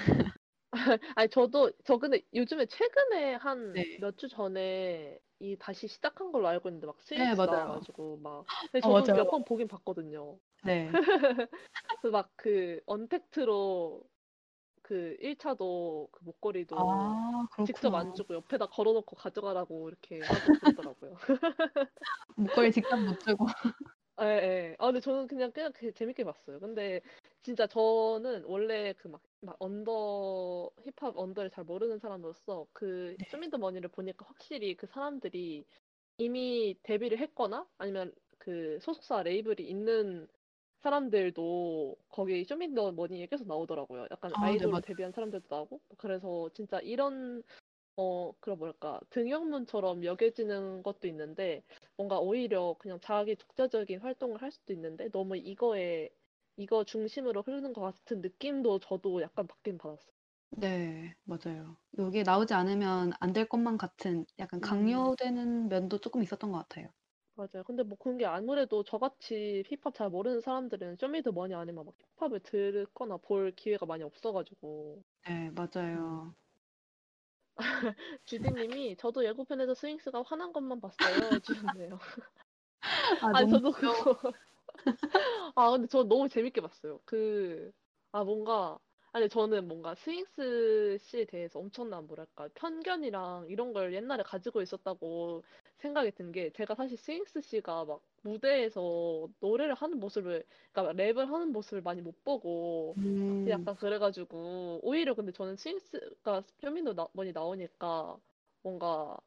아니, 1.15 1.29
저도, 1.29 1.71
저 1.85 1.97
근데 1.97 2.21
요즘에 2.33 2.65
최근에 2.67 3.35
한 3.35 3.83
네. 3.83 3.83
몇 3.95 4.17
주 4.17 4.27
전에 4.27 5.19
이 5.39 5.55
다시 5.57 5.87
시작한 5.87 6.31
걸로 6.31 6.47
알고 6.47 6.69
있는데 6.69 6.87
막 6.87 6.99
네, 7.13 7.33
스윙스 7.33 7.35
맞아요. 7.35 7.45
나와가지고 7.45 8.17
막. 8.17 8.45
근데 8.71 8.81
어, 8.81 8.89
저도 8.91 9.07
맞아요. 9.07 9.13
몇 9.13 9.29
번 9.29 9.43
보긴 9.43 9.67
봤거든요. 9.67 10.39
네. 10.63 10.99
그막그 12.01 12.81
언택트로 12.85 14.03
그 14.83 15.17
1차도 15.21 16.09
그 16.13 16.23
목걸이도 16.25 17.17
아, 17.29 17.47
직접 17.63 17.93
그렇구나. 17.93 17.95
안 17.95 18.13
주고 18.13 18.35
옆에다 18.35 18.67
걸어놓고 18.67 19.15
가져가라고 19.17 19.89
이렇게 19.89 20.25
하고 20.25 20.53
그러더라고요. 20.53 21.15
목걸이 22.35 22.71
직접 22.71 22.97
못 22.99 23.19
주고. 23.19 23.45
예, 24.21 24.25
예. 24.25 24.75
아, 24.79 24.87
근데 24.87 24.99
저는 24.99 25.27
그냥 25.27 25.51
그냥 25.51 25.71
그 25.73 25.91
재밌게 25.93 26.23
봤어요. 26.23 26.59
근데 26.59 27.01
진짜 27.43 27.67
저는 27.67 28.43
원래 28.45 28.93
그 28.93 29.09
막 29.09 29.21
막 29.39 29.55
언더 29.59 30.71
힙합 30.83 31.15
언더를 31.15 31.51
잘 31.51 31.63
모르는 31.63 31.99
사람으로서 31.99 32.65
그 32.73 33.15
네. 33.15 33.25
쇼미더머니를 33.27 33.89
보니까 33.89 34.25
확실히 34.27 34.75
그 34.75 34.87
사람들이 34.87 35.63
이미 36.17 36.75
데뷔를 36.83 37.19
했거나 37.19 37.67
아니면 37.77 38.13
그 38.39 38.79
소속사 38.81 39.21
레이블이 39.23 39.57
있는 39.67 40.27
사람들도 40.81 41.97
거기 42.09 42.43
쇼미더머니에 42.45 43.27
계속 43.27 43.47
나오더라고요. 43.47 44.07
약간 44.11 44.33
아, 44.33 44.55
네, 44.55 44.67
아이돌로 44.67 44.67
맞아요. 44.67 44.81
데뷔한 44.81 45.11
사람들도 45.11 45.47
나오고 45.49 45.81
그래서 45.97 46.49
진짜 46.53 46.79
이런 46.79 47.43
어, 47.97 48.31
그런 48.39 48.59
뭐랄까, 48.59 48.99
등용문처럼 49.09 50.03
여겨지는 50.05 50.83
것도 50.83 51.07
있는데, 51.07 51.63
뭔가 51.97 52.19
오히려 52.19 52.75
그냥 52.79 52.99
자기 53.01 53.35
독자적인 53.35 53.99
활동을 54.01 54.41
할 54.41 54.51
수도 54.51 54.73
있는데, 54.73 55.09
너무 55.09 55.35
이거에, 55.37 56.09
이거 56.57 56.83
중심으로 56.85 57.41
흐르는 57.43 57.73
것 57.73 57.81
같은 57.81 58.21
느낌도 58.21 58.79
저도 58.79 59.21
약간 59.21 59.47
받긴 59.47 59.77
받았어요. 59.77 60.13
네, 60.49 61.13
맞아요. 61.25 61.77
여기에 61.97 62.23
나오지 62.23 62.53
않으면 62.53 63.11
안 63.19 63.33
될 63.33 63.47
것만 63.47 63.77
같은 63.77 64.25
약간 64.39 64.59
음, 64.59 65.11
강요되는 65.19 65.67
면도 65.69 65.99
조금 65.99 66.23
있었던 66.23 66.51
것 66.51 66.57
같아요. 66.59 66.87
맞아요. 67.35 67.63
근데 67.65 67.83
뭐 67.83 67.97
그런 67.97 68.17
게 68.17 68.25
아무래도 68.25 68.83
저같이 68.83 69.63
힙합 69.67 69.93
잘 69.93 70.09
모르는 70.09 70.41
사람들은 70.41 70.95
쇼미더머니 70.97 71.53
아니면 71.53 71.85
막 71.85 71.95
힙합을 72.17 72.39
듣거나 72.41 73.17
볼 73.17 73.51
기회가 73.51 73.85
많이 73.85 74.03
없어가지고. 74.03 75.03
네, 75.25 75.51
음. 75.93 76.31
맞아요. 76.31 76.35
주디님이 78.25 78.97
저도 78.97 79.25
예고편에서 79.25 79.73
스윙스가 79.73 80.23
화난 80.23 80.53
것만 80.53 80.81
봤어요. 80.81 81.33
해주셨네요. 81.35 81.99
아, 83.21 83.33
너무 83.33 83.47
저도 83.47 83.71
그거 83.71 83.93
아 85.55 85.71
근데 85.71 85.87
저 85.87 86.03
너무 86.03 86.29
재밌게 86.29 86.61
봤어요. 86.61 86.99
그 87.05 87.71
아 88.13 88.23
뭔가 88.23 88.79
아니 89.11 89.27
저는 89.29 89.67
뭔가 89.67 89.93
스윙스 89.95 90.97
씨에 90.99 91.25
대해서 91.25 91.59
엄청난 91.59 92.07
뭐랄까 92.07 92.47
편견이랑 92.55 93.47
이런 93.49 93.73
걸 93.73 93.93
옛날에 93.93 94.23
가지고 94.23 94.61
있었다고 94.61 95.43
생각이 95.77 96.11
든 96.11 96.31
게 96.31 96.49
제가 96.51 96.73
사실 96.75 96.97
스윙스 96.97 97.41
씨가 97.41 97.85
막 97.85 98.01
무대에서 98.27 99.27
노래를 99.39 99.73
하는 99.75 99.99
모습을 99.99 100.45
그러니까 100.71 100.93
랩을 101.03 101.25
하는 101.27 101.51
모습을 101.51 101.81
많이 101.81 102.01
못 102.01 102.23
보고 102.23 102.97
음, 102.97 103.47
약간 103.47 103.75
그래가지고 103.75 104.79
오히려 104.83 105.15
근데 105.15 105.31
저는 105.31 105.55
스윙스가 105.57 106.43
쇼미더 106.61 106.93
나, 106.93 107.07
머니 107.13 107.31
나오니까 107.33 108.17
뭔가 108.63 109.17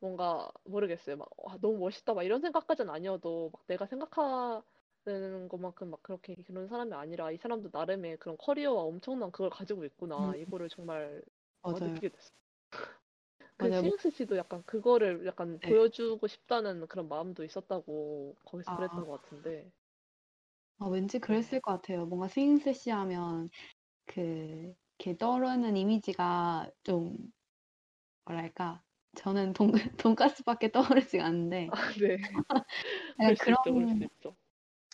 뭔가 0.00 0.50
모르겠어요. 0.64 1.16
막 1.16 1.28
와, 1.38 1.56
너무 1.60 1.78
멋있다 1.78 2.14
막 2.14 2.22
이런 2.24 2.40
생각까지는 2.40 2.92
아니어도 2.92 3.50
막 3.52 3.66
내가 3.68 3.86
생각하는 3.86 5.48
것만큼 5.48 5.90
막 5.90 6.02
그렇게 6.02 6.34
그런 6.44 6.66
사람이 6.68 6.92
아니라 6.94 7.30
이 7.30 7.36
사람도 7.38 7.70
나름의 7.72 8.18
그런 8.18 8.36
커리어와 8.38 8.82
엄청난 8.82 9.30
그걸 9.32 9.50
가지고 9.50 9.84
있구나. 9.84 10.34
음. 10.36 10.36
이거를 10.36 10.68
정말 10.68 11.22
어, 11.70 11.80
맞아요. 11.80 11.80
느끼게 11.80 12.10
됐어. 12.10 12.32
그 13.62 13.70
맞아요. 13.70 13.72
스윙스 13.72 14.10
씨도 14.10 14.36
약간 14.36 14.62
그거를 14.64 15.26
약간 15.26 15.60
네. 15.60 15.72
보여주고 15.72 16.26
싶다는 16.26 16.86
그런 16.88 17.08
마음도 17.08 17.44
있었다고 17.44 18.36
거기서 18.44 18.70
아. 18.70 18.76
그랬던 18.76 19.06
것 19.06 19.22
같은데. 19.22 19.72
아, 20.78 20.86
왠지 20.88 21.18
그랬을 21.18 21.60
것 21.60 21.72
같아요. 21.72 22.06
뭔가 22.06 22.28
스윙스 22.28 22.72
씨 22.72 22.90
하면 22.90 23.50
그 24.06 24.74
이렇게 25.00 25.18
떠오르는 25.18 25.76
이미지가 25.76 26.70
좀 26.84 27.16
뭐랄까 28.24 28.84
저는 29.16 29.52
돈 29.54 29.72
돈가스밖에 29.98 30.72
떠오르지가 30.72 31.24
않는데 31.26 31.74
아, 31.74 31.92
네. 32.00 32.16
약간 33.20 33.34
그럴 33.34 33.36
수 33.36 33.50
있죠, 33.52 33.72
그럴 33.74 33.88
그런 33.88 33.88
수 33.88 34.04
있죠. 34.04 34.36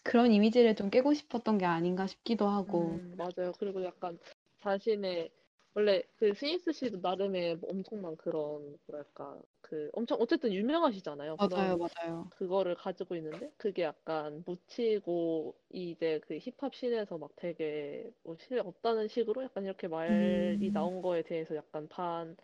그런 0.05 0.33
이미지를 0.33 0.77
좀 0.77 0.91
깨고 0.91 1.14
싶었던 1.14 1.59
게 1.59 1.66
아닌가 1.66 2.07
싶기도 2.07 2.49
하고 2.49 3.03
음, 3.03 3.16
맞아요. 3.16 3.53
그리고 3.59 3.83
약간 3.85 4.19
자신의 4.59 5.31
원래 5.75 6.03
그 6.16 6.35
스윙스 6.35 6.73
씨도 6.73 6.99
나름의 7.01 7.57
뭐 7.59 7.71
엄청난 7.71 8.16
그런 8.16 8.77
뭐랄까 8.87 9.41
그 9.61 9.91
엄청 9.93 10.19
어쨌든 10.21 10.53
유명하시잖아요. 10.53 11.39
맞아요, 11.39 11.39
그런 11.39 11.79
맞아요. 11.79 12.31
그거를 12.31 12.75
가지고 12.75 13.16
있는데 13.16 13.53
그게 13.57 13.83
약간 13.83 14.43
묻히고 14.47 15.59
이제 15.71 16.21
그 16.27 16.39
힙합 16.39 16.75
scene에서 16.75 17.19
막 17.19 17.31
되게 17.37 18.12
뭐 18.23 18.37
실력 18.39 18.66
없다는 18.66 19.09
식으로 19.09 19.45
약간 19.45 19.64
이렇게 19.64 19.89
말이 19.89 20.71
음. 20.71 20.71
나온 20.73 21.01
거에 21.03 21.23
대해서 21.23 21.55
약간 21.57 21.89
반 21.89 22.37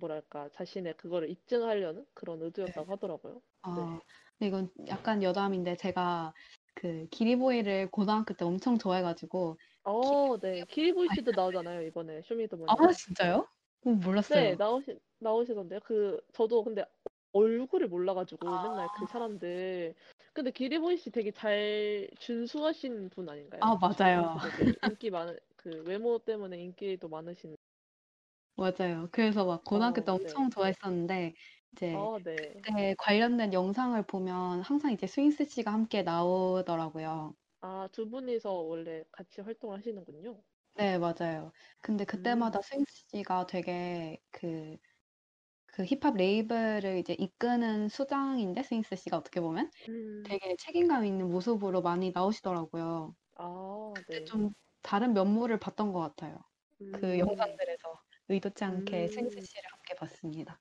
뭐랄까 0.00 0.50
자신의 0.50 0.96
그거를 0.98 1.30
입증하려는 1.30 2.06
그런 2.14 2.42
의도였다고 2.42 2.92
하더라고요. 2.92 3.42
아, 3.62 4.00
근데 4.38 4.48
이건 4.48 4.70
약간 4.88 5.22
여담인데 5.22 5.76
제가 5.76 6.32
그 6.74 7.06
기리보이를 7.10 7.90
고등학교 7.90 8.34
때 8.34 8.44
엄청 8.44 8.78
좋아해가지고 8.78 9.58
어, 9.84 10.38
네. 10.38 10.64
기리보이 10.66 11.08
씨도 11.08 11.32
나오잖아요, 11.32 11.82
이번에 11.86 12.22
쇼미더머니. 12.22 12.76
아 12.78 12.92
진짜요? 12.92 13.46
어, 13.84 13.90
몰랐어요. 13.90 14.16
네, 14.28 14.54
나오시, 14.56 14.98
나오시던데요. 15.18 15.80
그, 15.80 16.20
저도 16.32 16.62
근데 16.62 16.84
얼굴을 17.32 17.88
몰라가지고 17.88 18.58
아. 18.58 18.60
맨날 18.60 18.88
그 18.88 19.06
사람들. 19.06 19.94
근데 20.32 20.50
기리보이 20.52 20.96
씨 20.98 21.10
되게 21.10 21.32
잘 21.32 22.08
준수하신 22.18 23.10
분 23.10 23.28
아닌가요? 23.28 23.62
아, 23.62 23.76
맞아요. 23.80 24.38
인기 24.82 25.10
많은, 25.10 25.38
그 25.56 25.82
외모 25.84 26.18
때문에 26.18 26.60
인기도 26.62 27.08
많으신. 27.08 27.56
맞아요. 28.56 29.08
그래서 29.12 29.44
막 29.46 29.64
고등학교 29.64 30.02
때 30.02 30.10
어, 30.10 30.12
엄청 30.12 30.50
네. 30.50 30.50
좋아했었는데 30.50 31.34
이제 31.72 32.08
아, 32.08 32.18
네. 32.22 32.66
그때 32.66 32.94
관련된 32.98 33.52
영상을 33.52 34.00
보면 34.06 34.62
항상 34.62 34.92
이제 34.92 35.06
스윙스 35.06 35.46
씨가 35.46 35.72
함께 35.72 36.02
나오더라고요. 36.02 37.34
아, 37.60 37.88
두 37.92 38.08
분이서 38.10 38.52
원래 38.52 39.04
같이 39.12 39.40
활동을 39.40 39.78
하시는군요. 39.78 40.44
네, 40.74 40.98
맞아요. 40.98 41.52
근데 41.82 42.04
음. 42.14 42.52
그때마다 42.52 42.62
스윙스 42.62 43.04
씨가 43.08 43.46
되게 43.46 44.22
그, 44.30 44.76
그 45.66 45.84
힙합 45.84 46.16
레이블을 46.16 46.98
이제 46.98 47.14
이끄는 47.14 47.88
수장인데 47.88 48.62
스윙스 48.64 48.96
씨가 48.96 49.18
어떻게 49.18 49.40
보면 49.40 49.70
음, 49.88 50.24
되게 50.24 50.56
책임감 50.58 51.06
있는 51.06 51.30
모습으로 51.30 51.82
많이 51.82 52.12
나오시더라고요. 52.12 53.16
아, 53.36 54.04
네. 54.06 54.20
좀 54.24 54.50
다른 54.82 55.12
면모를 55.14 55.58
봤던 55.58 55.92
것 55.92 56.00
같아요. 56.00 56.38
그 56.90 57.18
음, 57.18 57.18
영상들에서 57.18 58.00
의도치 58.28 58.64
않게 58.64 59.08
스윙스 59.08 59.36
음. 59.36 59.46
씨를 59.46 59.62
함께 59.72 59.94
봤습니다. 59.96 60.60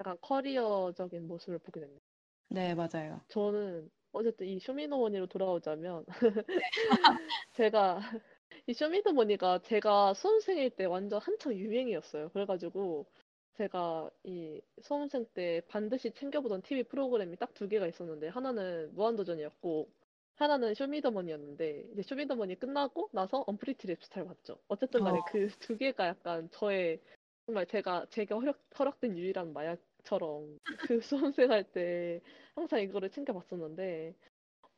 약간 0.00 0.16
커리어적인 0.20 1.26
모습을 1.28 1.58
보게 1.60 1.78
됐네요. 1.80 2.00
네, 2.48 2.74
맞아요. 2.74 3.26
저는 3.28 3.90
어쨌든 4.12 4.46
이 4.46 4.58
쇼미더머니로 4.60 5.26
돌아오자면 5.26 6.04
제가 7.52 7.98
이 8.66 8.72
쇼미더머니가 8.74 9.60
제가 9.62 10.14
수험생일 10.14 10.70
때 10.70 10.84
완전 10.84 11.20
한창 11.20 11.54
유행이었어요. 11.54 12.30
그래가지고 12.30 13.06
제가 13.54 14.10
이 14.24 14.60
수험생 14.82 15.26
때 15.34 15.62
반드시 15.68 16.12
챙겨보던 16.12 16.62
TV 16.62 16.84
프로그램이 16.84 17.36
딱 17.36 17.54
두 17.54 17.68
개가 17.68 17.86
있었는데 17.88 18.28
하나는 18.28 18.94
무한도전이었고 18.94 19.88
하나는 20.36 20.74
쇼미더머니였는데 20.74 21.86
이제 21.92 22.02
쇼미더머니 22.02 22.56
끝나고 22.60 23.10
나서 23.12 23.44
언프리티 23.48 23.88
랩스타를 23.88 24.26
봤죠. 24.28 24.58
어쨌든 24.68 25.02
간에 25.04 25.18
어. 25.18 25.24
그 25.24 25.55
두 25.55 25.76
개가 25.76 26.06
약간 26.06 26.48
저의 26.52 27.00
정말 27.46 27.66
제가 27.66 28.06
제가 28.10 28.36
허락, 28.38 28.60
허락된 28.78 29.16
유일한 29.18 29.52
마약 29.52 29.80
처럼 30.04 30.58
그 30.92 31.00
수험생 31.00 31.50
할 31.50 31.70
때 31.72 32.20
항상 32.54 32.80
이거를 32.82 33.10
챙겨봤었는데 33.10 34.14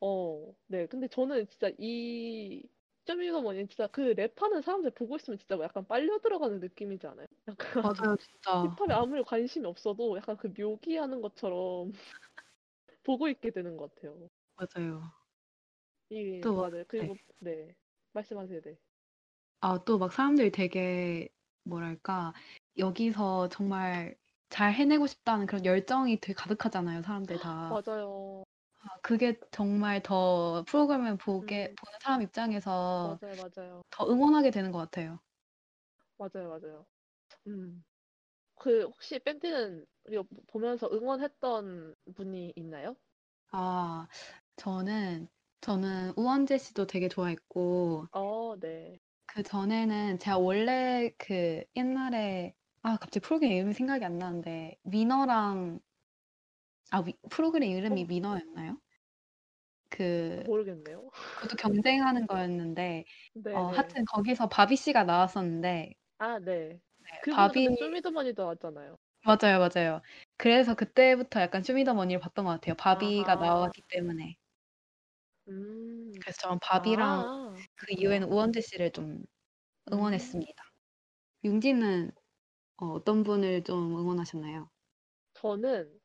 어, 0.00 0.54
네. 0.68 0.86
근데 0.86 1.08
저는 1.08 1.48
진짜 1.48 1.70
이 1.78 2.62
쇼미더머니 3.06 3.68
진짜 3.68 3.86
그 3.88 4.14
랩하는 4.14 4.62
사람들 4.62 4.92
보고 4.92 5.16
있으면 5.16 5.38
진짜 5.38 5.56
뭐 5.56 5.64
약간 5.64 5.86
빨려 5.86 6.18
들어가는 6.20 6.60
느낌이지 6.60 7.06
않아요? 7.08 7.26
약간 7.48 7.82
맞아요, 7.82 8.16
진짜. 8.16 8.78
힙합에 8.78 8.94
아무리 8.94 9.22
관심이 9.24 9.66
없어도 9.66 10.16
약간 10.18 10.36
그 10.38 10.52
묘기하는 10.58 11.22
것처럼 11.22 11.92
보고 13.02 13.28
있게 13.28 13.50
되는 13.50 13.76
것 13.76 13.94
같아요. 13.94 14.28
맞아요. 14.56 15.12
이게 16.10 16.50
또 16.52 16.54
막- 16.54 16.66
맞아요. 16.70 16.84
그리고 16.88 17.16
네. 17.38 17.74
말씀하세요. 18.12 18.60
네. 18.62 18.76
아, 19.60 19.78
또 19.84 19.98
막 19.98 20.12
사람들이 20.12 20.50
되게 20.50 21.28
뭐랄까 21.64 22.32
여기서 22.78 23.48
정말 23.50 24.16
잘 24.50 24.72
해내고 24.74 25.06
싶다는 25.06 25.46
그런 25.46 25.64
열정이 25.64 26.20
되게 26.20 26.34
가득하잖아요, 26.34 27.02
사람들 27.02 27.38
다. 27.38 27.80
맞아요. 27.84 28.44
아, 28.78 29.00
그게 29.02 29.38
정말 29.52 30.02
더 30.02 30.64
프로그램을 30.66 31.16
보게 31.18 31.68
음. 31.68 31.76
보는 31.76 31.98
사람 32.02 32.22
입장에서 32.22 33.20
맞아요. 33.20 33.36
맞아요. 33.36 33.82
더 33.90 34.08
응원하게 34.10 34.50
되는 34.52 34.72
것 34.72 34.78
같아요. 34.78 35.20
맞아요. 36.18 36.48
맞아요. 36.48 36.86
음. 37.48 37.84
그 38.56 38.84
혹시 38.84 39.18
밴드는 39.20 39.86
보면서 40.48 40.88
응원했던 40.92 41.96
분이 42.16 42.54
있나요? 42.56 42.96
아, 43.52 44.08
저는 44.56 45.28
저는 45.60 46.12
우원재 46.16 46.58
씨도 46.58 46.86
되게 46.86 47.08
좋아했고 47.08 48.06
어, 48.12 48.56
네. 48.58 49.00
그 49.26 49.42
전에는 49.42 50.18
제가 50.18 50.38
원래 50.38 51.10
그 51.18 51.64
옛날에 51.76 52.54
아 52.82 52.96
갑자기 52.96 53.20
프로그램 53.20 53.52
이름이 53.52 53.74
생각이 53.74 54.04
안 54.04 54.18
나는데 54.18 54.76
미너랑 54.84 55.80
아 56.92 57.00
위- 57.00 57.14
프로그램 57.30 57.70
이름이 57.70 58.04
어. 58.04 58.06
미너였나요? 58.06 58.80
그 59.90 60.44
모르겠네요. 60.44 61.10
그것도 61.34 61.56
경쟁하는 61.56 62.26
거였는데 62.26 63.04
네, 63.34 63.42
어 63.52 63.64
네. 63.64 63.76
하여튼 63.76 64.04
거기서 64.06 64.48
바비 64.48 64.76
씨가 64.76 65.04
나왔었는데 65.04 65.94
아, 66.18 66.38
네. 66.38 66.80
네, 66.98 67.08
그분 67.22 67.36
바비 67.36 67.68
쇼미더머니도 67.76 68.44
왔잖아요. 68.46 68.98
맞아요 69.22 69.58
맞아요. 69.58 70.00
그래서 70.38 70.74
그때부터 70.74 71.40
약간 71.42 71.62
쇼미더머니를 71.62 72.20
봤던 72.20 72.44
것 72.46 72.52
같아요. 72.52 72.74
바비가 72.76 73.36
아하. 73.36 73.36
나왔기 73.36 73.82
때문에 73.88 74.36
음. 75.48 76.12
그래서 76.20 76.38
저는 76.42 76.58
바비랑 76.62 77.24
아, 77.24 77.66
그 77.76 77.86
이후에는 77.90 78.28
우원재 78.28 78.60
씨를 78.60 78.92
좀 78.92 79.24
음. 79.88 79.92
응원했습니다. 79.92 80.64
융진은 81.44 82.12
어, 82.80 82.86
어떤 82.86 83.22
분을 83.22 83.62
좀 83.62 83.96
응원하셨나요? 83.96 84.68
저는 85.34 86.00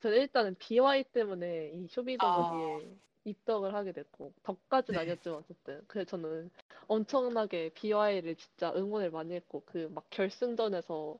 저는 0.00 0.18
일단은 0.18 0.56
BY 0.58 1.04
때문에 1.12 1.70
이 1.74 1.88
아, 2.18 2.24
쇼미더머니에 2.28 2.98
입덕을 3.24 3.74
하게 3.74 3.92
됐고 3.92 4.34
덕까지는 4.44 5.00
네. 5.00 5.00
아니었지만 5.00 5.38
어쨌든 5.40 5.84
그래서 5.88 6.10
저는 6.12 6.50
엄청나게 6.88 7.70
BY를 7.74 8.36
진짜 8.36 8.72
응원을 8.74 9.10
많이 9.12 9.34
했고 9.34 9.64
그 9.66 9.88
막 9.90 10.06
결승전에서 10.10 11.18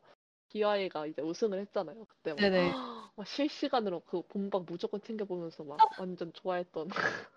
BY가 0.50 1.06
이제 1.08 1.22
우승을 1.22 1.60
했잖아요. 1.60 2.06
그때 2.06 2.34
막, 2.34 2.50
네네. 2.50 2.74
막 3.16 3.26
실시간으로 3.26 4.00
그 4.02 4.22
본방 4.28 4.64
무조건 4.68 5.02
챙겨보면서 5.02 5.64
막 5.64 5.84
완전 5.96 6.32
좋아했던 6.34 6.88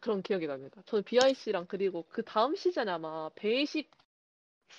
그런 0.00 0.22
기억이 0.22 0.46
납니다. 0.46 0.82
저는 0.86 1.02
BY 1.04 1.34
씨랑 1.34 1.66
그리고 1.68 2.04
그 2.08 2.22
다음 2.24 2.54
시즌에 2.54 2.90
아마 2.90 3.28
베이식 3.34 3.90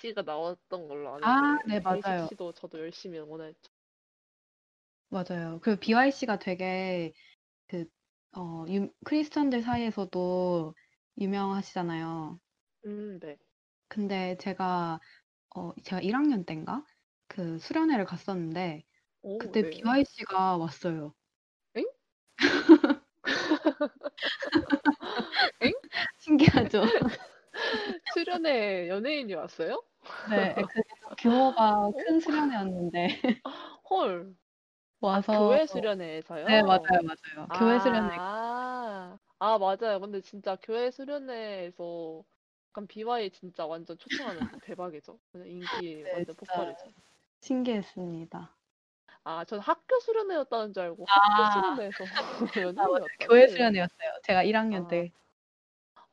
씨가 0.00 0.22
나왔던 0.22 0.88
걸로 0.88 1.14
아, 1.14 1.16
아는데 1.16 1.62
네, 1.68 1.80
베이식 1.80 2.04
맞아요. 2.04 2.26
씨도 2.28 2.52
저도 2.52 2.78
열심히 2.78 3.18
응원했죠. 3.18 3.70
맞아요. 5.08 5.60
그 5.62 5.78
BYC가 5.78 6.38
되게 6.38 7.12
그 7.68 7.86
어, 8.36 8.64
유, 8.68 8.90
크리스천들 9.04 9.62
사이에서도 9.62 10.74
유명하시잖아요. 11.18 12.38
음, 12.86 13.20
네. 13.20 13.36
근데 13.88 14.36
제가 14.38 15.00
어, 15.54 15.72
제가 15.82 16.02
1학년 16.02 16.44
때인가 16.44 16.84
그 17.28 17.58
수련회를 17.58 18.04
갔었는데 18.04 18.84
오, 19.22 19.38
그때 19.38 19.62
네. 19.62 19.70
BYC가 19.70 20.56
왔어요. 20.56 21.14
엥? 21.74 21.84
엥? 25.62 25.72
신기하죠? 26.18 26.82
수련회 28.16 28.88
연예인이 28.88 29.34
왔어요? 29.34 29.82
네, 30.24 30.54
그게 30.54 30.82
좀 31.00 31.14
규모가 31.18 31.92
큰 31.98 32.20
수련회였는데 32.20 33.08
헐. 33.90 34.36
와서 35.00 35.32
교회 35.32 35.66
수련회에서요? 35.66 36.46
네, 36.46 36.62
맞아요, 36.62 36.80
맞아요. 37.04 37.48
교회 37.54 37.78
수련회 37.78 38.18
아, 38.18 39.18
아, 39.38 39.58
맞아요. 39.58 40.00
근데 40.00 40.20
진짜 40.20 40.56
교회 40.62 40.90
수련회에서 40.90 42.24
약간 42.70 42.86
BewhY 42.88 43.30
진짜 43.32 43.66
완전 43.66 43.98
초청하는 43.98 44.48
거 44.48 44.58
대박이죠. 44.60 45.20
그냥 45.32 45.48
인기 45.48 46.04
네, 46.04 46.10
완전 46.12 46.36
진짜. 46.36 46.36
폭발이죠. 46.36 46.92
신기했습니다. 47.40 48.56
아, 49.24 49.44
전 49.44 49.60
학교 49.60 49.98
수련회였다는 50.00 50.72
줄 50.72 50.82
알고 50.82 51.06
아. 51.08 51.10
학교 51.12 51.44
수련회에서 51.44 52.10
아, 52.76 52.82
연예인이었다. 52.84 53.26
교회 53.28 53.48
수련회였어요. 53.48 54.10
제가 54.24 54.42
1학년 54.44 54.86
아. 54.86 54.88
때. 54.88 55.12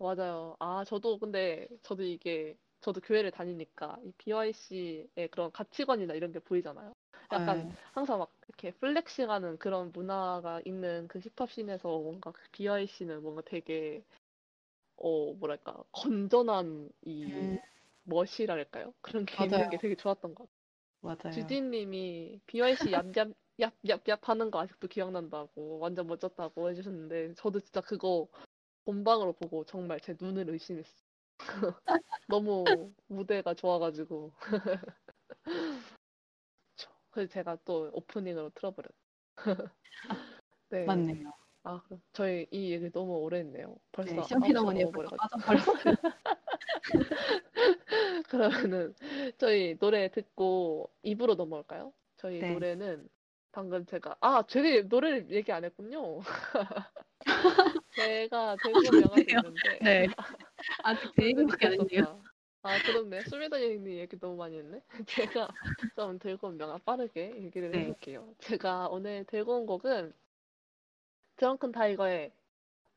맞아요. 0.04 0.56
아, 0.60 0.84
저도 0.84 1.18
근데 1.18 1.68
저도 1.82 2.04
이게 2.04 2.58
저도 2.82 3.00
교회를 3.02 3.32
다니니까 3.32 3.98
이 4.04 4.12
BewhY 4.18 4.74
씨의 4.74 5.30
그런 5.32 5.50
가치관이나 5.52 6.14
이런 6.14 6.32
게 6.34 6.40
보이잖아요. 6.40 6.94
약간 7.32 7.66
네. 7.68 7.76
항상 7.94 8.20
막 8.20 8.34
이렇게 8.50 8.72
flexing 8.72 9.30
하는 9.32 9.58
그런 9.58 9.92
문화가 9.94 10.62
있는 10.66 11.08
그 11.08 11.20
힙합 11.20 11.50
scene에서 11.52 11.88
뭔가 12.00 12.32
그 12.34 12.42
BewhY 12.52 12.81
씨는 12.81 13.22
뭔가 13.24 13.42
되게 13.46 14.04
어 14.98 15.34
뭐랄까 15.36 15.84
건전한 15.94 16.90
이 17.06 17.32
음, 17.32 17.58
멋이랄까요? 18.04 18.94
그런 19.02 19.26
게 19.26 19.46
있는 19.46 19.58
맞아요. 19.58 19.70
게 19.70 19.78
되게 19.78 19.96
좋았던 19.96 20.36
것 20.36 20.50
같아요. 20.50 20.54
맞아요. 21.02 21.32
주디님이 21.32 22.42
BYC 22.48 22.92
얍얍 22.92 23.34
얍얍얍 23.60 24.20
하는 24.24 24.52
거 24.52 24.60
아직도 24.62 24.88
기억난다고 24.88 25.80
완전 25.80 26.08
멋졌다고 26.08 26.70
해주셨는데 26.72 27.36
저도 27.36 27.60
진짜 27.62 27.82
그거 27.82 28.28
본방으로 28.86 29.34
보고 29.34 29.64
정말 29.66 30.00
제 30.00 30.16
눈을 30.20 30.50
의심했어요. 30.50 31.04
너무 32.28 32.94
무대가 33.08 33.54
좋아가지고 33.54 34.34
그래서 37.12 37.32
제가 37.32 37.58
또 37.66 37.90
오프닝으로 37.94 38.52
틀어버렸어요. 38.52 38.98
네. 40.70 40.86
맞네요. 40.86 41.32
아, 41.64 41.82
그럼 41.84 42.02
저희 42.14 42.48
이 42.52 42.72
얘기 42.74 42.92
너무 42.92 43.18
오래 43.20 43.40
했네요. 43.40 43.78
벌써 43.92 44.16
네, 44.16 44.22
샴피더머니에 44.24 44.84
넘어버려가지고. 44.86 45.18
빠져버렸어요. 45.18 45.94
그러면은 48.30 48.94
저희 49.38 49.78
노래 49.80 50.10
듣고 50.12 50.90
입으로 51.04 51.36
넘어갈까요? 51.36 51.94
저희 52.18 52.42
네. 52.42 52.54
노래는 52.54 53.10
방금 53.52 53.86
제가 53.86 54.18
아, 54.22 54.44
저희 54.48 54.84
노래를 54.84 55.32
얘기 55.32 55.52
안 55.52 55.64
했군요. 55.66 56.20
제가 57.96 58.58
들고 58.58 58.92
명함이. 59.00 59.26
있는데 59.30 59.80
네. 59.82 60.08
아직 60.84 61.12
제 61.16 61.26
얘기밖에 61.28 61.68
안. 61.68 61.74
있었다. 61.74 62.22
아, 62.64 62.80
그렇네. 62.82 63.24
수미다님이 63.24 63.98
얘기 64.00 64.20
너무 64.20 64.38
많이 64.38 64.58
했네. 64.58 64.82
제가 65.08 65.48
좀 65.96 66.18
들고 66.20 66.48
온 66.48 66.58
명함 66.58 66.80
빠르게 66.86 67.36
얘기를 67.44 67.72
네. 67.72 67.80
해볼게요. 67.82 68.36
제가 68.40 68.88
오늘 68.90 69.26
들고 69.26 69.58
온 69.58 69.66
곡은 69.66 70.14
드렁큰 71.38 71.72
타이거의 71.72 72.32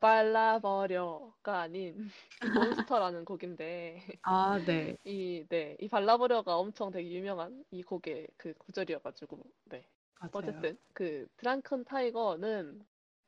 발라버려가 0.01 1.61
아닌 1.62 2.11
몬스터라는 2.86 3.24
곡인데 3.24 4.07
아, 4.22 4.59
네. 4.64 4.97
이, 5.05 5.44
네, 5.49 5.76
이 5.80 5.88
발라버려가 5.88 6.57
엄청 6.57 6.90
되게 6.90 7.11
유명한 7.12 7.64
이 7.70 7.82
곡의 7.82 8.28
그 8.36 8.55
구절이어가지고 8.59 9.42
네. 9.66 9.86
맞아요. 10.20 10.30
어쨌든 10.32 10.78
그 10.92 11.26
드렁큰 11.37 11.85
타이거는 11.84 12.84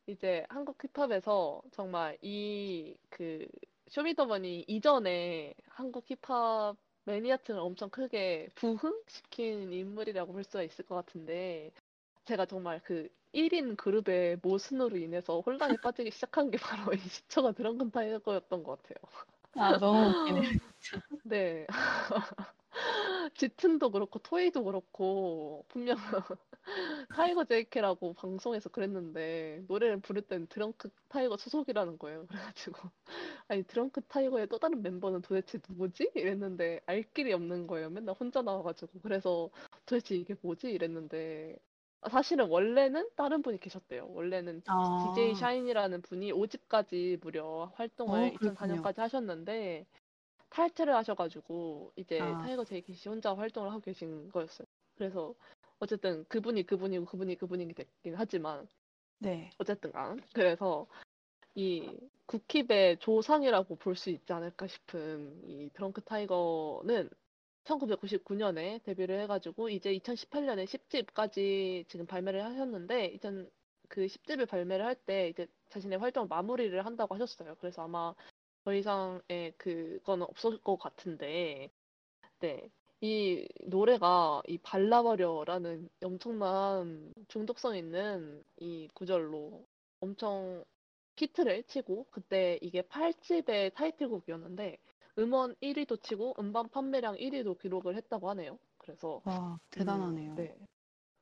이제 0.09 0.44
한국 0.50 0.78
힙합에서 0.82 1.62
정말 1.72 2.18
이 2.22 2.96
그 3.11 3.46
쇼미더머니 3.88 4.64
이전에 4.68 5.54
한국 5.66 6.04
힙합 6.11 6.76
매니아층을 7.04 7.61
엄청 7.61 7.88
크게 7.90 8.48
부흥시킨 8.54 9.72
인물이라고 9.72 10.32
볼 10.32 10.44
수가 10.44 10.62
있을 10.62 10.84
것 10.86 10.94
같은데 10.94 11.72
제가 12.26 12.46
정말 12.46 12.80
그 12.84 13.09
1인 13.32 13.76
그룹의 13.76 14.38
모순으로 14.42 14.96
인해서 14.98 15.40
혼란에 15.40 15.76
빠지기 15.82 16.11
시작한 16.11 16.50
게 16.50 16.59
바로 16.59 16.94
이 16.94 16.98
시초가 16.98 17.52
드렁큰 17.52 17.90
타이거였던 17.92 18.62
것 18.64 18.82
같아요. 18.82 18.96
아, 19.56 19.76
너무 19.78 20.11
웃기네요. 20.11 20.42
네. 21.24 21.66
짙은도 23.35 23.91
그렇고 23.91 24.18
토이도 24.18 24.64
그렇고 24.64 25.64
분명 25.68 25.97
타이거 27.14 27.45
JK라고 27.44 28.14
방송에서 28.14 28.68
그랬는데 28.68 29.64
노래를 29.68 30.01
부를 30.01 30.22
땐 30.22 30.47
드렁큰 30.49 30.90
타이거 31.09 31.37
소속이라는 31.37 31.99
거예요. 31.99 32.26
그래가지고 32.26 32.76
아니 33.49 33.62
드렁큰 33.64 34.03
타이거의 34.03 34.47
또 34.49 34.59
다른 34.59 34.83
멤버는 34.83 35.22
도대체 35.22 35.59
누구지? 35.68 36.11
이랬는데 36.14 36.81
알 36.87 37.03
길이 37.14 37.33
없는 37.33 37.66
거예요. 37.66 37.91
맨날 37.91 38.14
혼자 38.18 38.43
나와가지고 38.43 39.01
그래서 39.03 39.51
도대체 39.87 40.14
이게 40.16 40.35
뭐지? 40.41 40.70
이랬는데 40.70 41.57
아, 42.01 42.09
사실은 42.09 42.49
원래는 42.49 43.09
다른 43.16 43.43
분이 43.43 43.59
계셨대요. 43.59 44.09
원래는 44.11 44.62
아, 44.66 45.12
DJ 45.14 45.35
샤인이라는 45.35 46.03
분이 46.03 46.33
5집까지 46.33 47.20
무려 47.20 47.72
활동을 47.74 48.29
어, 48.29 48.33
그렇군요. 48.39 48.83
2004년까지 48.83 48.99
하셨는데 48.99 49.87
탈퇴를 50.51 50.94
하셔가지고 50.94 51.92
이제 51.96 52.20
아. 52.20 52.38
타이거 52.38 52.64
JK 52.64 52.94
씨 52.94 53.09
혼자 53.09 53.34
활동을 53.34 53.70
하고 53.70 53.80
계신 53.80 54.28
거였어요. 54.30 54.66
그래서 54.96 55.34
어쨌든 55.80 56.24
그분이 56.28 56.64
그분이고 56.66 57.05
그분이 57.07 57.36
그분이긴 57.36 57.74
됐긴 57.74 58.14
하지만 58.16 58.66
네. 59.18 59.51
어쨌든 59.59 59.92
간 59.92 60.20
그래서 60.34 60.86
이 61.55 61.99
국힙의 62.26 62.99
조상이라고 63.01 63.76
볼 63.76 63.96
수 63.96 64.11
있지 64.11 64.32
않을까 64.32 64.66
싶은 64.66 65.42
이 65.44 65.70
드렁큰 65.74 66.03
타이거는 66.03 67.11
1999년에 67.64 68.82
데뷔를 68.84 69.20
해가지고 69.22 69.68
이제 69.68 69.92
2018년에 69.99 70.64
10집까지 70.66 71.86
지금 71.88 72.07
발매를 72.07 72.44
하셨는데 72.44 73.07
이전 73.07 73.51
그 73.88 74.07
10집을 74.07 74.49
발매를 74.49 74.84
할 74.84 74.94
때 74.94 75.28
이제 75.28 75.46
자신의 75.70 75.99
활동을 75.99 76.28
마무리를 76.28 76.84
한다고 76.86 77.14
하셨어요. 77.14 77.57
그래서 77.61 77.82
아마 77.82 78.14
더 78.68 78.74
이상의 78.74 79.54
그거는 79.56 80.26
없을 80.28 80.58
것 80.58 80.76
같은데 80.76 81.70
네. 82.40 82.70
이 83.00 83.48
노래가 83.64 84.42
이 84.46 84.58
발라버려라는 84.58 85.88
엄청난 86.04 87.14
중독성 87.28 87.76
있는 87.76 88.44
이 88.58 88.88
구절로 88.92 89.64
엄청 90.00 90.64
히트를 91.16 91.62
치고 91.62 92.08
그때 92.10 92.58
이게 92.60 92.82
8집의 92.82 93.72
타이틀곡이었는데 93.74 94.76
음원 95.18 95.54
1위도 95.62 96.02
치고 96.02 96.34
음반 96.38 96.68
판매량 96.68 97.16
1위도 97.16 97.58
기록을 97.60 97.96
했다고 97.96 98.28
하네요. 98.30 98.58
그래서 98.76 99.22
와, 99.24 99.58
대단하네요. 99.70 100.32
음, 100.32 100.36
네. 100.36 100.54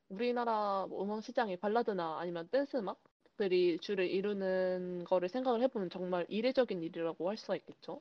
우리나라 0.09 0.87
뭐 0.89 1.05
음원 1.05 1.21
시장의 1.21 1.59
발라드나 1.59 2.19
아니면 2.19 2.49
댄스 2.49 2.79
음악 2.79 2.99
들이 3.37 3.79
주를 3.79 4.09
이루는 4.09 5.05
거를 5.05 5.29
생각을 5.29 5.63
해보면 5.63 5.91
정말 5.91 6.25
이례적인 6.29 6.83
일이라고 6.83 7.29
할 7.29 7.37
수가 7.37 7.57
있겠죠. 7.57 8.01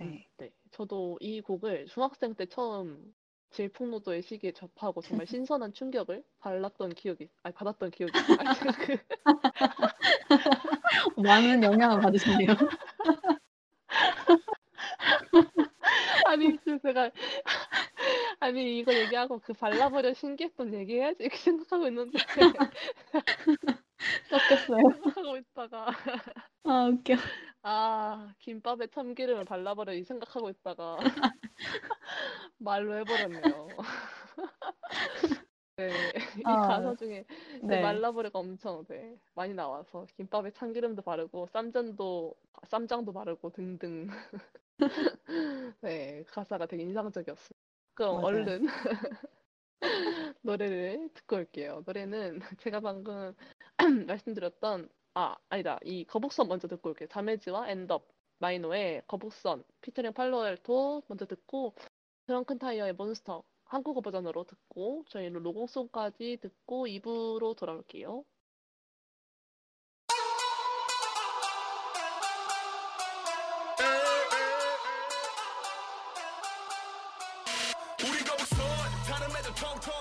음, 0.00 0.10
네. 0.10 0.26
네. 0.38 0.50
저도 0.72 1.18
이 1.20 1.40
곡을 1.40 1.86
중학생 1.86 2.34
때 2.34 2.46
처음 2.46 3.14
질풍노도의 3.50 4.22
시기에 4.22 4.52
접하고 4.52 5.00
정말 5.00 5.26
신선한 5.26 5.72
충격을 5.72 6.22
받았던 6.40 6.90
기억이, 6.90 7.28
아니 7.42 7.54
받았던 7.54 7.90
기억이, 7.90 8.12
그 8.12 8.36
많은 11.22 11.62
영향을 11.62 12.02
받으셨네요. 12.02 12.48
아니 16.26 16.56
그 16.64 16.78
제가 16.80 17.10
아니 18.40 18.78
이거 18.78 18.92
얘기하고 18.92 19.38
그 19.38 19.52
발라버려 19.52 20.14
신기했던 20.14 20.74
얘기해야지 20.74 21.22
이렇게 21.22 21.36
생각하고 21.38 21.86
있는데 21.88 22.18
섞였어요. 24.30 24.82
생각하고 24.90 25.36
있다가 25.38 25.86
아, 26.64 26.88
웃겨. 26.88 27.14
아 27.62 28.34
김밥에 28.38 28.86
참기름을 28.88 29.44
발라버려 29.44 29.94
이 29.94 30.04
생각하고 30.04 30.50
있다가 30.50 30.98
말로 32.58 32.94
해버렸네요. 32.98 33.76
네, 35.76 36.10
이 36.46 36.56
아, 36.56 36.56
가사 36.56 36.94
중에 36.94 37.26
그 37.66 37.74
네. 37.74 37.74
말라버려가 37.74 38.38
엄청 38.38 38.84
네, 38.86 39.20
많이 39.34 39.52
나와서 39.52 40.06
김밥에 40.16 40.50
참기름도 40.52 41.02
바르고 41.02 41.46
쌈전도 41.48 42.34
쌈장도 42.66 43.12
바르고 43.12 43.50
등등 43.50 44.06
네 45.82 46.22
가사가 46.28 46.66
되게 46.66 46.82
인상적이었어요. 46.84 47.50
그럼 47.94 48.18
맞아요. 48.18 48.22
얼른 48.22 48.66
노래를 50.42 51.10
듣고 51.14 51.36
올게요. 51.36 51.82
노래는 51.86 52.40
제가 52.58 52.80
방금 52.80 53.34
말씀드렸던 54.06 54.88
아 55.14 55.36
아니다 55.48 55.78
이 55.84 56.04
거북선 56.04 56.48
먼저 56.48 56.68
듣고 56.68 56.90
올게요. 56.90 57.08
자메즈 57.08 57.68
앤덥 57.70 58.00
마이노의 58.38 59.02
거북선 59.06 59.64
피처링 59.80 60.12
팔로알토 60.12 61.02
먼저 61.08 61.26
듣고 61.26 61.74
드렁큰 62.26 62.58
타이어의 62.58 62.94
몬스터 62.94 63.42
한국어 63.64 64.00
버전으로 64.00 64.44
듣고 64.44 65.04
저희 65.08 65.28
로고송까지 65.28 66.38
듣고 66.40 66.86
2부로 66.86 67.56
돌아올게요. 67.56 68.24
우리 78.02 78.24
거북선 78.24 78.58
다른 79.08 79.26
애들 79.36 79.54
통통 79.54 79.95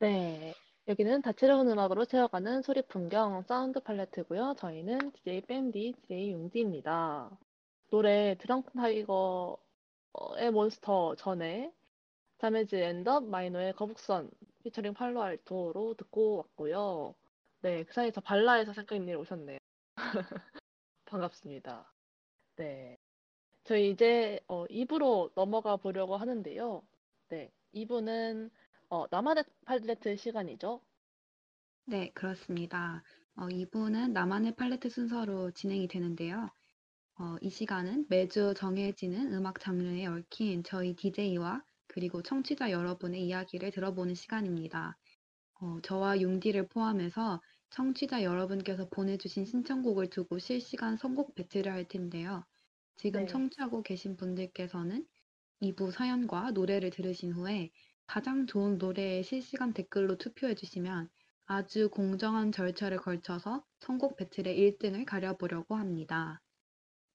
네, 0.00 0.54
여기는 0.86 1.22
다채로운 1.22 1.68
음악으로 1.68 2.04
채워가는 2.04 2.62
소리 2.62 2.82
풍경 2.82 3.42
사운드 3.42 3.80
팔레트고요. 3.80 4.54
저희는 4.56 5.10
DJ 5.10 5.40
밴디, 5.40 5.92
DJ 6.06 6.30
융디입니다. 6.30 7.36
노래 7.90 8.36
드렁큰 8.38 8.80
타이거의 8.80 10.52
몬스터 10.52 11.16
전에 11.16 11.72
자메즈 12.38 12.76
앤덥 12.76 13.22
마이노의 13.22 13.72
거북선 13.72 14.30
피처링 14.62 14.94
팔로알토로 14.94 15.94
듣고 15.94 16.36
왔고요. 16.36 17.16
네, 17.62 17.82
그 17.82 17.92
사이에 17.92 18.12
저 18.12 18.20
발라에서 18.20 18.72
생각님 18.72 19.18
오셨네요. 19.18 19.58
반갑습니다. 21.06 21.92
네. 22.54 22.96
저희 23.64 23.90
이제 23.90 24.38
어, 24.46 24.64
2부로 24.68 25.32
넘어가 25.34 25.76
보려고 25.76 26.16
하는데요. 26.16 26.82
네, 27.30 27.50
2부는 27.74 28.50
어, 28.90 29.06
나만의 29.10 29.44
팔레트 29.66 30.16
시간이죠. 30.16 30.80
네, 31.84 32.10
그렇습니다. 32.14 33.02
어, 33.36 33.46
2부는 33.46 34.12
나만의 34.12 34.56
팔레트 34.56 34.88
순서로 34.88 35.50
진행이 35.50 35.88
되는데요. 35.88 36.48
어, 37.18 37.36
이 37.40 37.50
시간은 37.50 38.06
매주 38.08 38.54
정해지는 38.56 39.34
음악 39.34 39.60
장르에 39.60 40.06
얽힌 40.06 40.62
저희 40.62 40.94
DJ와 40.94 41.62
그리고 41.86 42.22
청취자 42.22 42.70
여러분의 42.70 43.26
이야기를 43.26 43.72
들어보는 43.72 44.14
시간입니다. 44.14 44.96
어, 45.60 45.78
저와 45.82 46.20
융디를 46.20 46.68
포함해서 46.68 47.42
청취자 47.70 48.22
여러분께서 48.22 48.88
보내주신 48.88 49.44
신청곡을 49.44 50.08
두고 50.08 50.38
실시간 50.38 50.96
선곡 50.96 51.34
배틀을 51.34 51.70
할 51.70 51.86
텐데요. 51.86 52.44
지금 52.96 53.22
네. 53.22 53.26
청취하고 53.26 53.82
계신 53.82 54.16
분들께서는 54.16 55.06
2부 55.60 55.90
사연과 55.90 56.52
노래를 56.52 56.90
들으신 56.90 57.32
후에 57.32 57.70
가장 58.08 58.46
좋은 58.46 58.78
노래에 58.78 59.22
실시간 59.22 59.74
댓글로 59.74 60.16
투표해 60.16 60.54
주시면 60.54 61.10
아주 61.44 61.90
공정한 61.90 62.52
절차를 62.52 62.96
걸쳐서 62.96 63.62
선곡 63.80 64.16
배틀의 64.16 64.58
1등을 64.58 65.04
가려보려고 65.04 65.76
합니다. 65.76 66.40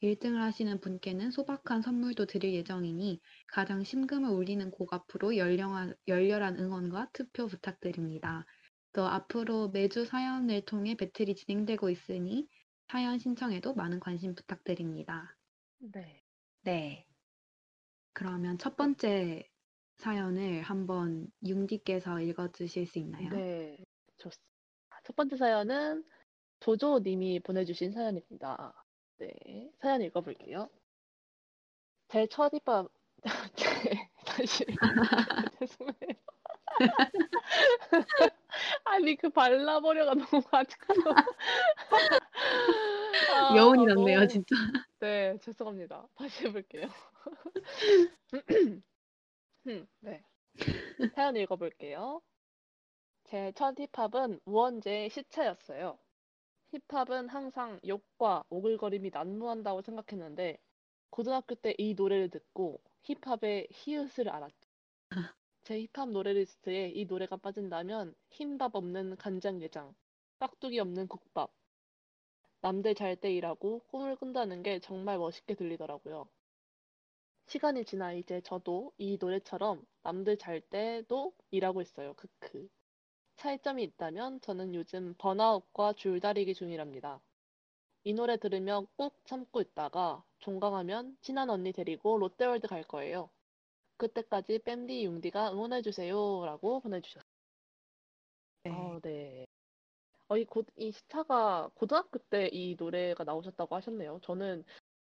1등을 0.03 0.35
하시는 0.35 0.79
분께는 0.79 1.31
소박한 1.31 1.81
선물도 1.81 2.27
드릴 2.27 2.53
예정이니 2.53 3.19
가장 3.47 3.83
심금을 3.83 4.29
울리는 4.29 4.69
곡 4.69 4.93
앞으로 4.93 5.35
열렬한, 5.35 5.95
열렬한 6.07 6.59
응원과 6.59 7.09
투표 7.11 7.47
부탁드립니다. 7.47 8.45
또 8.93 9.07
앞으로 9.07 9.69
매주 9.69 10.05
사연을 10.05 10.61
통해 10.61 10.93
배틀이 10.93 11.33
진행되고 11.33 11.89
있으니 11.89 12.47
사연 12.87 13.17
신청에도 13.17 13.73
많은 13.73 13.99
관심 13.99 14.35
부탁드립니다. 14.35 15.35
네. 15.79 16.21
네. 16.61 17.07
그러면 18.13 18.59
첫 18.59 18.77
번째 18.77 19.49
사연을 20.03 20.61
한번 20.63 21.31
융디께서 21.45 22.19
읽어 22.19 22.49
주실 22.51 22.85
수 22.85 22.99
있나요? 22.99 23.29
네, 23.29 23.77
좋습니다. 24.17 24.43
첫 25.05 25.15
번째 25.15 25.37
사연은 25.37 26.03
조조님이 26.59 27.39
보내주신 27.39 27.93
사연입니다. 27.93 28.73
네, 29.19 29.71
사연 29.79 30.01
읽어볼게요. 30.01 30.69
제 32.09 32.27
첫 32.27 32.53
입밥, 32.53 32.89
제, 33.55 34.09
다시 34.25 34.65
죄송해요. 35.59 36.15
아니 38.85 39.15
그 39.15 39.29
발라버려가 39.29 40.15
너무 40.15 40.43
아직도 40.51 40.93
아, 43.33 43.55
여운이 43.55 43.85
남네요, 43.85 44.17
너무- 44.19 44.27
진짜. 44.27 44.55
네, 44.99 45.37
죄송합니다. 45.41 46.05
다시 46.15 46.45
해볼게요. 46.47 46.87
음, 49.67 49.87
네. 49.99 50.23
사연 51.15 51.35
읽어볼게요. 51.37 52.21
제 53.25 53.51
첫 53.51 53.75
힙합은 53.77 54.39
우원재의 54.45 55.09
시체였어요. 55.09 55.99
힙합은 56.71 57.29
항상 57.29 57.79
욕과 57.87 58.43
오글거림이 58.49 59.11
난무한다고 59.11 59.81
생각했는데, 59.81 60.59
고등학교 61.11 61.55
때 61.55 61.75
이 61.79 61.95
노래를 61.95 62.29
듣고 62.29 62.81
힙합의 63.03 63.69
히읗을 63.71 64.29
알았죠. 64.29 64.69
제 65.63 65.79
힙합 65.81 66.09
노래 66.09 66.33
리스트에 66.33 66.89
이 66.91 67.05
노래가 67.05 67.37
빠진다면 67.37 68.15
흰밥 68.31 68.75
없는 68.75 69.17
간장게장, 69.17 69.95
깍두기 70.39 70.79
없는 70.79 71.07
국밥, 71.07 71.53
남들 72.61 72.95
잘 72.95 73.15
때 73.15 73.31
일하고 73.31 73.81
꿈을 73.85 74.15
꾼다는 74.15 74.63
게 74.63 74.79
정말 74.79 75.19
멋있게 75.19 75.53
들리더라고요. 75.53 76.27
시간이 77.53 77.85
지나 77.85 78.13
이제 78.13 78.41
저도 78.41 78.93
이 78.97 79.15
노래처럼 79.21 79.85
남들 80.01 80.37
잘 80.39 80.59
때도 80.59 81.35
일하고 81.51 81.83
있어요. 81.83 82.15
크크. 82.15 82.67
차이점이 83.35 83.83
있다면 83.83 84.41
저는 84.41 84.73
요즘 84.73 85.13
번아웃과 85.19 85.93
줄다리기 85.93 86.55
중이랍니다. 86.55 87.21
이 88.05 88.13
노래 88.15 88.37
들으며 88.37 88.87
꾹 88.97 89.13
참고 89.25 89.61
있다가 89.61 90.23
종강하면 90.39 91.15
친한 91.21 91.51
언니 91.51 91.71
데리고 91.71 92.17
롯데월드 92.17 92.67
갈 92.67 92.81
거예요. 92.83 93.29
그때까지 93.97 94.57
뺨디 94.65 95.05
융디가 95.05 95.53
응원해주세요. 95.53 96.45
라고 96.45 96.79
보내주셨어요. 96.79 97.23
네. 98.63 98.71
어, 98.71 98.99
네. 99.03 99.45
어, 100.27 100.37
이, 100.37 100.45
고, 100.45 100.63
이 100.75 100.91
시차가 100.91 101.69
고등학교 101.75 102.17
때 102.17 102.49
이 102.51 102.75
노래가 102.79 103.23
나오셨다고 103.23 103.75
하셨네요. 103.75 104.21
저는 104.23 104.65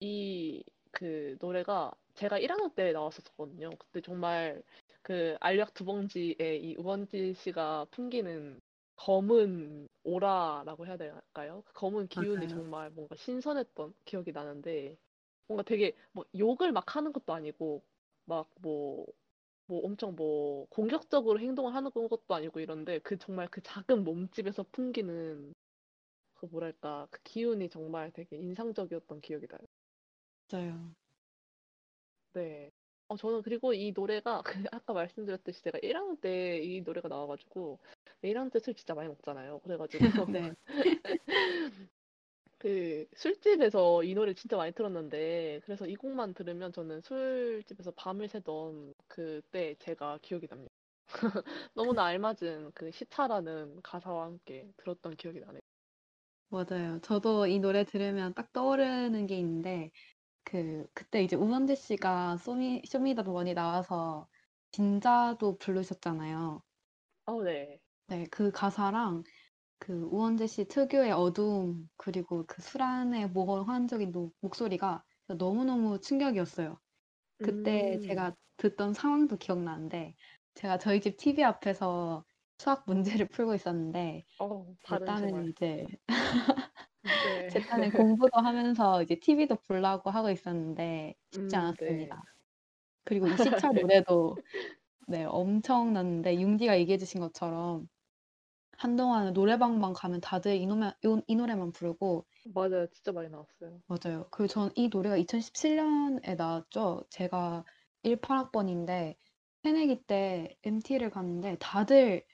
이 0.01 0.65
그 0.95 1.37
노래가 1.41 1.93
제가 2.15 2.39
1학년 2.39 2.75
때 2.75 2.93
나왔었거든요. 2.93 3.71
그때 3.79 4.01
정말 4.01 4.63
그 5.03 5.37
알약 5.41 5.75
두 5.75 5.85
봉지에 5.85 6.57
이 6.57 6.77
우원지 6.77 7.35
씨가 7.35 7.87
풍기는 7.91 8.61
검은 8.97 9.89
오라라고 10.05 10.87
해야 10.87 10.97
될까요? 10.97 11.63
그 11.67 11.73
검은 11.73 12.07
기운이 12.09 12.47
맞아요. 12.47 12.49
정말 12.49 12.91
뭔가 12.91 13.17
신선했던 13.17 13.95
기억이 14.05 14.33
나는데 14.33 14.97
뭔가 15.49 15.63
되게 15.65 15.95
뭐 16.13 16.25
욕을 16.39 16.73
막 16.73 16.95
하는 16.97 17.13
것도 17.13 17.33
아니고 17.35 17.85
막뭐뭐 18.27 19.07
엄청 19.69 20.15
뭐 20.17 20.67
공격적으로 20.71 21.41
행동을 21.41 21.75
하는 21.75 21.91
것도 21.91 22.23
아니고 22.35 22.61
이런데 22.61 22.99
그 23.01 23.19
정말 23.19 23.49
그 23.49 23.61
작은 23.63 24.05
몸집에서 24.05 24.65
풍기는 24.73 25.53
그 26.35 26.47
뭐랄까 26.47 27.09
그 27.11 27.21
기운이 27.25 27.71
정말 27.71 28.13
되게 28.13 28.37
인상적이었던 28.39 29.21
기억이 29.23 29.47
나요. 29.49 29.61
맞아요. 30.51 30.95
네. 32.35 32.73
어, 33.09 33.17
저는 33.17 33.43
그리고 33.43 33.73
이 33.75 33.93
노래가 33.93 34.43
그 34.43 34.53
아까 34.75 34.93
말씀드렸듯이 34.93 35.63
제가 35.63 35.79
1학년 35.83 36.17
때 36.21 36.61
이 36.63 36.81
노래가 36.83 37.09
나와가지고 37.09 37.81
1학년 38.23 38.51
때 38.51 38.59
술 38.61 38.75
진짜 38.75 38.95
많이 38.95 39.09
먹잖아요. 39.09 39.61
그래가지고 39.61 40.09
네. 40.29 40.55
그 42.59 43.07
술집에서 43.17 44.05
이 44.05 44.15
노래 44.15 44.35
진짜 44.35 44.57
많이 44.57 44.73
틀었는데 44.73 45.61
그래서 45.65 45.87
이 45.87 45.97
곡만 45.97 46.35
들으면 46.35 46.73
저는 46.73 47.01
술집에서 47.03 47.93
밤을 47.93 48.29
새던 48.29 48.95
그때 49.09 49.75
제가 49.79 50.19
기억이 50.23 50.47
납니다. 50.49 50.71
너무나 51.75 52.05
알맞은 52.07 52.73
그 52.75 52.91
시차라는 52.91 53.83
가사와 53.83 54.25
함께 54.27 54.73
들었던 54.77 55.17
기억이 55.17 55.41
나네요. 55.41 55.61
맞아요. 56.49 57.01
저도 57.03 57.47
이 57.47 57.59
노래 57.59 57.85
들으면 57.85 58.33
딱 58.35 58.53
떠오르는 58.53 59.27
게 59.27 59.37
있는데 59.39 59.91
그 60.45 60.87
그때 60.95 61.23
이제 61.23 61.37
우원재 61.37 61.75
씨가 61.75 62.37
쇼미 62.39 62.83
쇼미더머니 62.87 63.55
나와서 63.55 64.29
진자도 64.73 65.59
부르셨잖아요. 65.59 66.63
어, 67.27 67.43
네. 67.43 67.81
네, 68.07 68.27
그 68.31 68.51
가사랑 68.51 69.23
그 69.79 69.93
우원재 70.05 70.47
씨 70.49 70.67
특유의 70.67 71.13
어두움 71.13 71.89
그리고 71.97 72.47
그술 72.47 72.83
안에 72.83 73.29
몽환적인 73.29 74.13
노- 74.13 74.33
목소리가 74.41 75.05
너무너무 75.29 76.01
충격이었어요. 76.01 76.81
그때 77.41 77.99
음, 78.01 78.01
제가 78.03 78.37
듣던 78.59 78.95
상황도 78.95 79.39
기억나는데 79.39 80.17
제가 80.55 80.79
저희 80.79 81.01
집 81.01 81.17
TV 81.19 81.45
앞에서 81.45 82.25
수학 82.59 82.85
문제를 82.87 83.29
풀고 83.29 83.55
있었는데 83.55 84.25
어, 84.39 84.77
딴은 84.83 85.17
생활. 85.17 85.51
이제 85.51 85.87
네. 87.23 87.51
제 87.51 87.65
딴은 87.65 87.93
공부도 87.93 88.39
하면서 88.41 89.03
이제 89.03 89.17
TV도 89.21 89.57
보려고 89.69 90.11
하고 90.11 90.31
있었는데 90.31 91.15
쉽지 91.31 91.57
음, 91.57 91.75
네. 91.79 92.17
않았습니다. 92.17 92.23
그리고 93.05 93.29
이 93.29 93.37
시차 93.39 93.73
노래도 93.73 94.41
네, 95.09 95.25
엄청났는데 95.25 96.41
융디가 96.41 96.79
얘기해 96.81 96.99
주신 96.99 97.21
것처럼 97.21 97.89
한동안은 98.79 99.35
노래방만 99.35 99.95
가면 99.95 100.21
다들 100.23 100.57
이 100.57 100.67
노래, 100.67 100.93
이 101.29 101.37
노래만 101.37 101.73
부르고 101.73 102.27
맞아요. 102.45 102.87
진짜 102.91 103.13
많이 103.13 103.29
나왔어요. 103.29 103.83
맞아요. 103.87 104.29
그리고 104.31 104.49
전 104.49 104.71
이 104.77 104.89
노래가 104.89 105.17
2017년에 105.17 106.35
나왔죠. 106.37 107.05
제가 107.11 107.65
18학번인데 108.05 109.17
새내기 109.63 110.05
때 110.07 110.57
MT를 110.63 111.11
갔는데 111.11 111.57
다들 111.61 112.25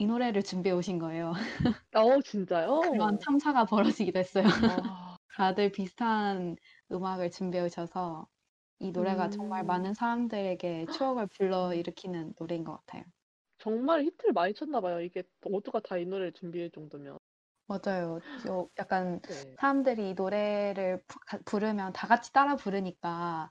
이 0.00 0.06
노래를 0.06 0.42
준비해 0.42 0.74
오신 0.74 0.98
거예요. 0.98 1.32
어, 1.92 2.20
진짜요? 2.22 2.80
그런 2.92 3.18
참사가 3.24 3.64
벌어지기도 3.64 4.18
했어요. 4.18 4.44
아, 4.62 5.16
다들 5.36 5.72
비슷한 5.72 6.56
음악을 6.92 7.30
준비해 7.30 7.64
오셔서 7.64 8.28
이 8.80 8.92
노래가 8.92 9.28
정말 9.30 9.64
음. 9.64 9.64
많은 9.64 9.94
사람들에게 9.94 10.88
추억을 10.88 11.26
불러일으키는 11.28 12.34
노래인 12.38 12.64
것 12.64 12.76
같아요. 12.86 13.04
정말 13.58 14.02
히트를 14.04 14.32
많이 14.32 14.52
쳤나 14.54 14.80
봐요. 14.80 15.00
이게 15.00 15.22
모두가 15.42 15.78
다 15.80 15.96
이 15.98 16.04
노래를 16.06 16.32
준비할 16.32 16.70
정도면. 16.70 17.18
맞아요. 17.66 18.20
저 18.36 18.68
약간 18.78 19.20
네. 19.26 19.58
사람들이 19.60 20.10
이 20.10 20.14
노래를 20.14 21.04
부르면 21.44 21.92
다 21.92 22.06
같이 22.08 22.32
따라 22.32 22.56
부르니까 22.56 23.50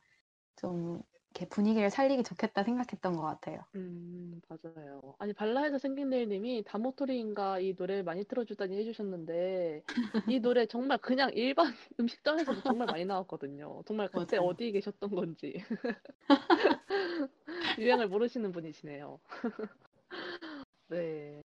좀 0.57 1.01
이렇게 1.31 1.47
분위기를 1.49 1.89
살리기 1.89 2.23
좋겠다 2.23 2.63
생각했던 2.63 3.15
것 3.15 3.21
같아요. 3.23 3.65
음, 3.75 4.41
맞아요. 4.49 5.15
아니, 5.19 5.31
발라에서 5.33 5.77
생긴 5.77 6.09
내일님이 6.09 6.63
다모토리인가 6.65 7.59
이 7.59 7.75
노래를 7.77 8.03
많이 8.03 8.23
틀어주다니 8.25 8.75
해주셨는데, 8.77 9.83
이 10.27 10.39
노래 10.39 10.65
정말 10.65 10.97
그냥 10.97 11.29
일반 11.33 11.67
음식점에서도 11.99 12.61
정말 12.61 12.87
많이 12.87 13.05
나왔거든요. 13.05 13.83
정말 13.85 14.07
그때 14.09 14.37
맞아요. 14.37 14.37
어디 14.37 14.71
계셨던 14.71 15.11
건지. 15.11 15.53
유행을 17.77 18.07
모르시는 18.09 18.51
분이시네요. 18.51 19.21
네. 20.87 21.41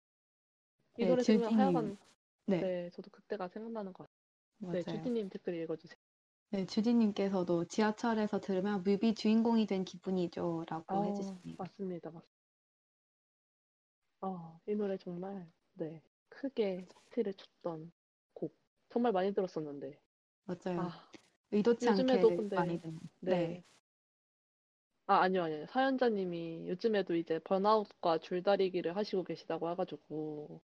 이 0.96 1.02
네, 1.02 1.06
노래 1.06 1.24
들으면. 1.24 1.52
하여간, 1.52 1.98
네, 2.46 2.60
네, 2.60 2.90
저도 2.90 3.10
그때가 3.10 3.48
생각나는 3.48 3.92
것 3.92 4.04
같아요. 4.04 4.20
네, 4.70 4.82
맞아요. 4.84 4.86
주디님 4.98 5.30
댓글 5.30 5.56
읽어주세요. 5.56 5.96
네, 6.52 6.64
주디님께서도 6.66 7.64
지하철에서 7.66 8.40
들으면 8.40 8.82
뮤비 8.84 9.14
주인공이 9.14 9.66
된 9.66 9.84
기분이죠 9.84 10.64
라고 10.68 10.86
어, 10.94 11.04
해주십니다. 11.04 11.58
맞습니다, 11.58 12.10
맞습니다. 12.10 12.28
아, 14.22 14.58
이 14.66 14.74
노래 14.74 14.96
정말, 14.96 15.50
네, 15.74 16.02
크게 16.28 16.86
히트를 17.06 17.34
쳤던 17.34 17.92
곡. 18.34 18.56
정말 18.88 19.12
많이 19.12 19.32
들었었는데. 19.34 20.00
맞아요. 20.44 20.82
아, 20.82 21.10
의도치 21.52 21.88
않게 21.90 22.02
요즘에도 22.02 22.32
근데, 22.34 22.56
많이 22.56 22.80
듣는. 22.80 23.00
네. 23.20 23.58
네, 23.58 23.64
아, 25.06 25.16
아니요, 25.22 25.42
아니요. 25.44 25.66
사연자님이 25.66 26.68
요즘에도 26.68 27.14
이제 27.16 27.38
번아웃과 27.40 28.18
줄다리기를 28.18 28.96
하시고 28.96 29.24
계시다고 29.24 29.68
해가지고 29.70 30.62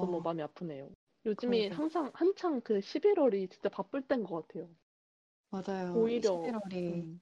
너무 0.00 0.20
어, 0.20 0.22
마음이 0.22 0.42
아프네요. 0.42 0.90
요즘이 1.26 1.68
그러게요. 1.68 1.70
항상 1.70 2.10
한창 2.14 2.60
그 2.62 2.80
11월이 2.80 3.48
진짜 3.50 3.68
바쁠 3.70 4.02
때인 4.08 4.24
것 4.24 4.48
같아요. 4.48 4.70
맞아요. 5.52 6.08
오히려, 6.10 6.30
11월이 6.42 7.06
음, 7.12 7.20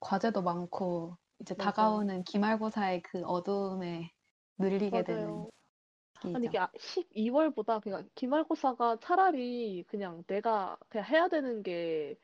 과제도 0.00 0.42
많고 0.42 1.18
이제 1.40 1.54
맞아요. 1.54 2.08
다가오는 2.10 2.24
기말고사의 2.24 3.02
그 3.02 3.22
어두움에 3.24 4.12
눌리게 4.58 5.04
되는 5.04 5.46
맞아요. 5.46 5.50
아니, 6.32 6.46
이게 6.46 6.58
시기죠. 6.58 6.60
아- 6.60 6.72
12월보다 6.78 7.80
그냥 7.80 8.08
기말고사가 8.16 8.98
차라리 9.00 9.84
그냥 9.88 10.24
내가 10.26 10.78
그냥 10.90 11.06
해야 11.08 11.28
되는 11.28 11.62
게 11.62 12.16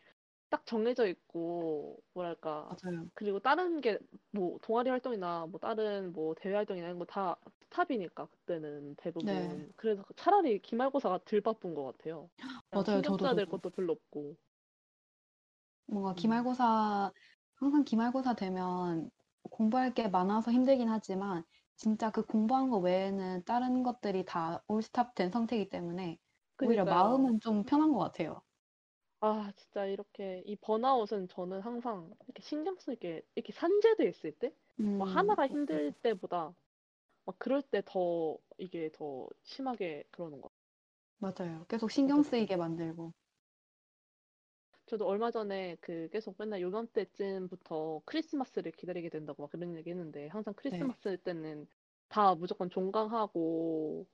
딱 0.51 0.67
정해져 0.67 1.07
있고, 1.09 2.03
뭐랄까. 2.15 2.79
맞아요. 2.83 3.11
그리고 3.15 3.41
다른 3.41 3.81
게, 3.83 3.99
뭐, 4.33 4.59
동아리 4.63 4.91
활동이나, 4.91 5.47
뭐, 5.47 5.61
다른, 5.61 6.13
뭐, 6.13 6.35
대외 6.37 6.57
활동이나 6.57 6.87
이런 6.89 6.99
거 7.01 7.07
다 7.07 7.41
스탑이니까, 7.63 8.27
그때는 8.29 8.97
대부분. 8.97 9.67
네, 9.67 9.73
그래서 9.77 10.05
차라리 10.17 10.61
기말고사가 10.61 11.21
덜 11.27 11.41
바쁜 11.43 11.75
것 11.75 11.85
같아요. 11.85 12.31
맞아요. 12.73 13.03
신경 13.03 13.19
써야 13.19 13.35
될 13.35 13.47
것도 13.47 13.71
별로 13.71 13.93
없고. 13.95 14.37
뭔가 15.89 16.15
음, 16.15 16.15
기말고사 16.15 17.13
항상 17.57 17.85
기말고사 17.85 18.35
되면 18.37 19.11
공부할 19.51 19.95
게 19.95 20.09
많아서 20.09 20.53
힘들긴 20.53 20.89
하지만 20.91 21.45
진짜 21.77 22.11
그 22.11 22.25
공부한 22.27 22.71
거 22.71 22.79
외에는 22.79 23.45
다른 23.45 23.83
것들이 23.83 24.25
다 24.25 24.65
올스탑 24.69 25.15
된 25.15 25.31
상태이기 25.31 25.71
때문에 25.71 26.19
오히려 26.61 26.87
그니까요. 26.87 26.87
마음은 26.87 27.41
좀 27.41 27.65
편한 27.65 27.93
것 27.93 27.99
같아요. 28.01 28.43
아, 29.21 29.53
진짜 29.57 29.85
이렇게, 29.87 30.43
이 30.47 30.55
번아웃은 30.57 31.29
저는 31.29 31.61
항상 31.61 32.15
이렇게 32.27 32.43
신경 32.43 32.79
쓸게, 32.79 33.23
이렇게 33.35 33.53
산재돼 33.53 34.09
있을 34.09 34.33
때? 34.33 34.55
뭐 34.97 35.07
음, 35.07 35.07
하나가 35.07 35.47
힘들 35.47 35.93
때보다, 36.03 36.55
막 37.27 37.39
그럴 37.39 37.63
때 37.63 37.83
더, 37.87 38.39
이게 38.59 38.91
더 38.95 39.29
심하게 39.45 40.05
그러는 40.13 40.41
것 40.43 40.51
같아요. 40.51 40.69
맞아요. 41.19 41.65
계속 41.69 41.91
신경. 41.93 42.23
쓰이게 42.25 42.57
만들고. 42.57 43.13
저도 44.89 45.07
얼마 45.07 45.31
전에 45.31 45.77
그 45.81 46.09
계속 46.11 46.35
맨날 46.39 46.61
요맘때쯤부터 46.63 48.03
크리스마스를 48.07 48.73
기다리게 48.73 49.09
된다고 49.11 49.43
막 49.43 49.51
그런 49.51 49.77
얘기 49.77 49.91
했는데 49.91 50.29
항상 50.29 50.55
네, 50.69 50.95
크리스마스 50.95 51.17
때는 51.23 51.67
다 52.09 52.35
무조건 52.35 52.71
종강하고 52.71 54.07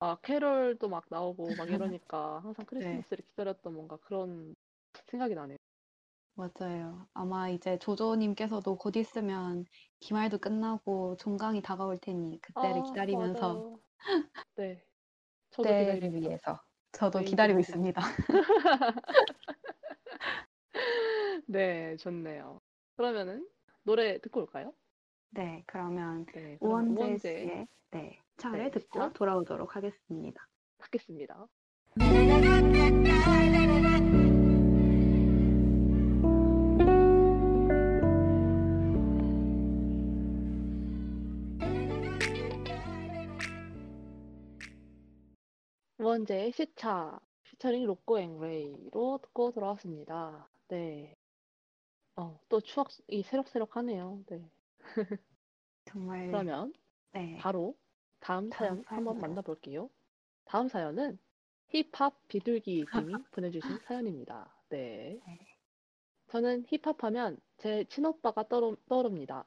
막 0.00 0.22
캐럴도 0.22 0.88
막 0.88 1.06
나오고 1.10 1.56
막 1.56 1.70
이러니까 1.70 2.40
항상 2.40 2.64
네, 2.78 3.04
크리스마스를 3.04 3.24
기다렸던 3.24 3.74
뭔가 3.74 3.98
그런 3.98 4.54
생각이 5.06 5.34
나네요. 5.34 5.58
맞아요. 6.34 7.08
아마 7.14 7.48
이제 7.48 7.78
조조님께서도 7.78 8.76
곧 8.78 8.96
있으면 8.96 9.64
기말도 10.00 10.38
끝나고 10.38 11.16
종강이 11.16 11.62
다가올 11.62 11.98
테니 11.98 12.40
그때를 12.42 12.82
아, 12.84 12.84
기다리면서 12.84 13.62
맞아요. 13.64 13.80
네. 14.56 14.84
저도 15.50 15.74
그때를 15.74 16.14
기다립니다. 16.14 16.14
위해서 16.14 16.58
저도 16.92 17.22
웨이팅을 17.22 17.58
기다리고. 17.60 17.60
있습니다. 17.60 18.00
네, 21.48 21.96
좋네요. 21.96 22.60
그러면은 22.96 23.48
노래 23.84 24.18
듣고 24.18 24.40
올까요? 24.40 24.72
네, 25.30 25.62
그러면 25.66 26.26
네, 26.34 26.58
우원재 26.60 27.00
우원재 27.00 27.18
씨의 27.18 27.66
네, 27.92 28.20
시차를 28.36 28.64
네, 28.64 28.70
듣고 28.70 28.98
시차 28.98 29.12
돌아오도록 29.12 29.76
하겠습니다. 29.76 30.48
듣겠습니다. 30.78 31.46
우원재의 45.98 46.52
시차 46.52 47.20
피처링 47.44 47.86
로꼬 47.86 48.18
and 48.18 48.40
그레이로 48.40 49.20
듣고 49.22 49.52
돌아왔습니다. 49.52 50.48
네. 50.68 51.16
어, 52.16 52.38
또 52.48 52.60
추억이 52.60 53.22
새록새록하네요. 53.24 54.24
네. 54.26 54.50
정말 55.84 56.30
그러면 56.30 56.72
네, 57.12 57.36
바로 57.36 57.76
다음 58.20 58.50
다음 58.50 58.50
사연 58.52 58.84
한번 58.86 59.18
사연으로. 59.18 59.20
만나볼게요. 59.20 59.90
다음 60.44 60.68
사연은 60.68 61.18
힙합 61.68 62.26
비둘기 62.28 62.90
님이 62.94 63.24
보내주신 63.32 63.78
사연입니다. 63.80 64.56
네. 64.70 65.22
네, 65.26 65.38
저는 66.28 66.64
힙합하면 66.68 67.40
제 67.56 67.82
친오빠가 67.88 68.46
떠오르, 68.46 68.76
떠오릅니다. 68.88 69.44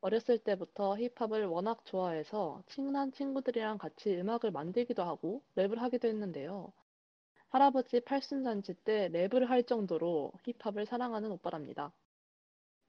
어렸을 0.00 0.38
때부터 0.38 0.96
힙합을 0.98 1.46
워낙 1.46 1.84
좋아해서 1.84 2.62
친한 2.66 3.12
친구들이랑 3.12 3.78
같이 3.78 4.16
음악을 4.16 4.50
만들기도 4.52 5.02
하고 5.04 5.44
랩을 5.56 5.76
하기도 5.76 6.08
했는데요. 6.08 6.72
할아버지 7.50 8.00
팔순잔치 8.00 8.74
때 8.84 9.08
랩을 9.08 9.46
할 9.46 9.64
정도로 9.64 10.32
힙합을 10.44 10.86
사랑하는 10.86 11.30
오빠랍니다. 11.32 11.92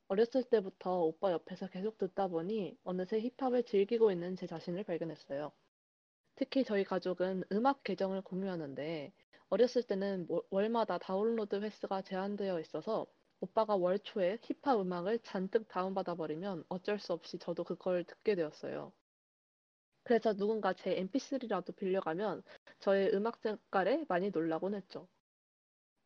어렸을 0.10 0.43
때부터 0.43 1.01
오빠 1.01 1.32
옆에서 1.32 1.68
계속 1.70 1.97
듣다 1.97 2.28
보니 2.28 2.78
어느새 2.84 3.20
힙합을 3.20 3.64
즐기고 3.64 4.12
있는 4.12 4.36
제 4.36 4.45
자신을 4.47 4.84
발견했어요. 4.84 5.51
특히 6.36 6.64
저희 6.64 6.84
가족은 6.84 7.43
음악 7.51 7.84
계정을 7.84 8.22
공유하는데 8.22 9.12
어렸을 9.49 9.84
때는 9.84 10.28
뭐- 10.28 10.43
월마다 10.49 10.97
다운로드 10.97 11.55
횟수가 11.58 12.03
제한되어 12.03 12.60
있어서 12.62 13.08
오빠가 13.39 13.76
월 13.76 13.99
초에 13.99 14.39
힙합 14.43 14.80
음악을 14.80 15.20
잔뜩 15.24 15.68
다운받아 15.68 16.16
버리면 16.16 16.64
어쩔 16.70 16.99
수 16.99 17.14
없이 17.14 17.38
저도 17.39 17.64
그걸 17.64 18.03
듣게 18.03 18.36
되었어요. 18.36 18.91
그래서 20.03 20.34
누군가 20.34 20.74
제 20.74 20.95
mp3라도 20.95 21.76
빌려가면 21.76 22.41
저의 22.80 23.13
음악 23.13 23.38
색깔에 23.38 24.05
많이 24.07 24.32
놀라곤 24.32 24.73
했죠. 24.75 25.07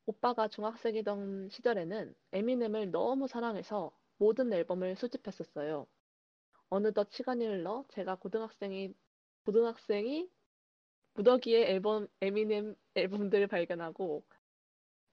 오빠가 0.05 0.47
중학생이던 0.47 1.49
시절에는 1.49 2.13
에미넴을 2.33 2.91
너무 2.91 3.27
사랑해서 3.27 3.91
모든 4.17 4.53
앨범을 4.53 4.95
수집했었어요. 4.95 5.87
어느덧 6.69 7.11
시간이 7.11 7.45
흘러 7.45 7.85
제가 7.89 8.15
고등학생이 8.15 8.93
고등학생이 9.45 10.29
무더기에 11.15 11.67
앨범 11.71 12.07
에미넴 12.21 12.75
앨범들을 12.95 13.47
발견하고 13.47 14.23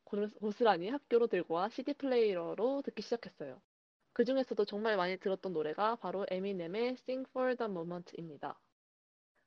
고- 0.04 0.30
고스란히 0.40 0.88
학교로 0.90 1.28
들고 1.28 1.54
와 1.54 1.68
CD 1.68 1.94
플레이어로 1.94 2.82
듣기 2.82 3.02
시작했어요. 3.02 3.62
그 4.14 4.24
중에서도 4.24 4.64
정말 4.66 4.96
많이 4.96 5.18
들었던 5.18 5.52
노래가 5.52 5.96
바로 5.96 6.26
에미넴의 6.30 6.88
Sing 6.98 7.28
for 7.30 7.56
the 7.56 7.70
Moment입니다. 7.70 8.58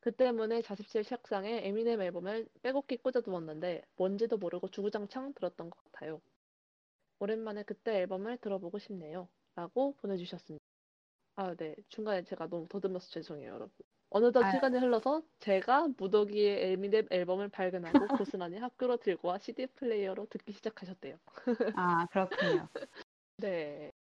그 0.02 0.12
때문에 0.12 0.64
자습실 0.64 1.04
책상에 1.04 1.62
에미넴 1.64 2.02
앨범을 2.02 2.48
빼곡히 2.64 2.98
꽂아두었는데 2.98 3.84
뭔지도 3.96 4.38
모르고 4.38 4.70
주구장창 4.70 5.34
들었던 5.36 5.70
것 5.70 5.84
같아요. 5.86 6.20
오랜만에 7.20 7.62
그때 7.64 8.00
앨범을 8.00 8.38
들어보고 8.38 8.80
싶네요. 8.80 9.30
라고 9.56 9.96
보내주셨습니다. 9.98 10.64
아, 11.36 11.54
네. 11.56 11.76
중간에 11.90 12.24
제가 12.24 12.48
너무 12.48 12.68
더듬어서 12.68 13.10
죄송해요, 13.12 13.50
여러분. 13.50 13.72
어느덧 14.10 14.44
아. 14.44 14.52
시간이 14.52 14.80
흘러서 14.80 15.22
제가 15.40 15.90
무더기의 15.98 16.72
에미넴 16.72 17.08
앨범을 17.12 17.50
발견하고 17.50 17.92
고스란히 18.28 18.58
학교로 18.58 18.98
들고 18.98 19.28
와 19.28 19.38
CD 19.38 19.68
플레이어로 19.68 20.28
듣기 20.30 20.52
시작하셨대요. 20.52 21.18
아, 21.76 22.08
그렇군요. 22.08 22.68
네. 23.38 23.92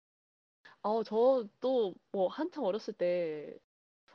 어, 0.83 1.03
저도 1.03 1.95
뭐 2.11 2.29
한창 2.29 2.65
어렸을 2.65 2.95
때, 2.95 3.59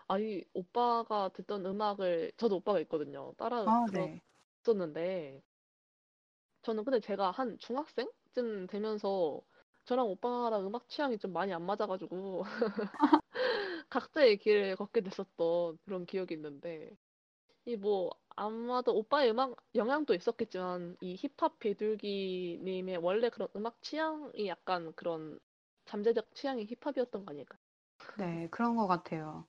아니, 0.07 0.43
오빠가 0.53 1.29
듣던 1.29 1.65
음악을, 1.65 2.31
저도 2.37 2.57
오빠가 2.57 2.79
있거든요. 2.81 3.33
따라 3.37 3.65
아, 3.65 3.87
네. 3.91 4.21
들었었는데, 4.63 5.41
저는 6.63 6.83
근데 6.83 6.99
제가 6.99 7.31
한 7.31 7.57
중학생쯤 7.59 8.67
되면서 8.67 9.41
저랑 9.85 10.07
오빠랑 10.09 10.65
음악 10.65 10.89
취향이 10.89 11.17
좀 11.19 11.31
많이 11.33 11.53
안 11.53 11.63
맞아가지고, 11.65 12.43
각자의 13.89 14.37
길을 14.37 14.75
걷게 14.75 15.01
됐었던 15.01 15.77
그런 15.85 16.05
기억이 16.05 16.33
있는데, 16.35 16.97
이 17.65 17.77
뭐, 17.77 18.11
아마도 18.35 18.95
오빠의 18.97 19.31
음악 19.31 19.57
영향도 19.75 20.13
있었겠지만, 20.15 20.97
이 21.01 21.15
힙합 21.17 21.59
비둘기님의 21.59 22.97
원래 22.99 23.29
그런 23.29 23.49
음악 23.55 23.81
취향이 23.83 24.47
약간 24.47 24.93
그런 24.95 25.39
잠재적 25.85 26.35
취향이 26.35 26.65
힙합이었던 26.67 27.25
거 27.25 27.31
아닐까? 27.31 27.59
네, 28.13 28.47
그런 28.49 28.75
것 28.75 28.87
같아요. 28.87 29.47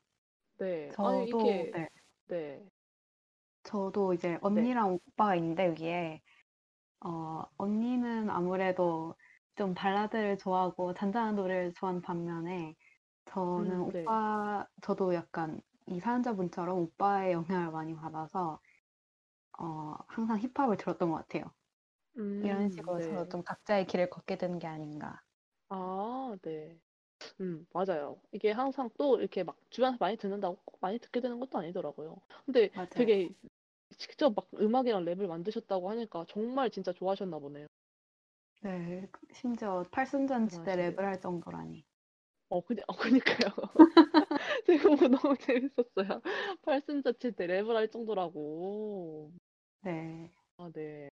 네. 0.58 0.94
아니, 1.00 1.28
저도, 1.28 1.30
이게, 1.30 1.72
네. 1.72 1.88
네. 2.26 2.68
저도 3.64 4.14
이제 4.14 4.38
언니랑 4.42 4.92
오빠가 4.94 5.34
있는데 5.36 5.74
위에 5.80 6.20
어, 7.04 7.44
언니는 7.58 8.30
아무래도 8.30 9.16
좀 9.56 9.74
발라드를 9.74 10.38
좋아하고 10.38 10.94
잔잔한 10.94 11.36
노래를 11.36 11.74
좋아하는 11.74 12.02
반면에 12.02 12.76
저는 13.26 13.80
음, 13.80 13.88
네. 13.92 14.20
오빠 14.22 14.66
저도 14.82 15.14
약간 15.14 15.60
이 15.86 16.00
사연자분처럼 16.00 16.78
오빠의 16.78 17.32
영향을 17.34 17.72
많이 17.72 17.94
받아서 17.96 18.60
어, 19.58 19.96
항상 20.08 20.38
힙합을 20.40 20.76
들었던 20.78 21.10
것 21.10 21.16
같아요. 21.18 21.44
이런 22.40 22.68
음, 22.68 22.70
식으로 22.70 23.00
서로 23.02 23.26
네. 23.26 23.30
좀 23.30 23.42
각자의 23.44 23.86
길을 23.88 24.10
걷게 24.10 24.38
되는 24.38 24.58
게 24.60 24.66
아닌가. 24.68 25.22
아, 25.68 26.36
네. 26.42 26.80
음, 27.40 27.66
맞아요. 27.72 28.20
이게 28.32 28.50
항상 28.50 28.90
또 28.98 29.18
이렇게 29.18 29.42
막 29.42 29.56
주변에서 29.70 29.96
많이 30.00 30.16
듣는다고 30.16 30.56
꼭 30.64 30.78
많이 30.80 30.98
듣게 30.98 31.20
되는 31.20 31.38
것도 31.40 31.58
아니더라고요. 31.58 32.16
근데 32.44 32.70
맞아요. 32.74 32.88
되게 32.94 33.30
직접 33.98 34.34
막 34.34 34.48
음악이랑 34.54 35.04
랩을 35.04 35.26
만드셨다고 35.28 35.90
하니까 35.90 36.24
정말 36.28 36.70
진짜 36.70 36.92
좋아하셨나 36.92 37.38
보네요. 37.38 37.66
네, 38.60 39.08
심지어 39.32 39.82
팔순잔치 39.90 40.62
때 40.62 40.72
대단하시네요. 40.72 40.92
랩을 40.92 40.98
할 40.98 41.18
정도라니. 41.20 41.86
어, 42.48 42.60
그니, 42.64 42.80
어, 42.88 42.96
그니까요. 42.96 43.50
제가 44.66 44.88
보고 44.90 45.08
너무 45.08 45.36
재밌었어요. 45.38 46.20
팔순자치 46.62 47.32
때 47.32 47.46
랩을 47.46 47.74
할 47.74 47.88
정도라고. 47.90 49.32
네. 49.80 50.30
아, 50.58 50.70
네. 50.74 51.08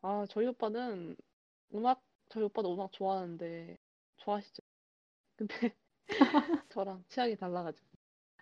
아, 0.00 0.26
저희 0.28 0.46
오빠는 0.48 1.16
음악, 1.74 2.02
저희 2.30 2.44
오빠도 2.44 2.74
음악 2.74 2.92
좋아하는데, 2.92 3.78
좋아하시죠? 4.18 4.62
근데 5.38 5.76
저랑 6.70 7.04
취향이 7.08 7.36
달라가지고. 7.36 7.86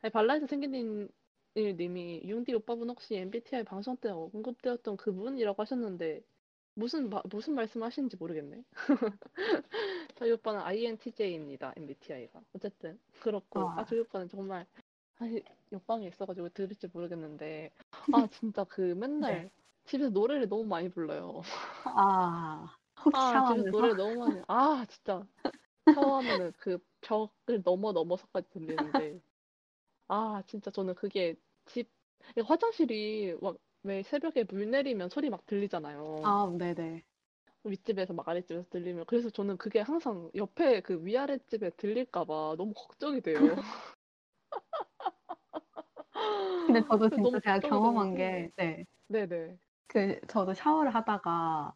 아니, 0.03 0.12
발라에서 0.12 0.47
생긴 0.47 0.72
님, 0.72 1.09
님이 1.57 2.22
융디 2.24 2.55
오빠분 2.55 2.90
혹시 2.90 3.16
MBTI 3.16 3.64
방송 3.64 3.97
때 3.97 4.11
언급되었던 4.11 4.97
그분이라고 4.97 5.62
하셨는데, 5.62 6.22
무슨, 6.74 7.11
마- 7.11 7.22
무슨 7.30 7.55
말씀 7.55 7.82
하시는지 7.82 8.16
모르겠네. 8.16 8.64
저희 10.16 10.32
오빠는 10.32 10.61
INTJ입니다, 10.61 11.74
MBTI가. 11.76 12.42
어쨌든, 12.55 12.99
그렇고. 13.20 13.61
아, 13.61 13.80
아, 13.80 13.84
저희 13.84 14.01
오빠는 14.01 14.28
정말, 14.28 14.66
아니, 15.18 15.42
옆방에 15.72 16.07
있어가지고 16.09 16.51
들을지 16.51 16.88
모르겠는데, 16.88 17.70
아, 18.12 18.26
진짜 18.30 18.64
그 18.64 18.80
맨날 18.94 19.44
네. 19.44 19.51
집에서 19.84 20.11
노래를 20.11 20.49
너무 20.49 20.64
많이 20.64 20.88
불러요. 20.90 21.42
아, 21.84 22.76
혹시 23.05 23.32
아, 23.32 23.55
집에서? 23.55 23.70
노래를 23.70 23.97
너무 23.97 24.18
많이, 24.20 24.42
아, 24.49 24.84
진짜. 24.88 25.26
샤워하면은 25.89 26.53
그 26.59 26.78
벽을 27.01 27.62
넘어 27.64 27.93
넘어서까지 27.93 28.51
들리는데, 28.51 29.20
아, 30.09 30.43
진짜 30.47 30.70
저는 30.70 30.95
그게 30.95 31.37
집, 31.66 31.91
화장실이 32.47 33.37
막 33.43 33.57
왜 33.84 34.03
새벽에 34.03 34.45
물 34.45 34.70
내리면 34.70 35.11
소리 35.11 35.30
막 35.30 35.47
들리잖아요. 35.47 36.32
아, 36.32 36.51
네네. 36.59 37.05
윗집에서 37.64 38.14
막 38.14 38.26
아랫집에서 38.28 38.68
들리면. 38.70 39.05
그래서 39.07 39.28
저는 39.30 39.57
그게 39.59 39.80
항상 39.80 40.30
옆에 40.34 40.80
그 40.80 41.05
위아랫집에 41.05 41.70
들릴까 41.70 42.24
봐 42.24 42.55
너무 42.57 42.72
걱정이 42.74 43.20
돼요. 43.22 43.57
근데 46.66 46.82
저도 46.89 47.11
진짜 47.11 47.20
너무 47.22 47.41
제가 47.43 47.61
걱정이 47.61 47.80
경험한 47.80 48.14
되는데, 48.14 48.14
게, 48.14 48.51
네. 48.57 48.84
네네. 49.09 49.59
그, 49.89 50.20
저도 50.28 50.55
샤워를 50.55 50.95
하다가, 50.95 51.74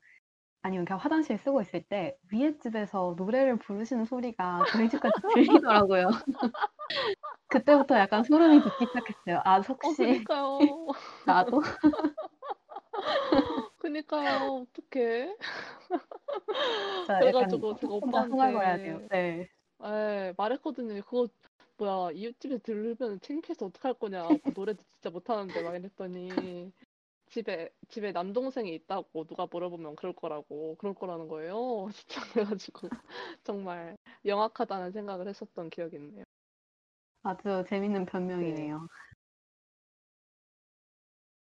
아니면 0.62 0.84
그냥 0.84 0.98
화장실 1.00 1.38
쓰고 1.38 1.61
있을 1.62 1.82
때, 1.82 2.16
위에 2.32 2.56
집에서 2.58 3.14
노래를 3.16 3.56
부르시는 3.58 4.04
소리가 4.04 4.66
저희 4.70 4.88
집까지 4.88 5.14
들리더라고요. 5.34 6.08
그때부터 7.48 7.98
약간 7.98 8.24
소름이 8.24 8.62
돋기 8.62 8.86
시작했어요. 8.86 9.42
아, 9.44 9.61
어, 9.82 9.88
혹시 9.90 9.94
그니까요. 9.94 10.86
나도? 11.26 11.61
그니까요. 13.78 14.66
어떡해. 14.72 15.36
진짜 17.04 17.26
약간 17.26 17.28
그래가지고 17.30 17.74
제가 17.74 17.94
혼자 18.00 18.20
흥얼거려야 18.22 18.78
돼요. 18.78 19.00
오빠한테 19.00 19.08
네. 19.11 19.46
에, 19.84 20.32
말했거든요. 20.36 21.00
그거 21.02 21.28
뭐야 21.78 22.11
이웃집에 22.12 22.58
들으면 22.58 23.20
창피해서 23.20 23.66
어떡할 23.66 23.94
거냐. 23.94 24.38
그 24.44 24.52
노래도 24.54 24.82
진짜 24.92 25.11
못하는데 25.11 25.61
막 25.62 25.74
이랬더니 25.76 26.72
집에 27.31 27.70
집에 27.89 28.12
남동생이 28.12 28.74
있다고 28.74 29.24
누가 29.26 29.47
물어보면 29.51 29.97
그럴 29.97 30.14
거라고 30.14 30.76
그럴 30.78 30.95
거라는 30.95 31.28
거예요. 31.28 31.89
진짜 31.95 32.20
그래가지고 32.33 32.89
정말 33.45 33.97
영악하다는 34.24 34.93
생각을 34.93 35.28
했었던 35.28 35.70
기억이 35.70 35.97
있네요. 35.97 36.24
아주 37.22 37.64
재밌는 37.68 38.05
네. 38.05 38.11
변명이네요. 38.12 38.89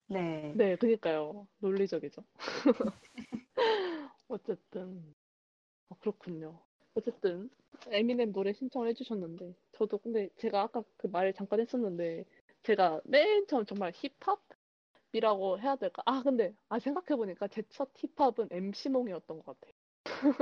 네. 0.08 0.58
네, 0.58 0.76
그니까요. 0.78 1.48
논리적이죠. 1.60 2.24
어쨌든 4.28 5.16
어, 5.90 5.96
그렇군요. 6.00 6.66
어쨌든 6.96 7.50
에미넴 7.88 8.34
노래 8.34 8.54
신청을 8.54 8.90
해주셨는데 8.90 9.56
저도 9.74 10.00
근데 10.00 10.30
제가 10.38 10.62
아까 10.64 10.84
그 10.98 11.08
말 11.10 11.34
잠깐 11.34 11.60
했었는데 11.62 12.26
제가 12.64 13.02
맨 13.06 13.48
처음 13.48 13.66
정말 13.66 13.92
힙합 13.96 14.42
이라고 15.16 15.59
해야 15.59 15.76
될까? 15.78 16.03
아 16.05 16.22
근데 16.24 16.55
아 16.70 16.80
생각해보니까 16.80 17.47
제 17.47 17.63
첫 17.70 17.91
힙합은 17.95 18.49
MC몽이었던 18.51 19.39
것 19.39 19.59
같아요. 19.59 19.74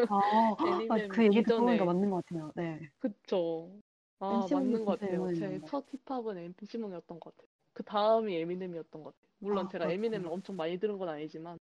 아, 0.08 0.16
아, 0.90 1.00
그 1.10 1.24
얘기 1.26 1.42
듣고 1.44 1.66
보니까 1.66 1.86
이전에 1.86 1.86
맞는 1.86 2.10
것 2.10 2.24
같아요. 2.26 2.52
네. 2.56 2.80
그쵸? 3.00 3.82
아 4.20 4.48
맞는 4.52 4.86
것 4.86 5.02
같아요. 5.02 5.30
제. 5.34 5.60
첫 5.66 5.86
힙합은 6.08 6.38
MC몽이었던 6.38 7.20
것 7.20 7.36
같아요. 7.36 7.50
그 7.74 7.84
다음이 7.84 8.36
에미넴이었던 8.36 9.04
것 9.04 9.16
같아요. 9.16 9.32
물론 9.40 9.68
아, 9.68 9.70
제가 9.70 9.88
에미넴을 9.90 10.28
그렇구나. 10.28 10.32
엄청 10.32 10.56
많이 10.56 10.78
들은 10.80 10.98
건 10.98 11.10
아니지만 11.10 11.60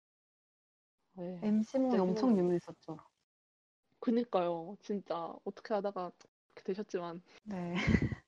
네. 1.13 1.43
MC몽이 1.43 1.99
엄청 1.99 2.37
유명했었죠. 2.37 2.97
그니까요. 3.99 4.75
진짜 4.81 5.33
어떻게 5.45 5.73
하다가 5.73 6.11
이렇게 6.55 6.63
되셨지만 6.63 7.21
네. 7.43 7.75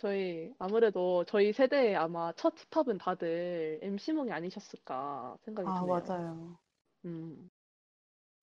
저희 0.00 0.54
아무래도 0.58 1.24
저희 1.26 1.52
세대에 1.52 1.94
아마 1.94 2.32
첫 2.32 2.54
힙합은 2.72 2.96
다들 2.96 3.80
MC몽이 3.82 4.32
아니셨을까 4.32 5.36
생각이 5.44 5.68
아, 5.68 5.74
드네요. 5.80 5.86
맞아요. 5.86 6.58
음, 7.04 7.50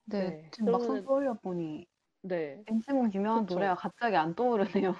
네, 0.05 0.19
네. 0.29 0.49
지금 0.53 0.71
막상 0.71 0.97
그러면은- 0.97 1.05
떠올려 1.05 1.33
보니 1.33 1.87
네. 2.21 2.63
MC몽 2.67 3.11
유명한 3.11 3.45
그쵸. 3.47 3.55
노래가 3.55 3.73
갑자기 3.73 4.15
안 4.15 4.35
떠오르네요. 4.35 4.93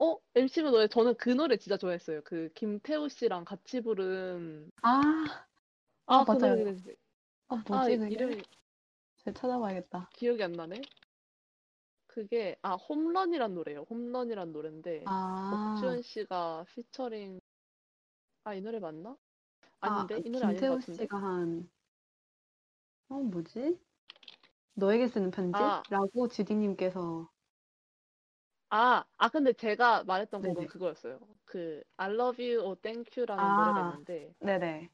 어, 0.00 0.16
MC몽 0.34 0.72
노래 0.72 0.88
저는 0.88 1.14
그 1.14 1.30
노래 1.30 1.56
진짜 1.56 1.76
좋아했어요. 1.76 2.22
그 2.24 2.50
김태우 2.56 3.08
씨랑 3.08 3.44
같이 3.44 3.82
부른 3.82 4.72
아, 4.82 5.00
아, 6.06 6.16
아, 6.16 6.24
그 6.24 6.32
맞아요. 6.32 6.56
노래 6.56 6.74
아, 7.50 7.54
아, 7.54 7.64
뭐지 7.68 7.98
그게? 7.98 8.14
이름이 8.14 8.42
제가 9.18 9.38
찾아봐야겠다. 9.40 10.10
기억이 10.12 10.42
안 10.42 10.50
나네. 10.52 10.80
그게 12.10 12.56
아 12.62 12.74
홈런이란 12.74 13.54
노래예요. 13.54 13.86
홈런이란 13.88 14.52
노래인데 14.52 15.10
아, 15.10 15.14
박주현 15.48 16.02
씨가 16.02 16.64
피처링 16.74 17.40
아 18.44 18.54
이 18.54 18.60
노래 18.60 18.78
맞나? 18.80 19.16
아, 19.80 20.08
아닌데 20.08 20.20
이 20.24 20.30
노래 20.30 20.46
아닌 20.46 20.66
것 20.66 20.80
같은데. 20.80 21.08
씨가 21.08 21.16
한, 21.22 21.70
어, 23.08 23.14
뭐지? 23.22 23.78
너에게 24.74 25.08
쓰는 25.08 25.30
편지? 25.30 25.62
아. 25.62 25.82
라고 25.90 26.28
주디님께서, 26.28 27.30
아, 28.68 29.04
아 29.16 29.28
근데 29.28 29.52
제가 29.52 30.04
말했던 30.04 30.42
곡은 30.42 30.64
네네. 30.64 30.66
그거였어요. 30.66 31.18
그 31.44 31.82
I 31.96 32.12
love 32.12 32.42
you 32.44 32.64
or 32.64 32.76
thank 32.80 33.10
you라는 33.16 33.54
아. 33.54 33.54
노래가 33.54 33.80
있는데 33.80 34.34
네네, 34.40 34.90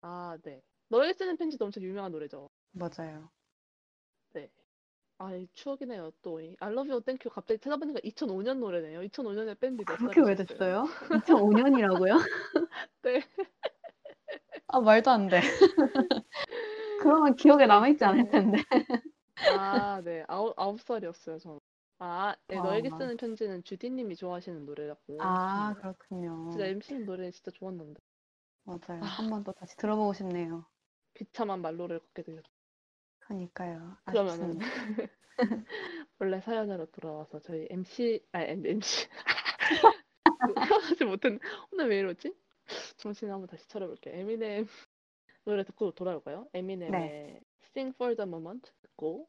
아 0.00 0.38
네. 0.42 0.62
너에게 0.88 1.12
쓰는 1.12 1.36
편지도 1.36 1.64
엄청 1.66 1.82
유명한 1.82 2.12
노래죠. 2.12 2.48
맞아요. 2.72 3.32
네. 4.32 4.50
아, 5.18 5.34
이 5.34 5.46
추억이네요. 5.54 6.10
또 6.22 6.40
이 6.40 6.56
I 6.60 6.70
love 6.72 6.90
you 6.90 7.00
thank 7.02 7.26
you 7.26 7.32
갑자기 7.34 7.58
찾아보니까 7.58 8.00
2005년 8.00 8.58
노래네요. 8.58 9.00
2005년에 9.00 9.58
밴드 9.58 9.84
몇 9.84 9.96
그렇게 9.96 10.20
왜 10.20 10.34
살이셨어요? 10.34 10.36
됐어요? 10.36 10.84
2005년이라고요? 11.10 12.18
네. 13.02 13.22
아, 14.68 14.80
말도 14.80 15.10
안 15.10 15.28
돼. 15.28 15.40
그러면 17.02 17.36
기억에 17.36 17.66
남아있지 17.66 18.04
않을 18.04 18.24
네. 18.24 18.30
텐데. 18.30 18.58
아, 19.48 20.00
네. 20.04 20.24
아홉, 20.28 20.54
아홉 20.58 20.80
살이었어요, 20.80 21.38
저는. 21.38 21.58
아, 21.98 22.34
네, 22.48 22.56
너에게 22.56 22.90
아. 22.92 22.98
쓰는 22.98 23.16
편지는 23.16 23.62
주디님이 23.64 24.16
좋아하시는 24.16 24.64
노래라고. 24.66 25.18
아. 25.20 25.74
그렇군요. 25.74 26.50
진짜 26.50 26.66
MC는 26.66 27.06
노래 27.06 27.30
진짜 27.30 27.50
좋았는데. 27.52 28.00
맞아요. 28.64 29.02
아. 29.02 29.06
한번 29.06 29.44
더 29.44 29.52
다시 29.52 29.76
들어보고 29.76 30.12
싶네요. 30.14 30.66
비참한 31.14 31.62
말로를 31.62 32.00
걷게 32.00 32.22
되셨죠. 32.22 32.50
그러니까요. 33.26 33.96
그러면은. 34.04 34.58
원래 36.18 36.40
사연으로 36.40 36.86
돌아와서 36.86 37.40
저희 37.40 37.66
MC, 37.70 38.24
아, 38.32 38.42
MC. 38.42 39.08
태어나지 40.68 41.04
못했 41.04 41.38
오늘 41.72 41.88
왜 41.90 41.98
이러지? 41.98 42.32
정신 42.96 43.30
한번 43.30 43.48
다시 43.48 43.68
차려볼게요. 43.68 44.14
에미넴 44.14 44.66
노래 45.44 45.64
듣고 45.64 45.92
돌아올까요? 45.92 46.48
에미넴의 46.54 46.90
네. 46.90 47.40
Sing 47.70 47.94
for 47.94 48.14
the 48.16 48.26
Moment 48.28 48.70
듣고 48.82 49.28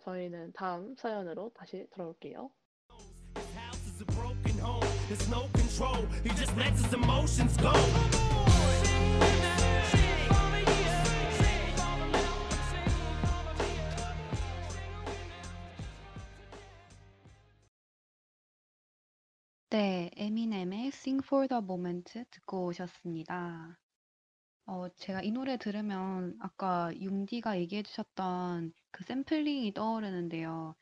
저희는 0.00 0.52
다음 0.52 0.94
사연으로 0.96 1.50
다시 1.54 1.86
돌아올게요. 1.90 2.50
His 3.36 3.56
house 3.56 3.86
is 3.86 4.02
a 4.02 4.06
broken 4.06 4.58
home. 4.60 4.86
There's 5.08 5.28
no 5.28 5.48
control. 5.52 6.06
He 6.22 6.30
just 6.30 6.54
lets 6.56 6.80
his 6.82 6.94
emotions 6.94 7.56
go. 7.56 7.72
네, 19.72 20.10
에미넴의 20.16 20.88
Sing 20.88 21.24
for 21.24 21.48
the 21.48 21.62
Moment 21.62 22.24
듣고 22.30 22.66
오셨습니다. 22.66 23.78
어, 24.66 24.88
제가 24.96 25.22
이 25.22 25.30
노래 25.30 25.56
들으면 25.56 26.36
아까 26.40 26.90
융디가 26.94 27.58
얘기해 27.58 27.82
주셨던 27.82 28.74
그 28.90 29.04
샘플링이 29.04 29.72
떠오르는데요. 29.72 30.74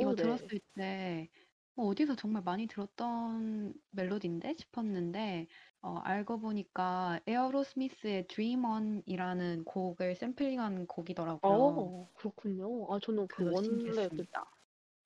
이거 0.00 0.10
어, 0.10 0.14
네. 0.16 0.22
들었을 0.24 0.60
때 0.74 1.28
어, 1.76 1.84
어디서 1.84 2.16
정말 2.16 2.42
많이 2.42 2.66
들었던 2.66 3.72
멜로디인데 3.92 4.56
싶었는데 4.58 5.46
어, 5.82 5.98
알고 5.98 6.40
보니까 6.40 7.20
에어로스미스의 7.28 8.26
Dream 8.26 8.64
On이라는 8.64 9.62
곡을 9.64 10.16
샘플링한 10.16 10.88
곡이더라고요. 10.88 11.52
어, 11.52 12.08
그렇군요. 12.14 12.92
아, 12.92 12.98
저는 13.00 13.28
그 13.28 13.44
그래서 13.44 13.54
원래 13.54 13.68
그 13.68 13.76
신기했습니다. 13.76 14.50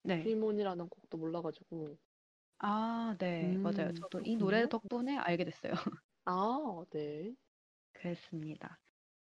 네. 0.01 0.23
드림온이라는 0.23 0.89
곡도 0.89 1.15
몰라가지고. 1.19 1.95
아, 2.59 3.15
네, 3.19 3.57
맞아요. 3.63 3.91
음, 3.91 4.01
저도 4.01 4.19
이 4.23 4.35
노래 4.35 4.67
그렇군요. 4.67 4.67
덕분에 4.67 5.17
알게 5.17 5.45
됐어요. 5.45 5.71
아, 6.25 6.85
네. 6.91 7.35
그랬습니다. 7.93 8.79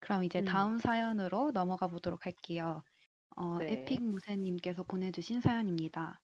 그럼 0.00 0.24
이제 0.24 0.40
음. 0.40 0.42
다음 0.42 0.78
사연으로 0.78 1.52
넘어가 1.52 1.88
보도록 1.88 2.26
할게요. 2.26 2.82
어, 3.36 3.58
네. 3.58 3.68
에픽 3.68 4.02
무새님께서 4.04 4.84
보내주신 4.84 5.40
사연입니다. 5.42 6.22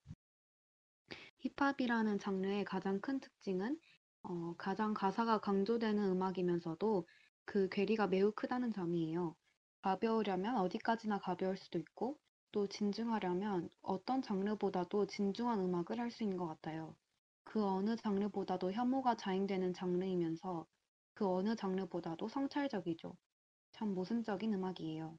힙합이라는 1.38 2.18
장르의 2.18 2.64
가장 2.64 3.00
큰 3.00 3.20
특징은 3.20 3.78
어, 4.22 4.54
가장 4.56 4.94
가사가 4.94 5.38
강조되는 5.40 6.02
음악이면서도 6.10 7.06
그 7.44 7.68
괴리가 7.68 8.06
매우 8.08 8.32
크다는 8.32 8.72
점이에요. 8.72 9.36
가벼우려면 9.82 10.56
어디까지나 10.56 11.18
가벼울 11.18 11.56
수도 11.56 11.78
있고 11.78 12.18
또 12.54 12.66
진중하려면 12.68 13.68
어떤 13.82 14.22
장르보다도 14.22 15.06
진중한 15.08 15.60
음악을 15.60 16.00
할 16.00 16.10
수 16.10 16.24
있는 16.24 16.38
것 16.38 16.46
같아요. 16.48 16.96
그 17.44 17.62
어느 17.66 17.96
장르보다도 17.96 18.72
혐오가 18.72 19.14
자행되는 19.16 19.74
장르이면서 19.74 20.66
그 21.14 21.28
어느 21.28 21.56
장르보다도 21.56 22.28
성찰적이죠. 22.28 23.18
참 23.72 23.94
모순적인 23.94 24.54
음악이에요. 24.54 25.18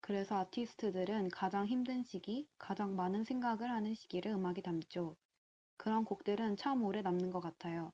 그래서 0.00 0.36
아티스트들은 0.38 1.28
가장 1.28 1.66
힘든 1.66 2.02
시기, 2.02 2.48
가장 2.58 2.96
많은 2.96 3.24
생각을 3.24 3.70
하는 3.70 3.94
시기를 3.94 4.32
음악에 4.32 4.62
담죠. 4.62 5.16
그런 5.78 6.04
곡들은 6.04 6.56
참 6.56 6.82
오래 6.84 7.02
남는 7.02 7.30
것 7.30 7.40
같아요. 7.40 7.92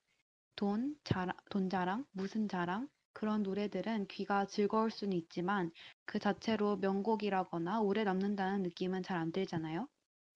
돈, 0.55 0.97
자랑, 1.03 1.35
돈 1.51 1.69
자랑, 1.69 2.05
무슨 2.11 2.47
자랑, 2.49 2.89
그런 3.13 3.43
노래들은 3.43 4.07
귀가 4.07 4.45
즐거울 4.45 4.91
수는 4.91 5.13
있지만 5.17 5.71
그 6.05 6.19
자체로 6.19 6.77
명곡이라거나 6.77 7.81
오래 7.81 8.03
남는다는 8.03 8.63
느낌은 8.63 9.03
잘 9.03 9.17
안 9.17 9.31
들잖아요. 9.31 9.87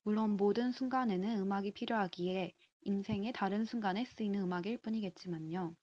물론 0.03 0.37
모든 0.37 0.71
순간에는 0.71 1.39
음악이 1.39 1.73
필요하기에 1.73 2.53
인생의 2.81 3.33
다른 3.33 3.65
순간에 3.65 4.05
쓰이는 4.05 4.41
음악일 4.41 4.79
뿐이겠지만요. 4.79 5.75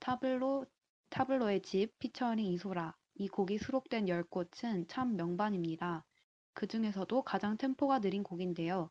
타블로, 0.00 0.66
타블로의 1.10 1.62
집 1.62 1.96
피처링 2.00 2.46
이소라 2.46 2.96
이 3.14 3.28
곡이 3.28 3.58
수록된 3.58 4.08
열 4.08 4.24
꽃은 4.24 4.88
참 4.88 5.14
명반입니다. 5.16 6.04
그 6.54 6.66
중에서도 6.66 7.22
가장 7.22 7.56
템포가 7.56 8.00
느린 8.00 8.22
곡인데요. 8.24 8.90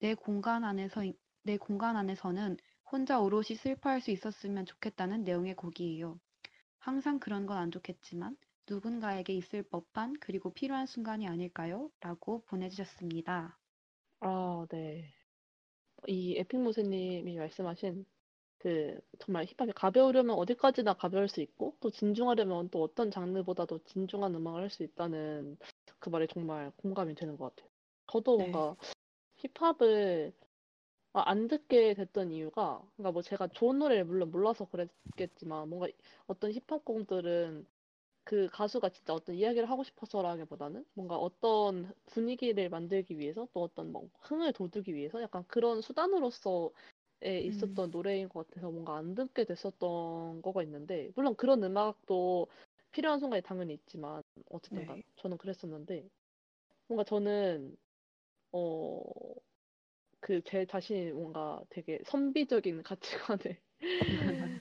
내 0.00 0.14
공간 0.14 0.64
안에서 0.64 1.02
내 1.42 1.56
공간 1.58 1.96
안에서는 1.96 2.56
혼자 2.90 3.20
오롯이 3.20 3.56
슬퍼할 3.56 4.00
수 4.00 4.10
있었으면 4.12 4.66
좋겠다는 4.66 5.24
내용의 5.24 5.56
곡이에요. 5.56 6.20
항상 6.80 7.20
그런 7.20 7.46
건 7.46 7.56
안 7.56 7.70
좋겠지만 7.70 8.36
누군가에게 8.68 9.32
있을 9.32 9.62
법한 9.62 10.14
그리고 10.20 10.52
필요한 10.52 10.86
순간이 10.86 11.28
아닐까요? 11.28 11.92
라고 12.00 12.42
보내주셨습니다. 12.46 13.60
아, 14.20 14.66
네. 14.70 15.14
이 16.08 16.36
에픽 16.38 16.60
모세님이 16.62 17.36
말씀하신 17.38 18.06
그 18.58 19.00
정말 19.20 19.46
힙합이 19.46 19.72
가벼우려면 19.74 20.36
어디까지나 20.36 20.94
가벼울 20.94 21.28
수 21.28 21.42
있고 21.42 21.76
또 21.80 21.90
진중하려면 21.90 22.70
또 22.70 22.82
어떤 22.82 23.10
장르보다도 23.10 23.84
진중한 23.84 24.34
음악을 24.34 24.62
할 24.62 24.70
수 24.70 24.84
있다는 24.84 25.58
그 26.00 26.10
말이 26.10 26.28
정말 26.28 26.72
공감이 26.76 27.14
되는 27.16 27.36
것 27.36 27.54
같아요. 27.56 27.70
저도 28.12 28.36
네. 28.36 28.38
뭔가 28.38 28.76
힙합을 29.36 30.34
아, 31.18 31.22
안 31.30 31.48
듣게 31.48 31.94
됐던 31.94 32.30
이유가 32.32 32.80
그러니까 32.96 33.12
뭐 33.12 33.22
제가 33.22 33.48
좋은 33.48 33.78
노래를 33.78 34.04
물론 34.04 34.30
몰라서 34.30 34.66
그랬겠지만 34.66 35.68
뭔가 35.68 35.88
어떤 36.28 36.52
힙합 36.52 36.84
곡들은 36.84 37.66
그 38.24 38.48
가수가 38.52 38.90
진짜 38.90 39.14
어떤 39.14 39.36
이야기를 39.36 39.70
하고 39.70 39.84
싶어서라기보다는 39.84 40.84
뭔가 40.94 41.16
어떤 41.16 41.92
분위기를 42.06 42.68
만들기 42.70 43.18
위해서 43.18 43.48
또 43.54 43.62
어떤 43.62 43.92
뭐 43.92 44.08
흥을 44.20 44.52
돋우기 44.52 44.94
위해서 44.94 45.22
약간 45.22 45.44
그런 45.48 45.80
수단으로서 45.82 46.72
에 47.22 47.40
있었던 47.40 47.90
노래인 47.90 48.28
것 48.28 48.48
같아서 48.48 48.70
뭔가 48.70 48.96
안 48.96 49.14
듣게 49.14 49.44
됐었던 49.44 50.42
거가 50.42 50.62
있는데 50.64 51.10
물론 51.16 51.34
그런 51.36 51.64
음악도 51.64 52.48
필요한 52.92 53.18
순간이 53.20 53.42
당연히 53.42 53.74
있지만 53.74 54.22
어쨌든 54.50 54.84
간 54.86 54.96
네. 54.98 55.02
저는 55.16 55.38
그랬었는데 55.38 56.08
뭔가 56.88 57.04
저는 57.04 57.76
어 58.52 59.02
그 60.20 60.42
제 60.44 60.64
자신이 60.66 61.12
뭔가 61.12 61.62
되게 61.70 62.00
선비적인 62.04 62.82
가치관을 62.84 63.60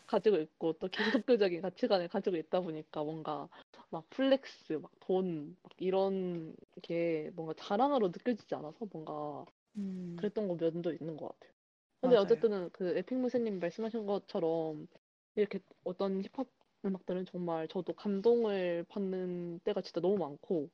가지고 0.05 0.37
있고 0.37 0.73
또 0.73 0.87
기독교적인 0.87 1.61
가치관을 1.61 2.07
가지고 2.07 2.37
있다 2.37 2.61
보니까 2.61 3.03
뭔가 3.03 3.49
막 3.89 4.09
flex, 4.09 4.73
막 4.73 4.91
돈, 4.99 5.57
막 5.63 5.71
이런 5.77 6.55
게 6.81 7.31
뭔가 7.35 7.53
자랑으로 7.57 8.07
느껴지지 8.09 8.55
않아서 8.55 8.85
뭔가 8.91 9.45
음, 9.77 10.17
그랬던 10.17 10.47
거 10.49 10.55
면도 10.57 10.93
있는 10.93 11.17
것 11.17 11.29
같아요. 11.29 11.53
근데 12.01 12.17
맞아요. 12.17 12.17
어쨌든 12.17 12.69
그 12.71 12.97
에픽무새님 12.97 13.59
말씀하신 13.59 14.07
것처럼 14.07 14.87
이렇게 15.35 15.59
어떤 15.85 16.21
힙합 16.23 16.47
음악들은 16.85 17.25
정말 17.25 17.67
저도 17.69 17.93
감동을 17.93 18.85
받는 18.89 19.61
때가 19.65 19.81
진짜 19.81 20.01
너무 20.01 20.17
많고 20.17 20.71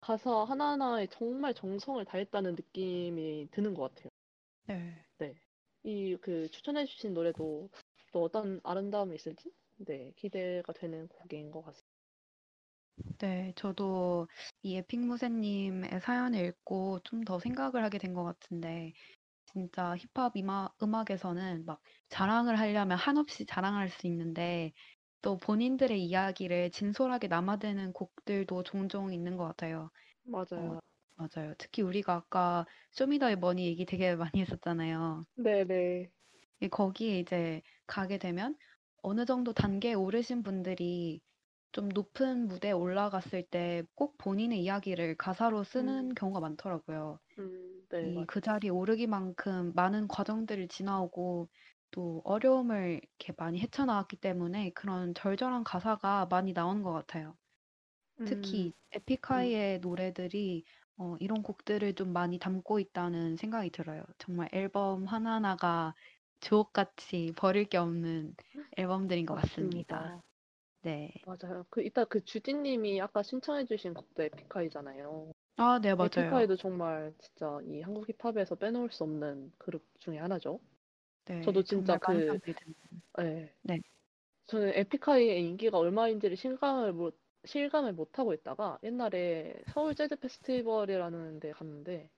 가사 0.00 0.44
하나하나에 0.44 1.08
정말 1.08 1.54
정성을 1.54 2.04
다했다는 2.06 2.56
느낌이 2.56 3.48
드는 3.52 3.74
것 3.74 3.94
같아요. 3.94 4.11
네. 5.18 5.34
이 5.84 6.16
그 6.20 6.48
추천해 6.50 6.84
주신 6.84 7.14
노래도 7.14 7.70
또 8.12 8.22
어떤 8.22 8.60
아름다움이 8.62 9.14
있을지 9.14 9.50
네 9.78 10.12
기대가 10.16 10.72
되는 10.74 11.08
곡인 11.08 11.50
것 11.50 11.62
같습니다. 11.62 11.90
네, 13.18 13.52
저도 13.56 14.28
이 14.62 14.76
에픽무새님의 14.76 16.00
사연을 16.00 16.44
읽고 16.46 17.00
좀 17.04 17.22
더 17.24 17.38
생각을 17.38 17.82
하게 17.84 17.98
된 17.98 18.12
것 18.14 18.24
같은데, 18.24 18.92
진짜 19.46 19.96
힙합 19.96 20.36
음악, 20.36 20.76
음악에서는 20.82 21.64
막 21.66 21.80
자랑을 22.10 22.58
하려면 22.58 22.98
한없이 22.98 23.46
자랑할 23.46 23.88
수 23.90 24.06
있는데, 24.08 24.72
또 25.22 25.38
본인들의 25.38 26.02
이야기를 26.04 26.70
진솔하게 26.72 27.28
남아드는 27.28 27.92
곡들도 27.94 28.62
종종 28.64 29.12
있는 29.14 29.36
것 29.36 29.46
같아요. 29.46 29.90
맞아요. 30.24 30.80
맞아요. 31.14 31.54
특히 31.58 31.80
우리가 31.82 32.12
아까 32.14 32.66
쇼미더머니 32.92 33.64
얘기 33.66 33.84
되게 33.86 34.14
많이 34.16 34.40
했었잖아요. 34.40 35.24
네네. 35.36 36.12
이 36.60 36.68
거기에 36.68 37.18
이제 37.20 37.62
가게 37.86 38.16
되면 38.18 38.56
어느 39.02 39.24
정도 39.26 39.52
단계에 39.52 39.94
오르신 39.94 40.42
분들이 40.42 41.20
좀 41.72 41.88
높은 41.88 42.48
무대에 42.48 42.72
올라갔을 42.72 43.42
때 43.48 43.82
꼭 43.94 44.16
본인의 44.18 44.62
이야기를 44.62 45.16
가사로 45.16 45.64
쓰는 45.64 46.08
음. 46.08 46.14
경우가 46.14 46.40
많더라고요. 46.40 47.18
음, 47.38 47.86
네, 47.90 48.10
이 48.10 48.10
맞아요. 48.10 48.26
그 48.26 48.40
자리에 48.42 48.70
오르기만큼 48.70 49.74
많은 49.74 50.08
과정들을 50.08 50.68
지나오고 50.68 51.50
또 51.92 52.22
어려움을 52.24 53.00
이렇게 53.18 53.34
많이 53.38 53.60
헤쳐나왔기 53.60 54.16
때문에 54.18 54.70
그런 54.72 55.14
절절한 55.14 55.64
가사가 55.64 56.26
많이 56.28 56.52
나오는 56.54 56.82
것 56.82 56.92
같아요. 56.92 57.36
특히 58.24 58.74
음, 59.34 59.52
에픽하이의 59.72 59.78
노래들이 59.80 60.64
어, 60.98 61.16
이런 61.20 61.42
곡들을 61.42 61.94
좀 61.94 62.12
많이 62.12 62.38
담고 62.38 62.78
있다는 62.78 63.36
생각이 63.36 63.70
들어요. 63.70 64.04
정말 64.18 64.48
앨범 64.52 65.04
하나하나가 65.06 65.94
주옥같이 66.40 67.32
버릴 67.36 67.64
게 67.64 67.78
없는 67.78 68.34
앨범들인 68.76 69.26
것 69.26 69.34
같습니다. 69.36 69.96
맞습니다. 69.96 70.22
네. 70.82 71.12
맞아요. 71.26 71.64
그 71.70 71.82
이따 71.82 72.04
그 72.04 72.24
주디님이 72.24 73.00
아까 73.00 73.22
신청해주신 73.22 73.94
곡도 73.94 74.22
에픽하이잖아요. 74.24 75.32
아, 75.56 75.78
네, 75.80 75.94
맞아요. 75.94 76.06
에픽하이도 76.06 76.56
정말 76.56 77.14
진짜 77.18 77.58
이 77.64 77.80
한국 77.80 78.08
힙합에서 78.08 78.56
빼놓을 78.56 78.90
수 78.90 79.04
없는 79.04 79.52
그룹 79.58 79.84
중에 80.00 80.18
하나죠. 80.18 80.60
네, 81.26 81.40
저도 81.42 81.62
진짜 81.62 81.98
정말 81.98 82.00
많은 82.02 82.20
그- 82.20 82.26
사람들이 82.26 82.54
듣는. 82.54 82.74
네. 83.18 83.54
네. 83.62 83.80
저는 84.46 84.72
에픽하이의 84.74 85.40
인기가 85.40 85.78
얼마인지를 85.78 86.36
실감을 86.36 86.92
못 86.92 87.16
실감을 87.44 87.92
못 87.94 88.18
하고 88.18 88.32
있다가 88.34 88.78
옛날에 88.82 89.54
서울 89.72 89.94
재즈 89.94 90.16
페스티벌이라는 90.16 91.40
데 91.40 91.52
갔는데 91.52 92.10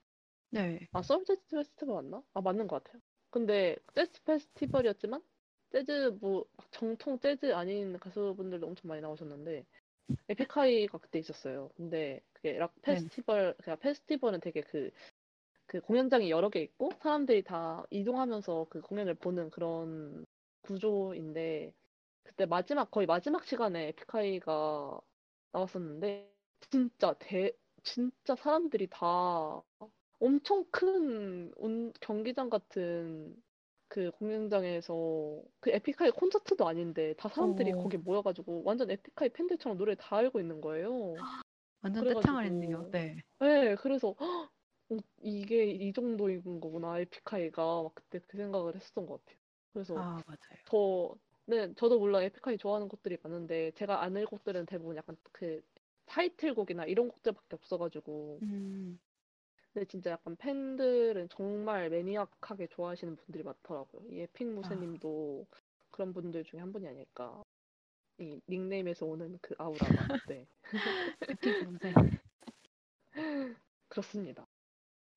네. 0.49 0.87
아 0.93 1.01
서울 1.01 1.25
재즈 1.25 1.41
페스티벌 1.49 1.95
맞나? 1.95 2.23
아 2.33 2.41
맞는 2.41 2.67
것 2.67 2.83
같아요. 2.83 3.01
근데 3.29 3.77
재즈 3.93 4.23
페스티벌이었지만 4.23 5.23
재즈 5.71 6.17
뭐막 6.21 6.71
정통 6.71 7.19
재즈 7.19 7.53
아닌 7.53 7.97
가수분들도 7.99 8.67
엄청 8.67 8.89
많이 8.89 9.01
나오셨는데 9.01 9.65
에픽하이가 10.29 10.97
그때 10.99 11.19
있었어요. 11.19 11.69
근데 11.75 12.21
그게 12.33 12.57
락 12.57 12.73
네. 12.75 12.81
페스티벌 12.83 13.55
그냥 13.63 13.79
페스티벌은 13.79 14.39
되게 14.39 14.61
그 14.61 14.91
그 15.67 15.81
공연장이 15.81 16.29
여러 16.29 16.49
개 16.49 16.61
있고 16.61 16.91
사람들이 17.01 17.43
다 17.43 17.85
이동하면서 17.89 18.67
그 18.69 18.81
공연을 18.81 19.15
보는 19.15 19.49
그런 19.49 20.25
구조인데 20.61 21.73
그때 22.23 22.45
마지막 22.45 22.91
거의 22.91 23.07
마지막 23.07 23.45
시간에 23.45 23.87
에픽하이가 23.89 24.99
나왔었는데 25.55 26.33
진짜 26.69 27.13
대 27.19 27.51
진짜 27.83 28.35
사람들이 28.35 28.87
다 28.89 29.61
엄청 30.19 30.65
큰 30.71 31.51
운- 31.57 31.93
경기장 32.01 32.49
같은 32.49 33.41
그 33.87 34.11
공연장에서 34.11 35.43
그 35.59 35.69
에픽하이 35.71 36.11
콘서트도 36.11 36.67
아닌데 36.67 37.13
다 37.17 37.29
사람들이 37.29 37.73
오. 37.73 37.81
거기 37.83 37.97
모여가지고 37.97 38.63
완전 38.63 38.89
에픽하이 38.91 39.29
팬들처럼 39.29 39.77
노래 39.77 39.95
다 39.95 40.17
알고 40.17 40.39
있는 40.39 40.61
거예요. 40.61 41.15
완전 41.81 42.03
떼창을 42.07 42.45
했네요. 42.45 42.89
네. 42.91 43.15
네, 43.39 43.75
그래서 43.75 44.15
헉, 44.19 44.51
어, 44.91 44.97
이게 45.21 45.65
이 45.71 45.93
정도인 45.93 46.59
거구나 46.59 46.99
에픽하이가 46.99 47.83
막 47.83 47.95
그때 47.95 48.19
그 48.27 48.37
생각을 48.37 48.75
했었던 48.75 49.05
것 49.05 49.23
같아요. 49.23 49.39
그래서 49.73 49.95
아, 49.95 50.21
맞아요. 50.25 50.59
저, 50.65 51.15
네, 51.47 51.73
저도 51.75 51.99
물론 51.99 52.23
에픽하이 52.23 52.57
좋아하는 52.57 52.87
곡들이 52.87 53.17
많은데 53.21 53.71
제가 53.75 54.01
아는 54.01 54.25
곡들은 54.25 54.65
대부분 54.65 54.95
약간 54.95 55.15
그 55.31 55.61
타이틀곡이나 56.05 56.85
이런 56.85 57.07
곡들밖에 57.09 57.55
없어가지고 57.55 58.39
음, 58.43 58.99
근데 59.73 59.85
진짜 59.85 60.11
약간 60.11 60.35
팬들은 60.37 61.29
정말 61.29 61.89
매니악하게 61.89 62.67
좋아하시는 62.67 63.15
분들이 63.15 63.43
많더라고요. 63.43 64.09
이 64.09 64.21
에픽 64.21 64.47
무새님도 64.47 65.45
그런 65.91 66.13
분들 66.13 66.43
중에 66.45 66.59
한 66.59 66.71
분이 66.71 66.87
아닐까. 66.87 67.43
이 68.17 68.39
닉네임에서 68.47 69.05
오는 69.05 69.37
그 69.41 69.53
아우라가. 69.57 70.07
네, 70.29 70.47
에픽무새. 71.29 71.93
그렇습니다. 73.89 74.47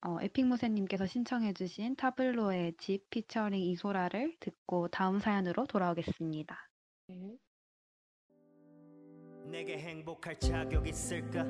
어, 0.01 0.17
에픽무새님께서 0.21 1.05
신청해주신 1.05 1.95
타블로의 1.97 2.75
집 2.77 3.09
피처링 3.09 3.59
이소라를 3.59 4.35
듣고 4.39 4.87
다음 4.87 5.19
사연으로 5.19 5.65
돌아오겠습니다. 5.65 6.57
네. 7.07 7.37
내게 9.51 9.79
행복할 9.79 10.39
자격 10.39 10.87
있을까? 10.87 11.43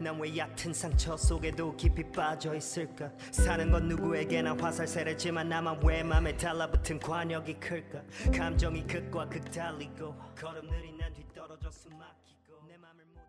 난 0.00 0.18
왜 0.20 0.36
얕은 0.36 0.74
상처 0.74 1.16
속에도 1.16 1.74
깊이 1.76 2.02
빠져 2.10 2.54
있을까? 2.54 3.12
사는 3.30 3.70
건 3.70 3.86
누구에게나 3.88 4.56
화살세례지만 4.56 5.48
나만 5.48 5.80
왜 5.86 6.02
맘에 6.02 6.36
달라붙은 6.36 6.98
관역이 6.98 7.60
클까? 7.60 8.02
감정이 8.36 8.84
극과 8.88 9.28
극 9.28 9.50
달리고 9.52 10.14
걸음 10.36 10.68
느린 10.68 10.98
난 10.98 11.14
뒤떨어져 11.14 11.70
숨 11.70 11.96
막히고 11.96 12.66
내 12.66 12.76
맘을 12.76 13.04
못 13.06 13.22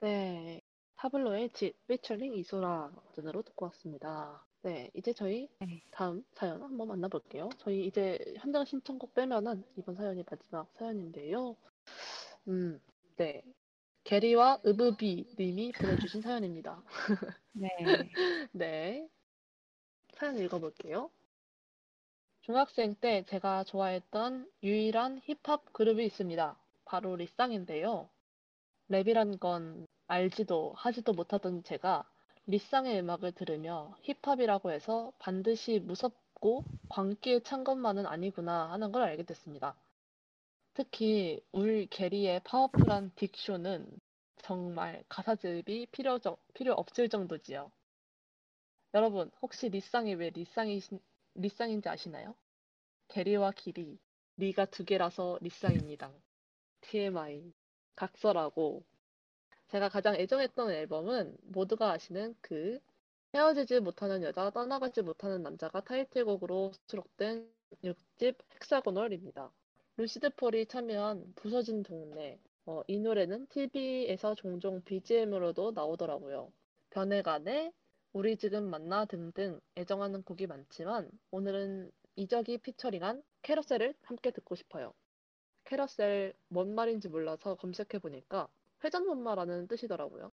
네, 0.00 0.61
타블로의 1.02 1.50
집 1.50 1.74
피처링 1.88 2.36
이소라 2.36 2.92
버전으로 2.94 3.42
듣고 3.42 3.66
왔습니다. 3.66 4.40
네, 4.62 4.88
이제 4.94 5.12
저희 5.12 5.48
네. 5.58 5.82
다음 5.90 6.24
사연 6.34 6.62
한번 6.62 6.86
만나볼게요. 6.86 7.48
저희 7.58 7.88
이제 7.88 8.20
현장 8.38 8.64
신청곡 8.64 9.12
빼면은 9.12 9.64
이번 9.76 9.96
사연이 9.96 10.22
마지막 10.30 10.70
사연인데요. 10.78 11.56
음, 12.46 12.80
네. 13.16 13.42
게리와 14.04 14.60
으브비 14.64 15.34
님이 15.40 15.72
보내주신 15.72 16.22
사연입니다. 16.22 16.80
네. 17.50 17.68
네. 18.52 19.08
사연 20.14 20.38
읽어볼게요. 20.38 21.10
중학생 22.42 22.94
때 22.94 23.24
제가 23.26 23.64
좋아했던 23.64 24.48
유일한 24.62 25.20
힙합 25.24 25.72
그룹이 25.72 26.06
있습니다. 26.06 26.56
바로 26.84 27.16
리쌍인데요. 27.16 28.08
랩이란 28.88 29.40
건 29.40 29.88
알지도 30.12 30.74
하지도 30.76 31.14
못하던 31.14 31.64
제가 31.64 32.06
리쌍의 32.46 33.00
음악을 33.00 33.32
들으며 33.32 33.96
힙합이라고 34.02 34.70
해서 34.70 35.10
반드시 35.18 35.78
무섭고 35.78 36.64
광기에 36.90 37.40
찬 37.40 37.64
것만은 37.64 38.04
아니구나 38.04 38.70
하는 38.72 38.92
걸 38.92 39.04
알게 39.04 39.22
됐습니다. 39.22 39.74
특히 40.74 41.42
울 41.52 41.86
게리의 41.86 42.42
파워풀한 42.44 43.12
diction은 43.16 43.86
정말 44.42 45.02
가사집이 45.08 45.86
필요, 45.92 46.18
정- 46.18 46.36
필요 46.52 46.74
없을 46.74 47.08
정도지요. 47.08 47.72
여러분, 48.92 49.30
혹시 49.40 49.70
리쌍이 49.70 50.12
왜 50.16 50.28
리쌍이, 50.28 50.82
리쌍인지 51.36 51.88
아시나요? 51.88 52.34
게리와 53.08 53.52
길이, 53.52 53.98
리가 54.36 54.66
두 54.66 54.84
개라서 54.84 55.38
리쌍입니다. 55.40 56.12
TMI. 56.82 57.54
각설하고. 57.96 58.84
제가 59.72 59.88
가장 59.88 60.14
애정했던 60.16 60.70
앨범은 60.70 61.34
모두가 61.44 61.92
아시는 61.92 62.34
그 62.42 62.78
헤어지지 63.32 63.80
못하는 63.80 64.22
여자, 64.22 64.50
떠나가지 64.50 65.00
못하는 65.00 65.42
남자가 65.42 65.80
타이틀곡으로 65.80 66.72
수록된 66.88 67.50
6집 67.82 68.36
헥사고널입니다. 68.60 69.50
루시드 69.96 70.28
폴이 70.36 70.66
참여한 70.66 71.32
부서진 71.36 71.82
동네. 71.84 72.38
어, 72.66 72.82
이 72.86 72.98
노래는 72.98 73.46
TV에서 73.46 74.34
종종 74.34 74.82
BGM으로도 74.82 75.70
나오더라고요. 75.70 76.52
변해가네, 76.90 77.72
우리 78.12 78.36
지금 78.36 78.68
만나 78.68 79.06
등등 79.06 79.58
애정하는 79.78 80.22
곡이 80.22 80.48
많지만 80.48 81.10
오늘은 81.30 81.90
이적이 82.16 82.58
피처링한 82.58 83.22
캐러셀을 83.40 83.94
함께 84.02 84.32
듣고 84.32 84.54
싶어요. 84.54 84.92
캐러셀 85.64 86.34
뭔 86.48 86.74
말인지 86.74 87.08
몰라서 87.08 87.54
검색해보니까 87.54 88.50
회전목마라는 88.84 89.68
뜻이더라고요. 89.68 90.32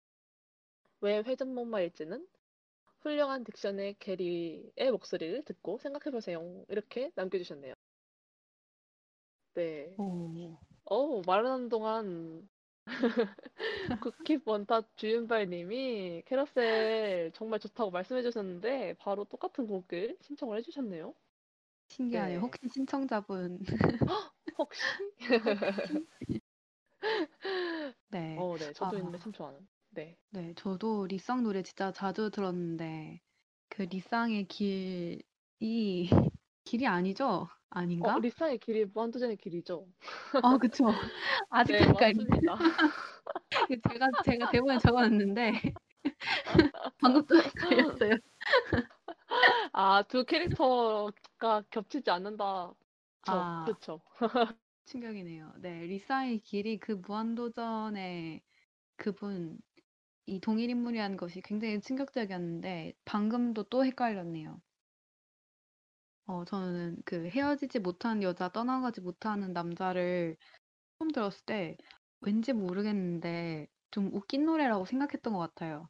왜 1.01 1.19
회전목마일지는 1.19 2.27
훌륭한 3.01 3.45
diction의 3.45 3.97
게리의 3.99 4.91
목소리를 4.91 5.45
듣고 5.45 5.79
생각해보세요. 5.79 6.65
이렇게 6.69 7.11
남겨주셨네요. 7.15 7.75
네. 9.55 9.95
오. 9.99 10.57
어우, 10.85 11.23
말하는 11.27 11.69
동안 11.69 12.49
쿠키 14.03 14.39
원탑 14.45 14.97
주윤발님이 14.97 16.23
Carousel 16.27 17.33
정말 17.35 17.61
좋다고 17.61 17.91
말씀해주셨는데 17.91 18.95
바로 18.99 19.25
똑같은 19.25 19.67
곡을 19.67 20.17
신청을 20.23 20.59
해주셨네요. 20.59 21.15
신기하네요. 21.89 22.41
네. 22.41 22.41
혹시 22.41 22.69
신청자분 22.73 23.61
혹시? 24.59 24.83
네. 25.29 25.37
어, 25.37 25.55
네. 26.29 26.41
저도 28.75 28.97
아. 28.97 29.01
이 29.01 29.03
노래 29.03 29.19
참 29.19 29.33
좋아하는. 29.33 29.67
네. 29.91 30.17
네, 30.31 30.53
저도 30.57 31.07
리쌍 31.07 31.43
노래 31.45 31.63
진짜 31.63 31.93
자주 31.93 32.31
들었는데 32.31 33.21
그 33.69 33.83
리쌍의 33.83 34.47
길이 34.49 35.23
길이 36.65 36.87
아니죠? 36.87 37.49
아닌가? 37.71 38.17
어, 38.17 38.19
리쌍의 38.19 38.59
길이 38.59 38.85
무한도전의 38.87 39.37
길이죠. 39.37 39.87
아, 40.43 40.59
그쵸. 40.59 40.87
아직도 41.51 41.85
네. 41.85 41.93
맞습니다. 41.93 42.55
제가 43.95 44.11
제가 44.25 44.51
대본에 44.51 44.79
적어놨는데 44.79 45.53
방금 46.99 47.25
또 47.27 47.41
헷갈렸어요. 47.41 48.17
아, 49.73 50.03
두 50.03 50.25
캐릭터가 50.25 51.63
겹치지 51.71 52.11
않는다. 52.11 52.73
저, 53.23 53.33
아. 53.39 53.65
그쵸. 53.67 54.01
충격이네요. 54.87 55.53
네, 55.59 55.87
리쌍의 55.87 56.41
길이 56.41 56.79
그 56.79 56.93
무한도전의 56.93 58.43
그분 58.97 59.59
이 60.27 60.41
동일 60.41 60.71
인물이라는 60.71 61.17
것이 61.17 61.41
굉장히 61.43 61.81
충격적이었는데 61.81 62.95
방금도 63.05 63.65
또 63.65 63.85
헷갈렸네요. 63.85 64.61
어, 66.27 66.45
저는 66.45 66.97
그 67.05 67.29
헤어지지 67.29 67.81
못한 67.81 68.23
여자 68.23 68.49
떠나가지 68.49 69.01
못하는 69.01 69.53
남자를 69.53 70.37
처음 70.99 71.11
들었을 71.11 71.45
때 71.47 71.77
왠지 72.21 72.53
모르겠는데 72.53 73.69
좀 73.91 74.11
웃긴 74.15 74.47
노래라고 74.47 74.87
생각했던 74.87 75.33
것 75.35 75.39
같아요. 75.39 75.89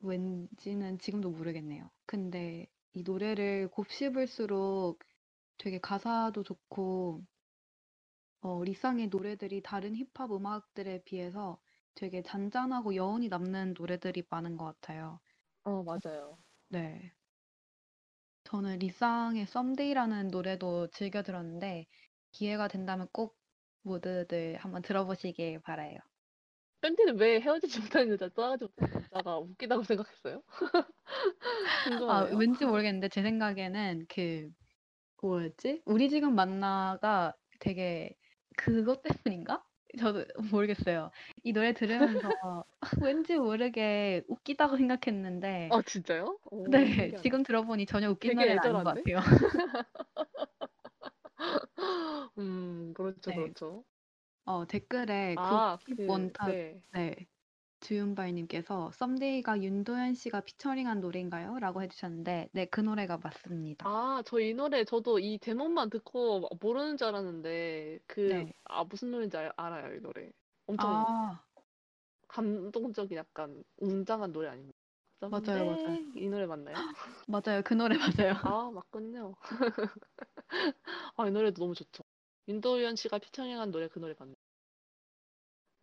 왠지는 0.00 0.98
지금도 0.98 1.30
모르겠네요. 1.30 1.90
근데 2.06 2.66
이 2.92 3.02
노래를 3.02 3.68
곱씹을수록 3.68 5.00
되게 5.58 5.78
가사도 5.80 6.42
좋고 6.42 7.24
어, 8.40 8.64
리쌍의 8.64 9.08
노래들이 9.08 9.62
다른 9.62 9.94
힙합 9.96 10.32
음악들에 10.32 11.02
비해서 11.04 11.58
되게 11.96 12.22
잔잔하고 12.22 12.94
여운이 12.94 13.28
남는 13.28 13.74
노래들이 13.76 14.24
많은 14.30 14.56
것 14.56 14.66
같아요. 14.66 15.20
어, 15.64 15.82
맞아요. 15.82 16.38
네. 16.68 17.14
저는 18.44 18.78
리쌍의 18.78 19.46
썸데이라는 19.46 20.28
노래도 20.28 20.86
즐겨 20.88 21.22
들었는데 21.22 21.86
기회가 22.32 22.66
된다면 22.68 23.08
꼭 23.12 23.36
모두들 23.82 24.56
한번 24.56 24.80
들어보시길 24.82 25.60
바라요. 25.60 25.98
밴디는 26.80 27.18
왜 27.18 27.40
헤어지지 27.40 27.80
못하는 27.80 28.08
여자 28.12 28.28
떠나가지 28.28 28.64
못하는 28.64 28.92
여자가 29.12 29.38
웃기다고 29.38 29.82
생각했어요? 29.82 30.42
아, 32.06 32.20
궁금하네요. 32.20 32.36
왠지 32.36 32.64
모르겠는데 32.64 33.08
제 33.08 33.22
생각에는 33.22 34.06
그 34.08 34.50
뭐였지? 35.22 35.82
우리 35.86 36.10
지금 36.10 36.34
만나가 36.34 37.34
되게 37.60 38.16
그것 38.56 39.02
때문인가? 39.02 39.64
저도 39.98 40.24
모르겠어요. 40.54 41.10
이 41.44 41.52
노래 41.52 41.72
들으면서 41.72 42.28
왠지 43.04 43.36
모르게 43.38 44.22
웃기다고 44.28 44.76
생각했는데 44.76 45.68
아, 45.68 45.82
진짜요? 45.82 46.38
오, 46.50 46.70
네, 46.70 46.86
신기하네. 46.88 47.16
지금 47.16 47.42
들어보니 47.44 47.86
전혀 47.86 48.10
웃긴 48.10 48.20
되게 48.20 48.34
노래는 48.34 48.58
아닌 48.62 48.82
것 48.82 48.84
애절한데? 48.84 49.02
같아요. 49.02 49.18
음, 52.38 52.92
그렇죠, 52.94 53.30
네. 53.30 53.34
그렇죠. 53.34 53.84
어, 54.46 54.66
댓글에 54.66 55.34
아, 55.34 55.78
그, 55.84 55.94
원탑 56.06 56.42
네. 56.42 56.82
네. 56.92 57.26
주윤발님께서 57.80 58.90
썸데이가 58.92 59.62
윤도현 59.62 60.14
씨가 60.14 60.40
피처링한 60.42 61.00
노래인가요? 61.00 61.58
라고 61.58 61.82
해주셨는데 61.82 62.50
네, 62.52 62.66
그 62.66 62.80
노래가 62.80 63.18
맞습니다. 63.18 63.88
아, 63.88 64.22
저 64.26 64.40
이 64.40 64.52
노래 64.54 64.84
저도 64.84 65.18
이 65.20 65.38
제목만 65.38 65.90
듣고 65.90 66.48
모르는 66.60 66.96
줄 66.96 67.06
알았는데 67.08 68.00
그, 68.06 68.44
네. 68.44 68.52
아, 68.64 68.84
무슨 68.84 69.10
노래인지 69.12 69.36
알, 69.36 69.52
알아요, 69.56 69.94
이 69.96 70.00
노래. 70.00 70.32
엄청 70.66 71.04
아, 71.04 71.46
감동적인 72.28 73.16
약간 73.16 73.64
웅장한 73.78 74.32
노래 74.32 74.48
아닙니까? 74.48 74.78
맞아요, 75.28 75.64
맞아요. 75.66 75.98
이 76.14 76.28
노래 76.28 76.46
맞나요? 76.46 76.84
맞아요. 77.28 77.62
그 77.64 77.74
노래 77.74 77.96
맞아요. 77.98 78.34
아, 78.42 78.70
맞군요. 78.72 79.34
아, 81.16 81.26
이 81.26 81.30
노래도 81.30 81.62
너무 81.62 81.74
좋죠. 81.74 82.04
윤도현 82.48 82.96
씨가 82.96 83.18
피처링한 83.18 83.70
노래 83.70 83.88
그 83.88 83.98
노래 83.98 84.14
맞네. 84.18 84.34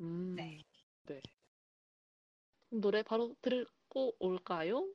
음, 0.02 0.36
네. 0.36 0.64
네. 1.08 1.22
노래 2.82 3.04
바로 3.04 3.36
듣고 3.42 4.16
올까요? 4.20 4.88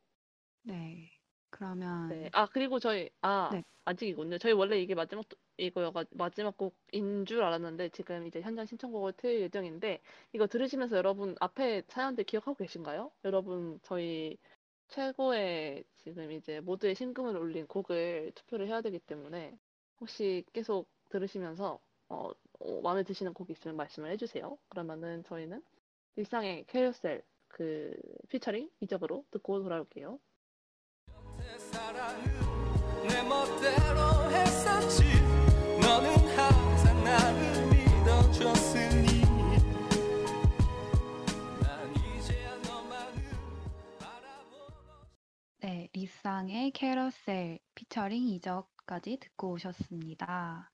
네. 0.62 1.10
그러면 1.50 2.08
네. 2.08 2.28
아, 2.32 2.46
그리고 2.46 2.78
저희, 2.78 3.10
아, 3.22 3.50
네. 3.52 3.64
아직 3.84 4.08
이군요. 4.08 4.38
저희 4.38 4.52
원래 4.52 4.78
이게 4.80 4.94
마지막, 4.94 5.24
이거여가, 5.56 6.04
마지막 6.10 6.56
곡인 6.56 7.24
줄 7.24 7.42
알았는데, 7.42 7.88
지금 7.90 8.26
이제 8.26 8.40
현장 8.40 8.66
신청곡을 8.66 9.14
틀 9.16 9.40
예정인데, 9.40 10.00
이거 10.32 10.46
들으시면서 10.46 10.96
여러분 10.96 11.34
앞에 11.40 11.82
사연들 11.88 12.24
기억하고 12.24 12.56
계신가요? 12.56 13.10
여러분, 13.24 13.80
저희 13.82 14.36
최고의 14.88 15.84
지금 15.96 16.32
이제 16.32 16.60
모두의 16.60 16.94
심금을 16.94 17.36
울린 17.36 17.66
곡을 17.66 18.32
투표를 18.34 18.68
해야 18.68 18.82
되기 18.82 18.98
때문에, 18.98 19.56
혹시 20.00 20.44
계속 20.52 20.88
들으시면서, 21.08 21.80
어, 22.10 22.30
어, 22.60 22.80
마음에 22.82 23.02
드시는 23.04 23.32
곡이 23.32 23.52
있으면 23.52 23.76
말씀을 23.76 24.10
해주세요. 24.12 24.58
그러면은 24.68 25.24
저희는 25.24 25.62
일상의 26.16 26.64
캐rousel 26.66 27.22
그 27.48 27.94
피처링 28.28 28.70
이적으로 28.80 29.24
듣고 29.30 29.62
돌아올게요. 29.62 30.18
네, 45.60 45.88
리쌍의 45.92 46.70
캐러셀 46.72 47.58
피처링 47.74 48.28
이적까지 48.28 49.18
듣고 49.18 49.52
오셨습니다. 49.52 50.70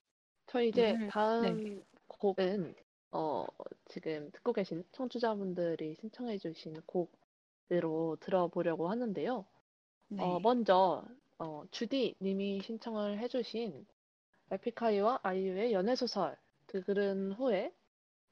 저희 0.46 0.68
이제 0.68 0.92
오늘- 0.92 1.08
다음 1.08 1.82
곡은 2.06 2.74
어 3.14 3.46
지금 3.86 4.28
듣고 4.32 4.52
계신 4.52 4.84
청취자분들이 4.90 5.94
신청해 6.00 6.38
주신 6.38 6.74
곡으로 6.84 8.16
들어보려고 8.18 8.90
하는데요. 8.90 9.46
네. 10.08 10.22
어 10.22 10.40
먼저 10.40 11.04
어 11.38 11.62
주디 11.70 12.16
님이 12.20 12.60
신청을 12.60 13.20
해 13.20 13.28
주신 13.28 13.86
에픽하이와 14.50 15.20
아이유의 15.22 15.72
연애 15.72 15.94
소설 15.94 16.36
들은 16.66 17.32
후에 17.32 17.72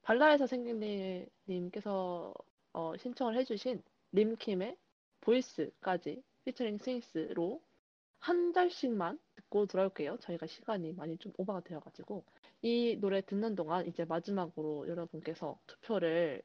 발라에서 0.03 0.49
생긴 0.49 0.83
일 0.83 1.29
님께서 1.49 2.35
어 2.73 2.97
신청을 2.97 3.37
해 3.37 3.45
주신 3.45 3.81
림킴의 4.11 4.77
보이스까지 5.21 6.25
피처링 6.45 6.79
스윙스로 6.79 7.63
한 8.19 8.53
달씩만 8.53 9.21
듣고 9.37 9.67
돌아올게요. 9.67 10.17
저희가 10.19 10.49
시간이 10.49 10.95
많이 10.95 11.17
좀 11.19 11.33
오버가 11.37 11.61
되어가지고 11.61 12.25
이 12.63 12.97
노래 13.01 13.21
듣는 13.23 13.55
동안 13.57 13.87
이제 13.87 14.05
마지막으로 14.05 14.89
여러분께서 14.89 15.59
투표를 15.67 16.43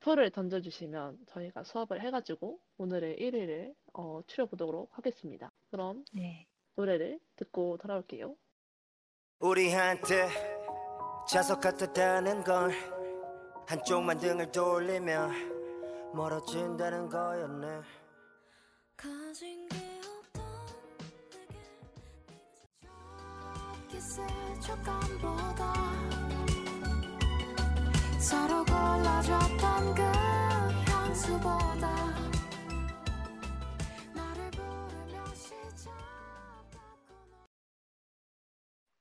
표를 0.00 0.30
던져주시면 0.30 1.18
저희가 1.26 1.64
수합을 1.64 2.00
해가지고 2.00 2.60
오늘의 2.76 3.16
1위를 3.18 3.74
어, 3.94 4.20
추려보도록 4.28 4.96
하겠습니다. 4.96 5.50
그럼 5.70 6.04
네. 6.12 6.46
노래를 6.76 7.18
듣고 7.34 7.76
돌아올게요. 7.78 8.36
우리한테 9.40 10.28
자석 11.28 11.60
같았다는 11.60 12.44
걸 12.44 12.70
한쪽만 13.66 14.18
등을 14.18 14.52
돌리면 14.52 16.12
멀어진다는 16.14 17.08
거였네 17.08 17.82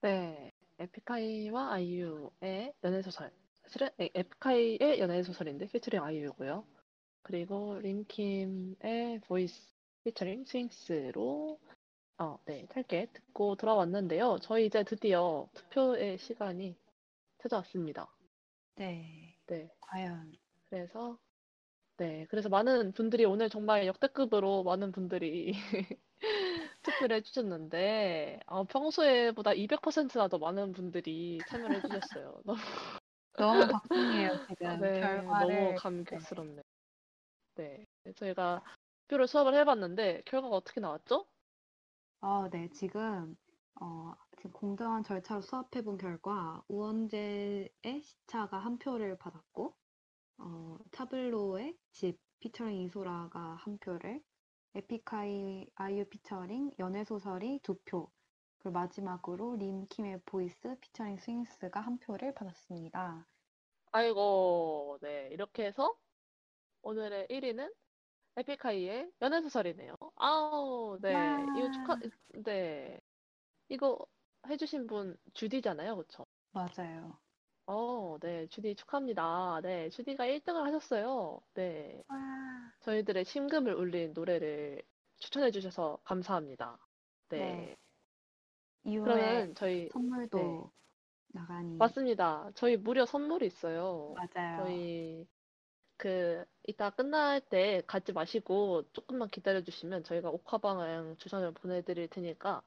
네, 0.01 0.51
에픽하이와 0.79 1.73
아이유의 1.73 2.73
연애소설 2.83 3.31
사실은 3.63 3.89
에- 3.99 4.09
에픽하이의 4.15 4.99
연애 4.99 5.21
소설인데 5.21 5.67
피처링 5.67 6.01
아이유고요. 6.01 6.65
그리고 7.21 7.77
림킴의 7.79 9.21
Voice 9.27 9.75
피처링 10.03 10.45
스윙스로 10.45 11.59
어, 12.19 12.39
네, 12.45 12.65
짧게 12.71 13.07
듣고 13.13 13.55
돌아왔는데요. 13.55 14.39
저희 14.41 14.65
이제 14.65 14.83
드디어 14.83 15.47
투표의 15.53 16.17
시간이 16.17 16.75
찾아왔습니다. 17.37 18.07
네. 18.75 19.37
네, 19.45 19.69
과연 19.81 20.33
그래서 20.69 21.19
네, 21.97 22.25
그래서 22.29 22.49
많은 22.49 22.91
분들이 22.93 23.25
오늘 23.25 23.49
정말 23.49 23.85
역대급으로 23.85 24.63
많은 24.63 24.91
분들이 24.91 25.53
투표를 26.83 27.17
해주셨는데 27.17 28.39
어, 28.47 28.63
평소에보다 28.65 29.53
200%나 29.53 30.27
더 30.27 30.37
많은 30.39 30.73
분들이 30.73 31.39
참여를 31.47 31.77
해주셨어요. 31.77 32.41
너무 32.45 32.59
너무 33.37 33.67
박빙이에요, 33.71 34.29
지금. 34.49 34.79
네, 34.81 34.99
결과를 34.99 35.47
너무 35.47 35.73
감격스럽네. 35.75 36.61
네, 37.55 37.85
저희가 38.15 38.63
투표를 39.03 39.27
수업을 39.27 39.53
해봤는데 39.53 40.23
결과가 40.25 40.55
어떻게 40.55 40.81
나왔죠? 40.81 41.27
어, 42.21 42.49
네, 42.49 42.67
지금, 42.69 43.37
어, 43.79 44.13
지금 44.37 44.51
공정한 44.51 45.03
절차로 45.03 45.41
수합해본 45.41 45.97
결과, 45.97 46.63
우원재의 46.67 48.01
시차가 48.01 48.57
한 48.57 48.79
표를 48.79 49.17
받았고, 49.17 49.75
어, 50.39 50.77
타블로의 50.91 51.77
집 51.91 52.19
피처링 52.39 52.81
이소라가 52.81 53.55
한 53.59 53.77
표를, 53.77 54.21
에픽하이 54.73 55.67
아이유 55.75 56.05
피처링 56.05 56.71
연애소설이 56.79 57.59
두 57.61 57.75
표, 57.85 58.11
그리고 58.57 58.71
마지막으로 58.71 59.55
림킴의 59.55 60.21
Voice 60.25 60.75
피처링 60.81 61.17
스윙스가 61.17 61.79
한 61.79 61.99
표를 61.99 62.33
받았습니다. 62.33 63.27
아이고, 63.91 64.97
네, 65.01 65.29
이렇게 65.31 65.65
해서 65.65 65.95
오늘의 66.81 67.27
1위는 67.29 67.71
에픽하이의 68.37 69.11
연애소설이네요. 69.21 69.95
아우, 70.15 70.97
네, 71.01 71.45
이거 71.53 71.69
축하, 71.69 71.97
네, 72.45 72.99
이거 73.69 74.05
해주신 74.47 74.87
분 74.87 75.17
주디잖아요, 75.33 75.97
그쵸? 75.97 76.25
맞아요. 76.51 77.17
어, 77.65 78.17
네, 78.21 78.47
주디 78.47 78.75
축하합니다. 78.75 79.59
네, 79.61 79.89
주디가 79.89 80.25
1등을 80.25 80.63
하셨어요. 80.63 81.41
네, 81.55 82.03
저희들의 82.81 83.25
심금을 83.25 83.73
울린 83.73 84.13
노래를 84.13 84.81
추천해 85.17 85.51
주셔서 85.51 85.97
감사합니다. 86.03 86.77
네, 87.29 87.39
네. 87.39 87.77
이후에 88.85 89.03
그러면 89.03 89.55
저희 89.55 89.89
선물도 89.91 90.37
네. 90.39 90.69
나가니. 91.33 91.77
맞습니다. 91.79 92.51
저희 92.55 92.77
무려 92.77 93.05
선물이 93.05 93.45
있어요. 93.47 94.15
맞아요. 94.15 94.57
저희 94.57 95.27
그 95.97 96.45
이따 96.63 96.91
끝날 96.91 97.41
때 97.41 97.81
가지 97.87 98.13
마시고 98.13 98.83
조금만 98.93 99.29
기다려 99.29 99.61
주시면 99.61 100.03
저희가 100.03 100.29
옥화방향 100.29 101.17
주선을 101.17 101.53
보내드릴 101.53 102.07
테니까 102.07 102.61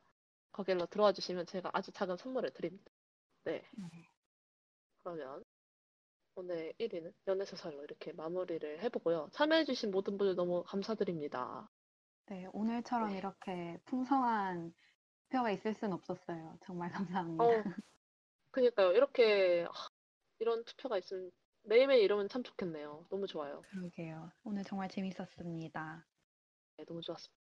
거기로 0.53 0.87
들어와 0.87 1.13
주시면 1.13 1.47
저희가 1.47 1.71
아주 1.73 1.93
작은 1.93 2.17
선물을 2.17 2.53
드립니다. 2.53 2.91
네. 3.45 3.65
그러면 5.03 5.45
오늘 6.35 6.73
1위는 6.79 7.13
연애소설로 7.27 7.85
이렇게 7.85 8.13
마무리를 8.13 8.83
해보고요. 8.83 9.29
참여해주신 9.33 9.91
모든 9.91 10.19
분들 10.19 10.35
너무 10.35 10.63
감사드립니다. 10.65 11.69
네, 12.27 12.47
오늘처럼 12.53 13.11
네. 13.11 13.19
이렇게 13.19 13.79
풍성한 13.87 14.73
표가 15.31 15.51
있을 15.53 15.75
순 15.75 15.93
없었어요. 15.93 16.59
정말 16.65 16.91
감사합니다. 16.93 17.45
어, 17.45 17.65
그니까요. 18.51 18.93
이렇게 18.93 19.63
하, 19.63 19.89
이런 20.39 20.65
투표가 20.65 20.99
있으면 20.99 21.31
매일매일 21.63 22.03
이러면 22.03 22.29
참 22.29 22.43
좋겠네요. 22.43 23.07
너무 23.11 23.27
좋아요. 23.27 23.63
그러게요. 23.71 24.31
오늘 24.45 24.65
정말 24.65 24.89
재밌었습니다. 24.89 26.07
네, 26.77 26.85
너무 26.85 27.01
좋았습니다. 27.03 27.41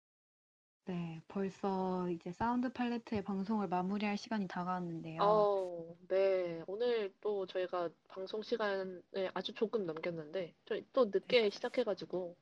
네, 0.87 1.21
벌써 1.29 2.09
이제 2.09 2.33
사운드 2.33 2.73
팔레트의 2.73 3.23
방송을 3.23 3.69
마무리할 3.69 4.17
시간이 4.17 4.49
다가왔는데요. 4.49 5.21
어, 5.23 5.97
네. 6.09 6.63
오늘 6.67 7.13
또 7.21 7.47
저희가 7.47 7.91
방송 8.09 8.43
시간을 8.43 9.03
아주 9.35 9.53
조금 9.53 9.85
넘겼는데, 9.85 10.55
저희 10.65 10.87
또 10.95 11.05
늦게 11.07 11.51
시작해가지고, 11.51 12.37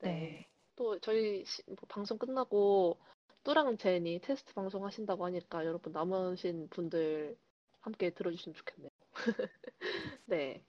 네. 0.00 0.08
네. 0.10 0.48
또 0.74 0.98
저희 0.98 1.44
시- 1.44 1.62
뭐 1.66 1.76
방송 1.88 2.18
끝나고 2.18 2.98
뚜랑 3.44 3.76
제니 3.76 4.18
테스트 4.20 4.52
방송 4.54 4.84
하신다고 4.84 5.24
하니까 5.26 5.64
여러분 5.64 5.92
남으신 5.92 6.68
분들 6.70 7.36
함께 7.80 8.10
들어주시면 8.10 8.54
좋겠네요. 8.56 8.90
네. 10.26 10.64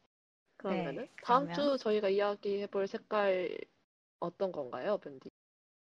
그러면은 0.62 1.08
다음 1.24 1.48
그러면- 1.48 1.78
주 1.78 1.84
저희가 1.84 2.10
이야기해볼 2.10 2.88
색깔 2.88 3.58
어떤 4.20 4.52
건가요, 4.52 5.00
밴디? 5.00 5.30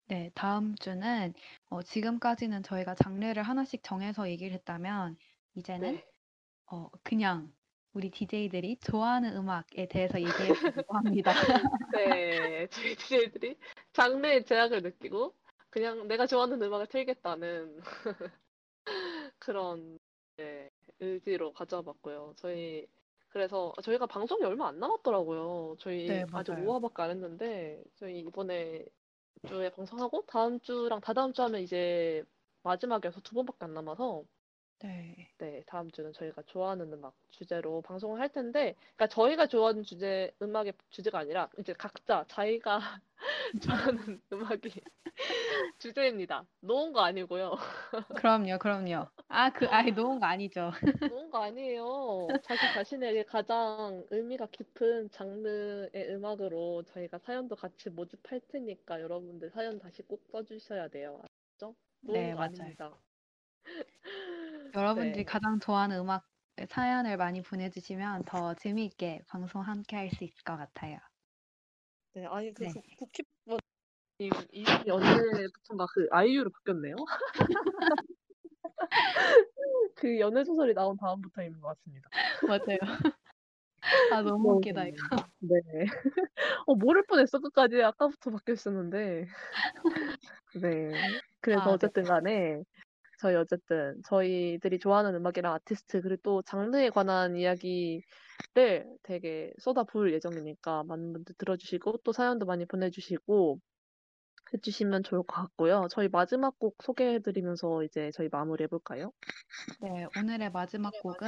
네, 0.08 0.30
다음 0.36 0.76
주는 0.76 1.34
어, 1.70 1.82
지금까지는 1.82 2.64
저희가 2.64 2.96
장르를 2.96 3.44
하나씩 3.44 3.82
정해서 3.84 4.30
얘기를 4.30 4.54
했다면 4.54 5.18
이제는 5.56 5.94
네. 5.96 6.06
어, 6.68 6.90
그냥 7.04 7.54
우리 7.94 8.10
DJ들이 8.12 8.78
좋아하는 8.82 9.36
음악에 9.36 9.88
대해서 9.88 10.20
얘기해 10.20 10.54
보려고 10.54 10.96
합니다. 10.96 11.32
네, 11.96 12.68
저희 12.68 12.96
DJ들이 12.96 13.58
장르의 13.94 14.46
제약을 14.46 14.82
느끼고 14.82 15.34
그냥 15.70 16.08
내가 16.08 16.28
좋아하는 16.28 16.62
음악을 16.62 16.88
틀겠다는 16.88 17.80
그런 19.40 19.98
네, 20.38 20.70
의지로 21.00 21.54
가져봤고요. 21.54 22.34
저희 22.38 22.86
그래서 23.30 23.74
저희가 23.84 24.06
방송이 24.06 24.44
얼마 24.44 24.68
안 24.68 24.80
남았더라고요. 24.80 25.76
저희 25.80 26.08
네, 26.08 26.26
아직 26.32 26.52
맞아요. 26.52 26.66
5화밖에 26.66 27.00
안 27.02 27.12
했는데 27.12 27.84
저희 27.96 28.20
이번에 28.20 28.86
주에 29.48 29.70
방송하고 29.70 30.26
다음 30.28 30.60
주랑 30.62 31.02
다다음 31.02 31.34
주 31.34 31.42
하면 31.44 31.62
이제 31.62 32.24
마지막이어서 32.64 33.22
두 33.22 33.36
번밖에 33.36 33.66
안 33.66 33.74
남아서 33.74 34.24
네. 34.80 35.34
네, 35.40 35.62
다음 35.68 35.92
주는 35.92 36.12
저희가 36.14 36.42
좋아하는 36.44 36.92
음악 36.94 37.14
주제로 37.30 37.82
방송을 37.84 38.20
할 38.20 38.30
텐데, 38.30 38.74
그러니까 38.96 39.08
저희가 39.08 39.46
좋아하는 39.48 39.84
주제, 39.84 40.32
음악의 40.42 40.74
주제가 40.90 41.20
아니라, 41.20 41.50
이제 41.60 41.74
각자 41.74 42.26
자기가 42.28 42.80
좋아하는 44.16 44.22
음악이 44.34 44.70
주제입니다. 45.80 46.46
놓은 46.62 46.94
거 46.94 47.02
아니고요. 47.02 47.56
그럼요, 48.16 48.58
그럼요. 48.60 49.08
아, 49.28 49.50
그, 49.52 49.68
아이, 49.70 49.92
놓은 49.92 50.20
거 50.20 50.26
아니죠. 50.26 50.72
놓은 51.06 51.30
거 51.32 51.40
아니에요. 51.44 52.40
자기 52.44 52.68
자신에게 52.68 53.24
가장 53.24 54.06
의미가 54.12 54.48
깊은 54.52 55.10
장르의 55.12 55.92
음악으로 56.10 56.84
저희가 56.84 57.18
사연도 57.20 57.56
같이 57.56 57.90
모집할 57.90 58.42
테니까 58.48 59.02
여러분들 59.02 59.50
사연 59.52 59.80
다시 59.80 60.02
꼭 60.04 60.24
써주셔야 60.32 60.88
돼요. 60.90 61.22
알죠? 61.54 61.76
놓은 62.02 62.14
네, 62.14 62.32
거 62.32 62.40
맞아요. 62.40 62.42
아닙니다. 62.42 63.02
여러분들이 64.76 65.18
네. 65.18 65.24
가장 65.24 65.60
좋아하는 65.60 66.00
음악 66.00 66.26
사연을 66.70 67.18
많이 67.18 67.42
보내주시면 67.42 68.24
더 68.26 68.54
재미있게 68.56 69.22
방송 69.28 69.62
함께 69.62 69.96
할 69.96 70.10
수 70.10 70.24
있을 70.24 70.44
것 70.44 70.58
같아요. 70.58 70.98
네, 72.14 72.26
아니 72.26 72.54
그 72.54 72.64
네. 72.64 72.74
국- 72.98 73.12
국힙 73.12 73.26
이 74.20 74.32
이름이 74.52 74.90
언제부턴가 74.90 75.86
그 75.94 76.08
아이유로 76.12 76.50
바뀌었네요. 76.50 76.96
그 79.96 80.20
연애 80.20 80.44
소설이 80.44 80.74
나온 80.74 80.98
다음부터인 80.98 81.60
것 81.60 81.68
같습니다. 81.70 82.10
맞아요. 82.48 82.78
아, 84.14 84.22
너무 84.22 84.58
웃기다, 84.58 84.88
이거. 84.88 84.98
네. 85.40 85.60
어 86.66 86.76
모를 86.76 87.06
뻔했어 87.06 87.40
끝까지 87.40 87.82
아까부터 87.84 88.32
바뀌어 88.32 88.54
있었는데. 88.54 89.28
네. 90.62 90.92
그래서 91.42 91.62
아, 91.62 91.66
네. 91.68 91.74
어쨌든 91.74 92.04
간에 92.04 92.64
저희 93.18 93.36
어쨌든 93.36 94.02
저희들이 94.06 94.80
좋아하는 94.80 95.16
음악이랑 95.16 95.54
아티스트 95.54 96.02
그리고 96.02 96.22
또 96.24 96.42
장르에 96.44 96.90
관한 96.90 97.36
이야기를 97.36 98.04
되게 99.04 99.52
쏟아부을 99.60 100.14
예정이니까 100.14 100.84
많은 100.84 101.14
분들 101.14 101.36
들어주시고 101.38 102.00
또 102.04 102.14
사연도 102.14 102.46
많이 102.46 102.66
보내주시고 102.66 103.60
해주시면 104.54 105.04
좋을 105.04 105.24
것 105.24 105.36
같고요. 105.36 105.88
저희 105.92 106.08
마지막 106.08 106.58
곡 106.60 106.76
소개해드리면서 106.84 107.84
이제 107.84 108.12
저희 108.14 108.30
마무리 108.32 108.64
해볼까요? 108.64 109.12
네, 109.82 110.08
오늘의 110.18 110.52
마지막 110.52 110.92
곡은 111.02 111.28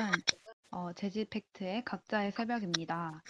어, 0.71 0.93
재즈팩트의 0.93 1.83
각자의 1.83 2.31
새벽입니다. 2.31 3.21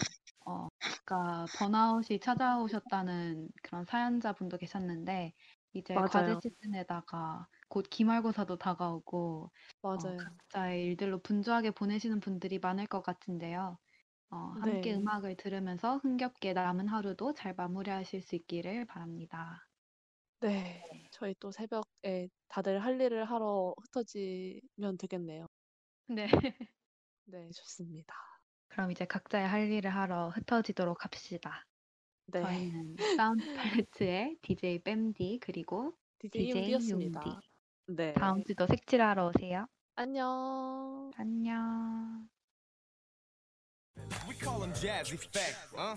어, 0.46 0.68
아까 1.08 1.46
번아웃이 1.58 2.20
찾아오셨다는 2.20 3.50
그런 3.64 3.86
사연자분도 3.86 4.58
계셨는데 4.58 5.34
이제 5.74 5.94
과제 5.94 6.20
맞아요. 6.20 6.40
시즌에다가 6.42 7.48
곧 7.70 7.86
기말고사도 7.90 8.58
다가오고 8.58 9.52
어, 9.82 9.96
맞아요. 9.96 10.18
각자의 10.18 10.86
일들로 10.86 11.20
분주하게 11.20 11.72
보내시는 11.72 12.20
분들이 12.20 12.60
많을 12.60 12.88
것 12.88 13.02
같은데요. 13.02 13.78
어, 14.32 14.36
함께 14.60 14.92
네. 14.92 14.98
음악을 14.98 15.38
들으면서 15.38 15.98
흥겹게 15.98 16.54
남은 16.54 16.88
하루도 16.88 17.34
잘 17.34 17.54
마무리하실 17.56 18.22
수 18.22 18.36
있기를 18.36 18.86
바랍니다. 18.86 19.68
네. 20.42 20.84
저희 21.12 21.36
또 21.40 21.52
새벽에 21.52 22.30
다들 22.48 22.80
할 22.84 23.00
일을 23.00 23.26
하러 23.26 23.74
흩어지면 23.82 24.98
되겠네요. 24.98 25.48
네. 26.08 26.28
네, 27.26 27.50
좋습니다. 27.52 28.16
그럼 28.70 28.92
이제 28.92 29.06
각자의 29.06 29.48
할 29.48 29.72
일을 29.72 29.94
하러 29.94 30.30
흩어지도록 30.30 31.04
합시다. 31.04 31.66
네. 32.28 32.42
저희는 32.42 32.96
사운드 33.18 33.54
팔레트의 33.56 34.38
DJ 34.42 34.80
뺨디 34.80 35.40
그리고 35.42 35.94
DJ 36.20 36.48
DJ 36.48 36.62
윤디였습니다. 36.62 37.22
윤디. 37.26 37.49
네. 37.90 38.14
다음 38.14 38.44
주도 38.44 38.68
색칠하러 38.68 39.28
오세요. 39.28 39.66
안녕. 39.96 41.12
안녕. 41.18 42.30
We 44.28 44.36
call 44.36 44.62
him 44.62 44.74
Jazz 44.76 45.12
Effect, 45.12 45.58
huh? 45.76 45.96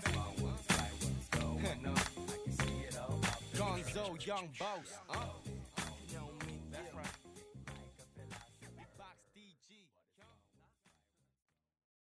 Gonzo, 3.53 4.17
young 4.25 4.49
boss, 4.57 4.99
huh? 5.07 5.29